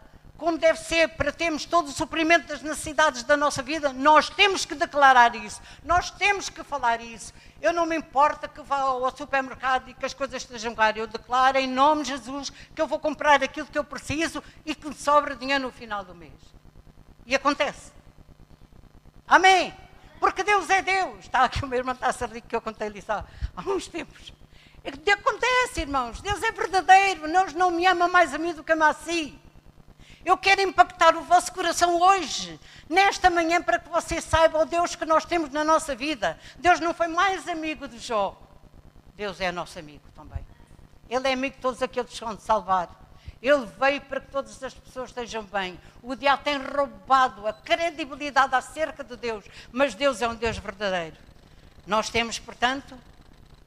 como 0.41 0.57
deve 0.57 0.79
ser 0.79 1.07
para 1.11 1.31
termos 1.31 1.67
todo 1.67 1.89
o 1.89 1.93
suprimento 1.93 2.49
das 2.49 2.63
necessidades 2.63 3.23
da 3.25 3.37
nossa 3.37 3.63
vida, 3.63 3.93
nós 3.93 4.31
temos 4.31 4.65
que 4.65 4.75
declarar 4.75 5.37
isso. 5.37 5.61
Nós 5.85 6.11
temos 6.11 6.49
que 6.49 6.65
falar 6.65 7.03
isso. 7.03 7.35
Eu 7.61 7.75
não 7.75 7.85
me 7.85 7.95
importa 7.95 8.49
que 8.49 8.63
vá 8.63 8.79
ao 8.79 9.15
supermercado 9.15 9.91
e 9.91 9.95
que 9.95 10.07
as 10.07 10.15
coisas 10.15 10.43
estejam 10.43 10.75
caras. 10.75 10.97
Eu 10.97 11.07
declaro 11.07 11.59
em 11.59 11.69
nome 11.69 12.05
de 12.05 12.09
Jesus 12.09 12.49
que 12.75 12.81
eu 12.81 12.87
vou 12.87 12.99
comprar 12.99 13.43
aquilo 13.43 13.67
que 13.67 13.79
eu 13.79 13.85
preciso 13.85 14.43
e 14.65 14.75
que 14.75 14.89
me 14.89 14.95
sobra 14.95 15.37
dinheiro 15.37 15.65
no 15.65 15.71
final 15.71 16.03
do 16.07 16.15
mês. 16.15 16.33
E 17.27 17.35
acontece. 17.35 17.93
Amém. 19.29 19.75
Porque 20.19 20.43
Deus 20.43 20.71
é 20.71 20.81
Deus. 20.81 21.19
Está 21.19 21.45
aqui 21.45 21.63
o 21.63 21.69
meu 21.69 21.81
irmão 21.81 21.95
está 21.95 22.09
a 22.09 22.41
que 22.41 22.57
eu 22.57 22.63
contei-lhe 22.63 23.01
isso 23.01 23.13
há, 23.13 23.27
uns 23.67 23.89
tempos. 23.89 24.33
Acontece, 25.13 25.83
irmãos. 25.83 26.23
Deus 26.23 26.43
é 26.43 26.51
verdadeiro. 26.51 27.31
Deus 27.31 27.53
não 27.53 27.71
me 27.71 27.85
ama 27.85 28.09
mais 28.09 28.33
a 28.33 28.39
mim 28.39 28.55
do 28.55 28.65
que 28.65 28.73
ama 28.73 28.89
a 28.89 28.95
si. 28.95 29.39
Eu 30.25 30.37
quero 30.37 30.61
impactar 30.61 31.17
o 31.17 31.23
vosso 31.23 31.53
coração 31.53 32.01
hoje, 32.01 32.61
nesta 32.89 33.31
manhã, 33.31 33.63
para 33.63 33.79
que 33.79 33.89
você 33.89 34.21
saiba 34.21 34.59
o 34.59 34.65
Deus 34.67 34.95
que 34.95 35.07
nós 35.07 35.25
temos 35.25 35.51
na 35.51 35.65
nossa 35.65 35.95
vida. 35.95 36.39
Deus 36.59 36.79
não 36.79 36.93
foi 36.93 37.09
mais 37.09 37.49
amigo 37.49 37.89
de 37.89 37.99
Jó. 37.99 38.37
Deus 39.15 39.41
é 39.41 39.51
nosso 39.51 39.79
amigo 39.79 40.05
também. 40.15 40.45
Ele 41.09 41.27
é 41.27 41.33
amigo 41.33 41.57
de 41.57 41.63
todos 41.63 41.83
aqueles 41.83 42.19
que 42.19 42.37
de 42.37 42.43
salvar. 42.43 42.89
Ele 43.43 43.65
veio 43.79 44.01
para 44.03 44.21
que 44.21 44.31
todas 44.31 44.63
as 44.63 44.75
pessoas 44.75 45.09
estejam 45.09 45.43
bem. 45.45 45.81
O 46.03 46.15
diabo 46.15 46.43
tem 46.45 46.59
roubado 46.59 47.47
a 47.47 47.53
credibilidade 47.55 48.55
acerca 48.55 49.03
de 49.03 49.17
Deus, 49.17 49.45
mas 49.73 49.95
Deus 49.95 50.21
é 50.21 50.29
um 50.29 50.35
Deus 50.35 50.59
verdadeiro. 50.59 51.17
Nós 51.87 52.11
temos, 52.11 52.39
portanto, 52.39 52.97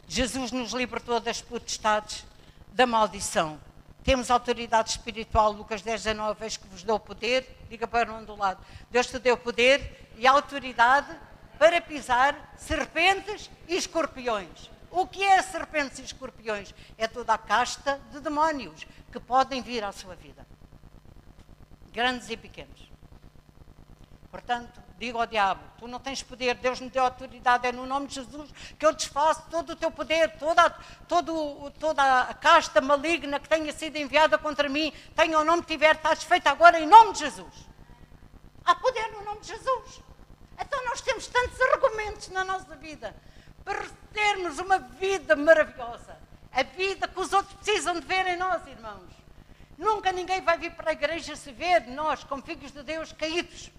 Jesus 0.07 0.51
nos 0.51 0.71
libertou 0.73 1.19
das 1.19 1.41
potestades 1.41 2.23
da 2.71 2.85
maldição. 2.85 3.59
Temos 4.03 4.29
autoridade 4.29 4.89
espiritual, 4.89 5.51
Lucas 5.51 5.81
10, 5.81 6.03
19, 6.03 6.39
vez 6.39 6.57
que 6.57 6.67
vos 6.67 6.83
dou 6.83 6.99
poder, 6.99 7.47
diga 7.69 7.87
para 7.87 8.11
um 8.11 8.23
do 8.23 8.35
lado. 8.35 8.63
Deus 8.91 9.07
te 9.07 9.17
deu 9.17 9.37
poder 9.37 10.09
e 10.17 10.27
autoridade 10.27 11.17
para 11.57 11.79
pisar 11.79 12.53
serpentes 12.57 13.49
e 13.67 13.75
escorpiões. 13.75 14.69
O 14.91 15.07
que 15.07 15.23
é 15.23 15.41
serpentes 15.41 15.99
e 15.99 16.03
escorpiões? 16.03 16.75
É 16.97 17.07
toda 17.07 17.33
a 17.33 17.37
casta 17.37 17.99
de 18.11 18.19
demónios 18.19 18.85
que 19.11 19.19
podem 19.19 19.61
vir 19.61 19.83
à 19.83 19.91
sua 19.91 20.15
vida, 20.15 20.45
grandes 21.91 22.29
e 22.29 22.35
pequenos. 22.35 22.92
Portanto, 24.33 24.81
digo 24.97 25.19
ao 25.19 25.27
diabo: 25.27 25.61
tu 25.77 25.87
não 25.87 25.99
tens 25.99 26.23
poder, 26.23 26.55
Deus 26.55 26.79
me 26.79 26.89
deu 26.89 27.03
autoridade, 27.03 27.67
é 27.67 27.71
no 27.71 27.85
nome 27.85 28.07
de 28.07 28.15
Jesus 28.15 28.49
que 28.79 28.83
eu 28.83 28.91
desfaço 28.91 29.43
todo 29.51 29.73
o 29.73 29.75
teu 29.75 29.91
poder, 29.91 30.39
toda, 30.39 30.71
todo, 31.07 31.69
toda 31.79 32.21
a 32.21 32.33
casta 32.33 32.81
maligna 32.81 33.39
que 33.39 33.47
tenha 33.47 33.71
sido 33.71 33.95
enviada 33.97 34.35
contra 34.39 34.67
mim, 34.67 34.91
tenha 35.15 35.37
o 35.37 35.43
nome 35.43 35.61
que 35.61 35.67
tiver, 35.67 35.93
está 35.93 36.15
desfeita 36.15 36.49
agora 36.49 36.79
em 36.79 36.87
nome 36.87 37.13
de 37.13 37.19
Jesus. 37.19 37.53
Há 38.65 38.73
poder 38.73 39.11
no 39.11 39.23
nome 39.23 39.41
de 39.41 39.49
Jesus. 39.49 40.01
Então 40.59 40.83
nós 40.85 40.99
temos 41.01 41.27
tantos 41.27 41.61
argumentos 41.61 42.29
na 42.29 42.43
nossa 42.43 42.75
vida 42.75 43.15
para 43.63 43.85
termos 44.11 44.57
uma 44.57 44.79
vida 44.79 45.35
maravilhosa 45.35 46.17
a 46.51 46.63
vida 46.63 47.07
que 47.07 47.19
os 47.19 47.31
outros 47.33 47.53
precisam 47.55 47.99
de 47.99 48.05
ver 48.05 48.25
em 48.25 48.37
nós, 48.37 48.65
irmãos. 48.65 49.11
Nunca 49.77 50.11
ninguém 50.11 50.41
vai 50.41 50.57
vir 50.57 50.71
para 50.71 50.89
a 50.89 50.93
igreja 50.93 51.35
se 51.35 51.51
ver 51.51 51.87
nós, 51.87 52.23
como 52.23 52.41
filhos 52.41 52.71
de 52.71 52.81
Deus, 52.81 53.11
caídos, 53.11 53.71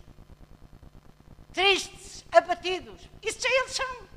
tristes, 1.55 2.25
abatidos. 2.31 3.01
Isso 3.23 3.41
já 3.41 3.49
eles 3.49 3.73
são. 3.73 4.09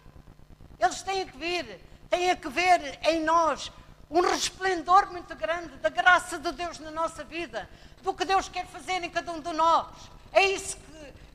Eles 0.79 1.01
têm 1.03 1.25
que 1.25 1.37
vir, 1.37 1.79
têm 2.09 2.35
que 2.35 2.49
ver 2.49 2.99
em 3.07 3.23
nós 3.23 3.71
um 4.09 4.21
resplendor 4.21 5.11
muito 5.11 5.35
grande 5.35 5.75
da 5.77 5.89
graça 5.89 6.39
de 6.39 6.51
Deus 6.51 6.79
na 6.79 6.91
nossa 6.91 7.23
vida, 7.23 7.69
do 8.01 8.13
que 8.13 8.25
Deus 8.25 8.49
quer 8.49 8.65
fazer 8.67 9.03
em 9.03 9.09
cada 9.09 9.31
um 9.31 9.39
de 9.39 9.53
nós. 9.53 9.87
É 10.33 10.43
isso 10.45 10.77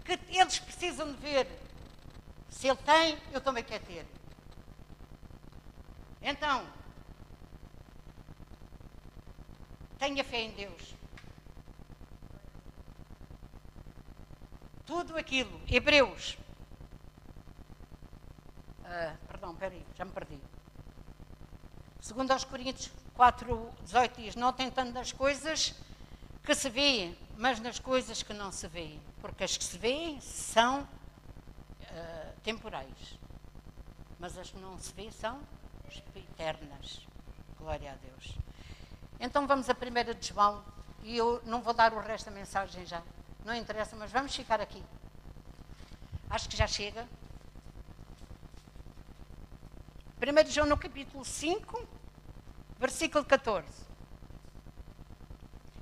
que, 0.04 0.16
que 0.16 0.38
eles 0.38 0.58
precisam 0.58 1.12
de 1.12 1.18
ver. 1.18 1.46
Se 2.50 2.68
Ele 2.68 2.78
tem, 2.78 3.18
eu 3.32 3.40
também 3.40 3.64
quero 3.64 3.84
ter. 3.84 4.06
Então, 6.20 6.64
tenha 9.98 10.22
fé 10.24 10.42
em 10.42 10.50
Deus. 10.50 10.94
Tudo 14.86 15.16
aquilo, 15.16 15.60
Hebreus. 15.68 16.36
Uh, 18.80 19.16
perdão, 19.26 19.54
peraí, 19.54 19.84
já 19.94 20.04
me 20.04 20.10
perdi. 20.12 20.38
Segundo 22.00 22.32
aos 22.32 22.44
Coríntios 22.44 22.90
4, 23.14 23.72
18 23.84 24.20
diz, 24.20 24.36
não 24.36 24.52
tentando 24.52 24.92
nas 24.92 25.12
coisas 25.12 25.74
que 26.42 26.54
se 26.54 26.68
vêem, 26.68 27.16
mas 27.36 27.60
nas 27.60 27.78
coisas 27.78 28.22
que 28.22 28.32
não 28.32 28.50
se 28.50 28.66
vêem. 28.66 29.00
Porque 29.20 29.44
as 29.44 29.56
que 29.56 29.64
se 29.64 29.78
vêem 29.78 30.20
são 30.20 30.82
uh, 30.82 32.40
temporais. 32.42 33.18
Mas 34.18 34.36
as 34.36 34.50
que 34.50 34.58
não 34.58 34.78
se 34.78 34.92
vêem 34.92 35.10
são 35.10 35.40
eternas. 36.14 37.06
Glória 37.58 37.92
a 37.92 37.94
Deus. 37.94 38.36
Então 39.20 39.46
vamos 39.46 39.68
a 39.70 39.72
1 39.72 40.18
de 40.18 40.28
João, 40.28 40.64
e 41.02 41.16
eu 41.16 41.40
não 41.44 41.60
vou 41.62 41.72
dar 41.72 41.92
o 41.92 42.00
resto 42.00 42.26
da 42.26 42.32
mensagem 42.32 42.84
já. 42.84 43.02
Não 43.44 43.54
interessa, 43.54 43.96
mas 43.96 44.10
vamos 44.10 44.34
ficar 44.34 44.60
aqui. 44.60 44.82
Acho 46.30 46.48
que 46.48 46.56
já 46.56 46.66
chega. 46.66 47.06
1 50.20 50.50
João 50.50 50.66
no 50.68 50.78
capítulo 50.78 51.24
5, 51.24 51.88
versículo 52.78 53.24
14. 53.24 53.66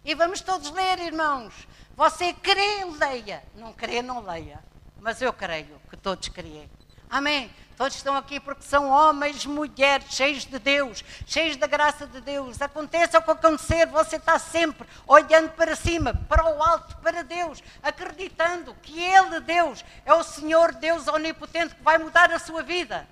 E 0.04 0.14
vamos 0.14 0.40
todos 0.40 0.70
ler, 0.70 0.98
irmãos. 0.98 1.68
Você 1.94 2.32
crê, 2.32 2.84
leia. 2.98 3.44
Não 3.54 3.72
crê, 3.74 4.00
não 4.00 4.20
leia. 4.20 4.64
Mas 4.98 5.20
eu 5.20 5.32
creio 5.32 5.78
que 5.90 5.96
todos 5.96 6.28
creem. 6.28 6.70
Amém. 7.08 7.50
Todos 7.80 7.96
estão 7.96 8.14
aqui 8.14 8.38
porque 8.38 8.62
são 8.62 8.90
homens, 8.90 9.46
mulheres, 9.46 10.12
cheios 10.14 10.44
de 10.44 10.58
Deus, 10.58 11.02
cheios 11.26 11.56
da 11.56 11.66
graça 11.66 12.06
de 12.06 12.20
Deus. 12.20 12.60
Aconteça 12.60 13.18
o 13.18 13.22
que 13.22 13.30
acontecer, 13.30 13.86
você 13.86 14.16
está 14.16 14.38
sempre 14.38 14.86
olhando 15.06 15.48
para 15.52 15.74
cima, 15.74 16.12
para 16.12 16.44
o 16.44 16.62
alto, 16.62 16.94
para 16.98 17.24
Deus, 17.24 17.62
acreditando 17.82 18.74
que 18.82 19.02
Ele, 19.02 19.40
Deus, 19.40 19.82
é 20.04 20.12
o 20.12 20.22
Senhor 20.22 20.74
Deus 20.74 21.08
onipotente 21.08 21.74
que 21.74 21.82
vai 21.82 21.96
mudar 21.96 22.30
a 22.30 22.38
sua 22.38 22.62
vida. 22.62 23.08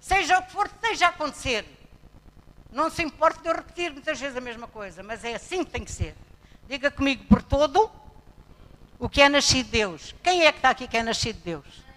Seja 0.00 0.38
o 0.38 0.42
que 0.44 0.52
for 0.52 0.66
esteja 0.66 1.06
a 1.06 1.08
acontecer. 1.08 1.66
Não 2.70 2.88
se 2.90 3.02
importa 3.02 3.42
de 3.42 3.48
eu 3.48 3.56
repetir 3.56 3.92
muitas 3.92 4.20
vezes 4.20 4.36
a 4.36 4.40
mesma 4.40 4.68
coisa, 4.68 5.02
mas 5.02 5.24
é 5.24 5.34
assim 5.34 5.64
que 5.64 5.72
tem 5.72 5.84
que 5.84 5.90
ser. 5.90 6.14
Diga 6.68 6.88
comigo 6.88 7.24
por 7.24 7.42
todo 7.42 7.90
o 8.96 9.08
que 9.08 9.20
é 9.20 9.28
nascido 9.28 9.66
de 9.66 9.72
Deus. 9.72 10.14
Quem 10.22 10.46
é 10.46 10.52
que 10.52 10.58
está 10.58 10.70
aqui 10.70 10.86
que 10.86 10.96
é 10.96 11.02
nascido 11.02 11.38
de 11.38 11.42
Deus? 11.42 11.87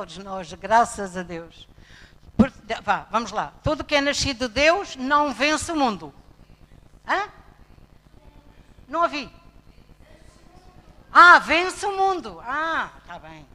Todos 0.00 0.16
nós, 0.16 0.50
graças 0.54 1.14
a 1.14 1.22
Deus. 1.22 1.68
Por, 2.34 2.50
vá, 2.82 3.06
vamos 3.10 3.32
lá. 3.32 3.52
Tudo 3.62 3.84
que 3.84 3.94
é 3.94 4.00
nascido 4.00 4.48
de 4.48 4.54
Deus 4.54 4.96
não 4.96 5.34
vence 5.34 5.70
o 5.70 5.76
mundo. 5.76 6.14
Hã? 7.06 7.28
Não 8.88 9.02
ouvi. 9.02 9.30
Ah, 11.12 11.38
vence 11.40 11.84
o 11.84 11.94
mundo. 11.94 12.40
Ah, 12.42 12.90
está 13.02 13.18
bem. 13.18 13.46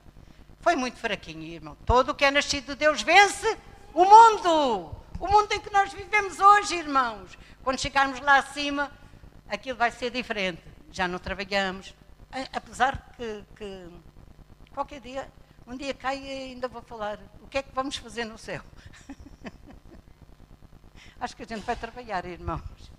Foi 0.60 0.76
muito 0.76 1.00
fraquinho, 1.00 1.42
irmão. 1.42 1.76
Todo 1.84 2.10
o 2.10 2.14
que 2.14 2.24
é 2.24 2.30
nascido 2.30 2.68
de 2.68 2.76
Deus 2.76 3.02
vence 3.02 3.58
o 3.92 4.06
mundo. 4.06 4.96
O 5.20 5.28
mundo 5.28 5.52
em 5.52 5.60
que 5.60 5.74
nós 5.74 5.92
vivemos 5.94 6.40
hoje, 6.40 6.76
irmãos. 6.76 7.36
Quando 7.64 7.82
chegarmos 7.82 8.20
lá 8.20 8.38
acima, 8.38 8.92
aquilo 9.50 9.80
vai 9.80 9.90
ser 9.90 10.12
diferente. 10.12 10.62
Já 10.92 11.08
não 11.08 11.18
trabalhamos. 11.18 11.96
Apesar 12.54 13.16
que, 13.18 13.44
que 13.56 13.90
qualquer 14.76 15.02
dia 15.02 15.28
um 15.68 15.76
dia 15.76 15.94
cai 15.94 16.20
e 16.20 16.52
ainda 16.52 16.68
vou 16.68 16.82
falar 16.82 17.20
o 17.42 17.48
que 17.48 17.58
é 17.58 17.64
que 17.64 17.74
vamos 17.74 17.96
fazer 17.96 18.26
no 18.26 18.38
céu. 18.38 18.62
Acho 21.20 21.36
que 21.36 21.44
a 21.44 21.48
gente 21.48 21.64
vai 21.64 21.76
trabalhar, 21.76 22.26
irmãos. 22.26 22.92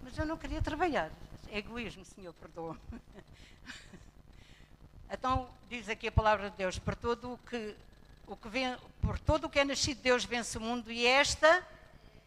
Mas 0.00 0.16
eu 0.16 0.24
não 0.24 0.38
queria 0.38 0.62
trabalhar. 0.62 1.10
É 1.50 1.58
egoísmo, 1.58 2.04
Senhor, 2.04 2.32
perdoa-me. 2.34 2.80
Então, 5.08 5.48
diz 5.68 5.88
aqui 5.88 6.08
a 6.08 6.12
palavra 6.12 6.50
de 6.50 6.56
Deus, 6.56 6.80
por 6.80 6.96
todo 6.96 7.34
o 7.34 7.38
que, 7.38 7.76
o 8.26 8.36
que 8.36 8.48
vem, 8.48 8.76
por 9.00 9.20
todo 9.20 9.44
o 9.44 9.48
que 9.48 9.60
é 9.60 9.64
nascido 9.64 9.98
de 9.98 10.02
Deus 10.02 10.24
vence 10.24 10.58
o 10.58 10.60
mundo, 10.60 10.90
e 10.90 11.06
esta 11.06 11.64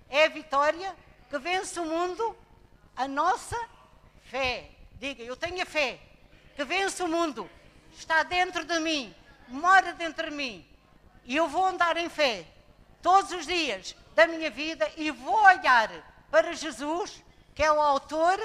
é 0.09 0.23
a 0.23 0.29
vitória 0.29 0.95
que 1.29 1.37
vence 1.39 1.77
o 1.77 1.85
mundo, 1.85 2.37
a 2.95 3.05
nossa 3.05 3.57
fé. 4.23 4.71
Diga, 4.97 5.21
eu 5.23 5.35
tenho 5.35 5.61
a 5.61 5.65
fé 5.65 5.99
que 6.55 6.63
vence 6.63 7.03
o 7.03 7.07
mundo, 7.09 7.49
está 7.91 8.23
dentro 8.23 8.63
de 8.63 8.79
mim, 8.79 9.13
mora 9.49 9.93
dentro 9.93 10.29
de 10.29 10.35
mim. 10.35 10.65
E 11.25 11.35
eu 11.35 11.47
vou 11.47 11.65
andar 11.65 11.97
em 11.97 12.09
fé 12.09 12.45
todos 13.01 13.31
os 13.31 13.45
dias 13.45 13.95
da 14.15 14.27
minha 14.27 14.49
vida 14.49 14.91
e 14.97 15.11
vou 15.11 15.41
olhar 15.43 15.89
para 16.29 16.53
Jesus, 16.53 17.23
que 17.55 17.63
é 17.63 17.71
o 17.71 17.81
autor 17.81 18.39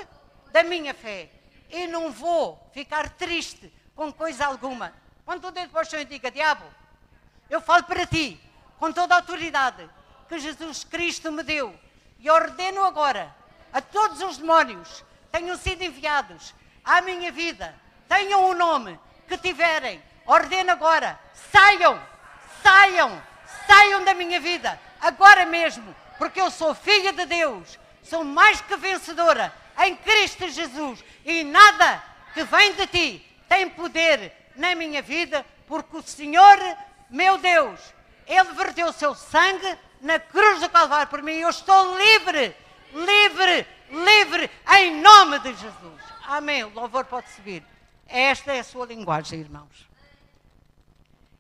da 0.53 0.63
minha 0.63 0.95
fé. 0.95 1.31
E 1.71 1.87
não 1.87 2.13
vou 2.13 2.71
ficar 2.73 3.09
triste 3.11 3.73
com 3.95 4.13
coisa 4.13 4.47
alguma. 4.47 4.93
Quando 5.25 5.47
o 5.47 5.51
dedo 5.51 5.71
para 5.71 5.83
o 5.83 5.85
chão 5.85 6.01
e 6.01 6.05
diga, 6.05 6.31
diabo, 6.31 6.65
eu 7.49 7.61
falo 7.61 7.85
para 7.85 8.07
ti, 8.07 8.41
com 8.79 8.93
toda 8.93 9.15
a 9.15 9.19
autoridade 9.19 9.89
que 10.29 10.39
Jesus 10.39 10.85
Cristo 10.85 11.33
me 11.33 11.43
deu, 11.43 11.79
e 12.19 12.31
ordeno 12.31 12.85
agora 12.85 13.35
a 13.73 13.81
todos 13.81 14.21
os 14.21 14.39
demónios 14.39 15.05
tenham 15.31 15.57
sido 15.57 15.83
enviados 15.83 16.55
à 16.85 17.01
minha 17.01 17.33
vida, 17.33 17.75
tenham 18.09 18.49
o 18.51 18.55
nome 18.55 18.99
que 19.27 19.37
tiverem 19.37 20.03
Ordeno 20.27 20.73
agora, 20.73 21.19
saiam, 21.53 22.01
saiam, 22.63 23.23
saiam 23.67 24.05
da 24.05 24.15
minha 24.15 24.41
vida, 24.41 24.81
agora 25.01 25.45
mesmo, 25.45 25.95
porque 26.19 26.41
eu 26.41 26.51
sou 26.51 26.75
filha 26.75 27.13
de 27.13 27.27
Deus, 27.27 27.79
sou 28.03 28.25
mais 28.25 28.61
que 28.61 28.77
vencedora 28.77 29.53
em 29.85 29.97
Cristo 29.97 30.49
Jesus 30.49 31.05
e 31.25 31.45
nada 31.45 32.03
que 32.33 32.45
vem 32.45 32.73
de 32.75 32.87
ti 32.87 33.27
tem 33.49 33.69
poder 33.69 34.33
na 34.57 34.75
minha 34.75 35.03
vida, 35.03 35.45
porque 35.67 35.97
o 35.97 36.03
Senhor, 36.03 36.59
meu 37.11 37.39
Deus, 37.39 37.81
Ele 38.27 38.53
verteu 38.53 38.89
o 38.89 38.93
seu 38.93 39.15
sangue 39.15 39.79
na 40.01 40.19
cruz 40.19 40.61
do 40.61 40.69
Calvário 40.69 41.09
por 41.09 41.23
mim. 41.23 41.33
Eu 41.33 41.51
estou 41.51 41.97
livre, 41.97 42.57
livre, 42.93 43.67
livre, 43.91 44.51
em 44.79 45.01
nome 45.01 45.39
de 45.41 45.55
Jesus. 45.55 46.03
Amém. 46.27 46.65
O 46.65 46.71
louvor 46.71 47.05
pode 47.05 47.29
subir. 47.31 47.63
Esta 48.07 48.53
é 48.53 48.61
a 48.61 48.65
sua 48.65 48.87
linguagem, 48.87 49.41
irmãos. 49.41 49.94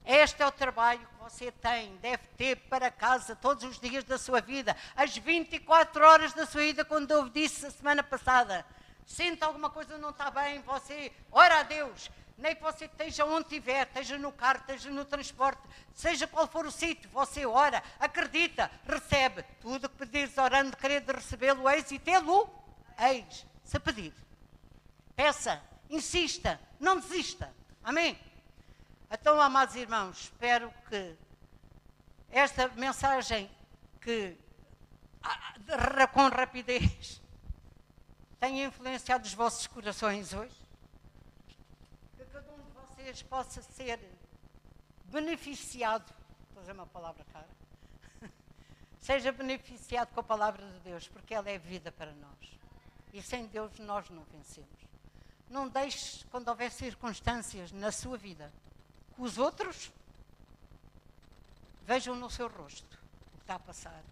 Este 0.05 0.43
é 0.43 0.47
o 0.47 0.53
trabalho 0.53 1.01
que 1.01 1.23
você 1.23 1.51
tem, 1.51 1.97
deve 1.97 2.27
ter 2.37 2.57
para 2.57 2.91
casa 2.91 3.35
todos 3.35 3.65
os 3.65 3.81
dias 3.81 4.05
da 4.05 4.19
sua 4.19 4.41
vida, 4.43 4.77
as 4.95 5.17
24 5.17 6.05
horas 6.05 6.35
da 6.35 6.45
sua 6.45 6.61
vida, 6.61 6.85
quando 6.85 7.11
eu 7.11 7.29
disse 7.31 7.65
a 7.65 7.71
semana 7.71 8.03
passada. 8.03 8.67
Sente 9.07 9.43
alguma 9.43 9.71
coisa 9.71 9.97
não 9.97 10.11
está 10.11 10.31
bem, 10.31 10.61
você 10.61 11.11
ora 11.33 11.61
a 11.61 11.63
Deus, 11.63 12.11
nem 12.37 12.55
que 12.55 12.63
você 12.63 12.85
esteja 12.85 13.25
onde 13.25 13.47
estiver, 13.47 13.87
esteja 13.87 14.19
no 14.19 14.31
carro, 14.31 14.59
esteja 14.61 14.91
no 14.91 15.07
transporte, 15.07 15.63
seja 15.95 16.27
qual 16.27 16.47
for 16.47 16.67
o 16.67 16.71
sítio, 16.71 17.09
você 17.11 17.47
ora, 17.47 17.83
acredita, 17.99 18.71
recebe. 18.87 19.43
Tudo 19.61 19.89
que 19.89 19.97
pedires 19.97 20.37
orando, 20.37 20.77
querendo 20.77 21.13
recebê-lo, 21.13 21.69
eis 21.71 21.91
e 21.91 21.99
tê-lo, 21.99 22.49
eis, 22.99 23.47
se 23.65 23.79
pedir. 23.79 24.13
Peça, 25.17 25.63
insista, 25.89 26.61
não 26.79 26.99
desista. 26.99 27.55
Amém? 27.83 28.19
Então, 29.15 29.41
amados 29.41 29.77
irmãos, 29.77 30.23
espero 30.23 30.75
que 30.89 31.17
esta 32.31 32.67
mensagem 32.71 33.49
que 34.01 34.37
com 36.13 36.29
rapidez 36.29 37.23
tenha 38.41 38.67
influenciado 38.67 39.25
os 39.25 39.33
vossos 39.33 39.69
corações 39.69 40.33
hoje. 40.35 40.61
Que 42.17 42.25
cada 42.25 42.53
um 42.55 42.57
de 42.57 42.71
vocês 42.73 43.23
possa 43.23 43.63
ser 43.63 44.01
beneficiado, 45.05 46.13
vou 46.53 46.63
dizer 46.63 46.73
uma 46.73 46.87
palavra 46.87 47.25
cara, 47.33 47.49
seja 48.99 49.31
beneficiado 49.31 50.13
com 50.13 50.19
a 50.19 50.25
palavra 50.25 50.67
de 50.67 50.81
Deus, 50.81 51.07
porque 51.07 51.35
ela 51.35 51.49
é 51.49 51.57
vida 51.57 51.93
para 51.93 52.13
nós. 52.15 52.59
E 53.13 53.23
sem 53.23 53.47
Deus 53.47 53.79
nós 53.79 54.11
não 54.11 54.25
vencemos. 54.25 54.81
Não 55.49 55.69
deixe, 55.69 56.27
quando 56.33 56.49
houver 56.49 56.73
circunstâncias 56.73 57.71
na 57.71 57.93
sua 57.93 58.19
vida, 58.19 58.53
os 59.19 59.39
outros 59.39 59.93
vejam 61.87 62.17
no 62.17 62.31
seu 62.31 62.49
rosto 62.49 62.99
o 63.29 63.37
que 63.37 63.43
está 63.43 63.57
a 63.57 63.59
passar. 63.59 64.03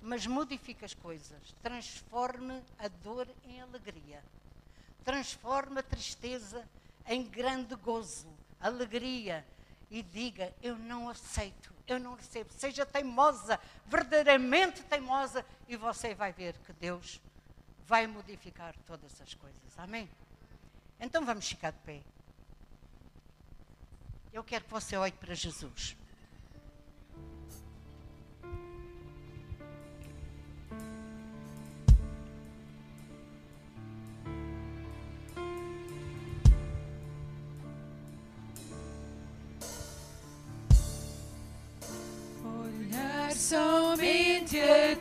Mas 0.00 0.26
modifique 0.26 0.84
as 0.84 0.92
coisas. 0.92 1.54
Transforme 1.62 2.62
a 2.78 2.88
dor 2.88 3.26
em 3.46 3.60
alegria. 3.60 4.22
Transforme 5.04 5.80
a 5.80 5.82
tristeza 5.82 6.68
em 7.06 7.24
grande 7.24 7.74
gozo, 7.76 8.28
alegria. 8.60 9.46
E 9.90 10.02
diga: 10.02 10.52
Eu 10.62 10.76
não 10.76 11.08
aceito, 11.08 11.72
eu 11.86 11.98
não 11.98 12.14
recebo. 12.14 12.52
Seja 12.52 12.84
teimosa, 12.84 13.58
verdadeiramente 13.86 14.82
teimosa, 14.82 15.44
e 15.68 15.76
você 15.76 16.14
vai 16.14 16.32
ver 16.32 16.58
que 16.58 16.72
Deus 16.72 17.20
vai 17.86 18.06
modificar 18.06 18.74
todas 18.86 19.20
as 19.20 19.34
coisas. 19.34 19.78
Amém? 19.78 20.10
Então 20.98 21.24
vamos 21.24 21.48
ficar 21.48 21.70
de 21.70 21.78
pé. 21.78 22.02
Eu 24.34 24.42
quero 24.42 24.64
que 24.64 24.70
você 24.72 24.96
olhe 24.96 25.12
para 25.12 25.32
Jesus. 25.32 25.96
Olhar 42.44 43.30
somente. 43.30 44.93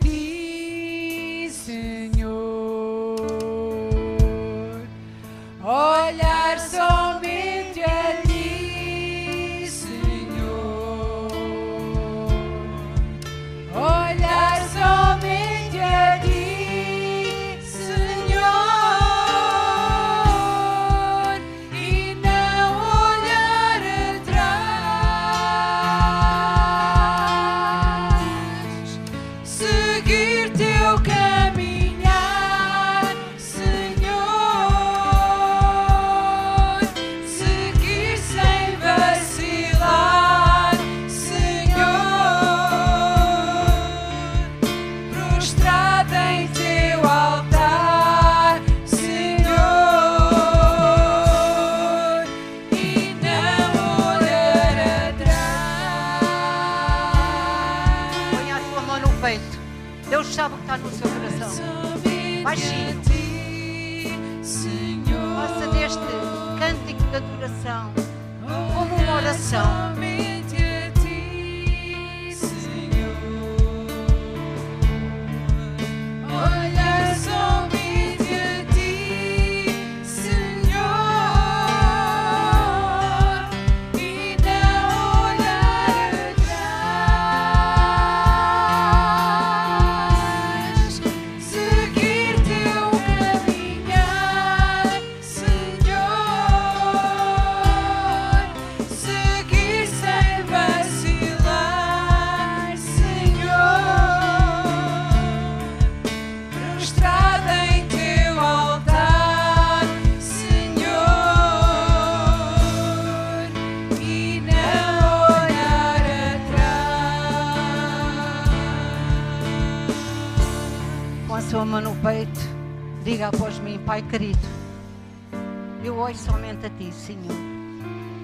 Senhor. 127.05 127.35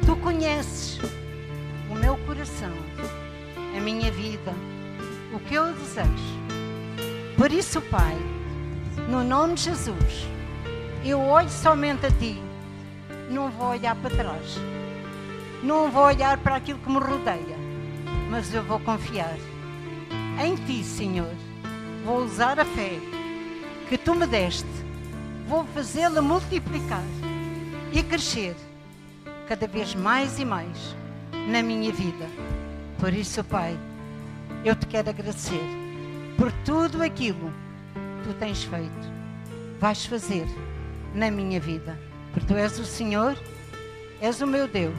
Tu 0.05 0.15
conheces 0.15 1.01
o 1.91 1.95
meu 1.95 2.15
coração, 2.19 2.71
a 3.75 3.79
minha 3.81 4.09
vida, 4.09 4.53
o 5.33 5.39
que 5.41 5.55
eu 5.55 5.73
desejo. 5.73 6.39
Por 7.35 7.51
isso, 7.51 7.81
Pai, 7.81 8.15
no 9.09 9.21
nome 9.21 9.55
de 9.55 9.63
Jesus, 9.63 10.27
eu 11.03 11.19
olho 11.19 11.49
somente 11.49 12.05
a 12.05 12.11
Ti, 12.11 12.41
não 13.29 13.51
vou 13.51 13.67
olhar 13.67 13.97
para 13.97 14.15
trás, 14.15 14.57
não 15.61 15.91
vou 15.91 16.03
olhar 16.03 16.37
para 16.37 16.55
aquilo 16.55 16.79
que 16.79 16.89
me 16.89 16.99
rodeia, 16.99 17.57
mas 18.29 18.53
eu 18.53 18.63
vou 18.63 18.79
confiar 18.79 19.37
em 20.41 20.55
Ti, 20.55 20.85
Senhor. 20.85 21.35
Vou 22.05 22.23
usar 22.23 22.57
a 22.57 22.63
fé 22.63 22.97
que 23.89 23.97
Tu 23.97 24.15
me 24.15 24.25
deste, 24.25 24.69
vou 25.49 25.65
fazê-la 25.65 26.21
multiplicar 26.21 27.03
e 27.91 28.01
crescer 28.01 28.55
cada 29.49 29.67
vez 29.67 29.95
mais 29.95 30.37
e 30.37 30.45
mais 30.45 30.95
na 31.47 31.63
minha 31.63 31.91
vida. 31.91 32.27
Por 32.99 33.11
isso, 33.11 33.43
Pai, 33.43 33.75
eu 34.63 34.75
te 34.75 34.85
quero 34.85 35.09
agradecer 35.09 35.63
por 36.37 36.51
tudo 36.63 37.01
aquilo 37.01 37.51
que 38.21 38.27
tu 38.27 38.33
tens 38.35 38.63
feito, 38.63 39.11
vais 39.79 40.05
fazer 40.05 40.45
na 41.15 41.31
minha 41.31 41.59
vida. 41.59 41.97
Porque 42.31 42.45
tu 42.45 42.55
és 42.55 42.77
o 42.77 42.85
Senhor, 42.85 43.35
és 44.21 44.39
o 44.39 44.45
meu 44.45 44.67
Deus. 44.67 44.93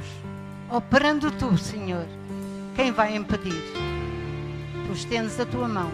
Operando 0.68 1.30
tu, 1.30 1.56
Senhor, 1.56 2.06
quem 2.74 2.90
vai 2.90 3.14
impedir? 3.14 3.62
Tu 4.84 4.92
estendes 4.92 5.38
a 5.38 5.46
tua 5.46 5.68
mão 5.68 5.92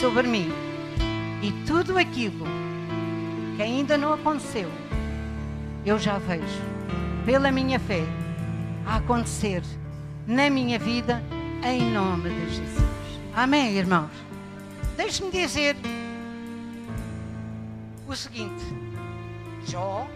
sobre 0.00 0.26
mim 0.26 0.50
e 1.40 1.52
tudo 1.68 1.96
aquilo 1.96 2.46
que 3.56 3.62
ainda 3.62 3.96
não 3.96 4.12
aconteceu, 4.12 4.68
eu 5.86 5.98
já 6.00 6.18
vejo, 6.18 6.79
pela 7.30 7.52
minha 7.52 7.78
fé, 7.78 8.02
a 8.84 8.96
acontecer 8.96 9.62
na 10.26 10.50
minha 10.50 10.80
vida, 10.80 11.22
em 11.64 11.80
nome 11.92 12.28
de 12.28 12.56
Jesus. 12.56 12.84
Amém, 13.32 13.76
irmãos? 13.76 14.10
Deixe-me 14.96 15.30
dizer 15.30 15.76
o 18.08 18.16
seguinte: 18.16 18.64
Jó, 19.64 20.08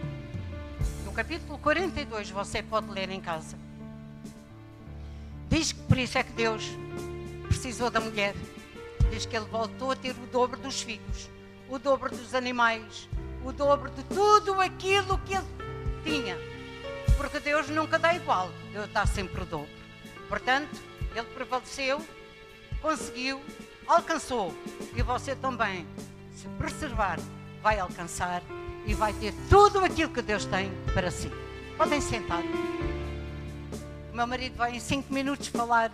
no 1.05 1.13
capítulo 1.13 1.57
42, 1.59 2.31
você 2.31 2.61
pode 2.61 2.91
ler 2.91 3.09
em 3.09 3.21
casa. 3.21 3.57
Diz 5.49 5.71
que 5.71 5.79
por 5.83 5.97
isso 5.97 6.17
é 6.17 6.23
que 6.23 6.33
Deus 6.33 6.69
precisou 7.47 7.89
da 7.89 8.01
mulher. 8.01 8.35
Diz 9.09 9.25
que 9.25 9.37
ele 9.37 9.45
voltou 9.45 9.91
a 9.91 9.95
ter 9.95 10.11
o 10.11 10.27
dobro 10.33 10.59
dos 10.59 10.81
filhos, 10.81 11.29
o 11.69 11.79
dobro 11.79 12.09
dos 12.09 12.35
animais, 12.35 13.07
o 13.45 13.53
dobro 13.53 13.89
de 13.91 14.03
tudo 14.03 14.59
aquilo 14.59 15.17
que 15.19 15.33
ele 15.33 15.45
tinha. 16.03 16.54
Porque 17.17 17.39
Deus 17.39 17.69
nunca 17.69 17.97
dá 17.97 18.13
igual, 18.13 18.51
Deus 18.71 18.89
dá 18.91 19.05
sempre 19.05 19.43
o 19.43 19.45
dobro. 19.45 19.69
Portanto, 20.27 20.81
ele 21.15 21.27
prevaleceu, 21.27 22.01
conseguiu, 22.81 23.41
alcançou. 23.87 24.53
E 24.95 25.01
você 25.01 25.35
também, 25.35 25.87
se 26.35 26.47
preservar, 26.57 27.19
vai 27.61 27.79
alcançar 27.79 28.41
e 28.85 28.93
vai 28.93 29.13
ter 29.13 29.33
tudo 29.49 29.79
aquilo 29.79 30.11
que 30.11 30.21
Deus 30.21 30.45
tem 30.45 30.71
para 30.93 31.09
si. 31.09 31.31
Podem 31.77 32.01
sentar. 32.01 32.43
O 34.11 34.15
meu 34.15 34.27
marido 34.27 34.55
vai 34.55 34.75
em 34.75 34.79
cinco 34.79 35.13
minutos 35.13 35.47
falar 35.47 35.91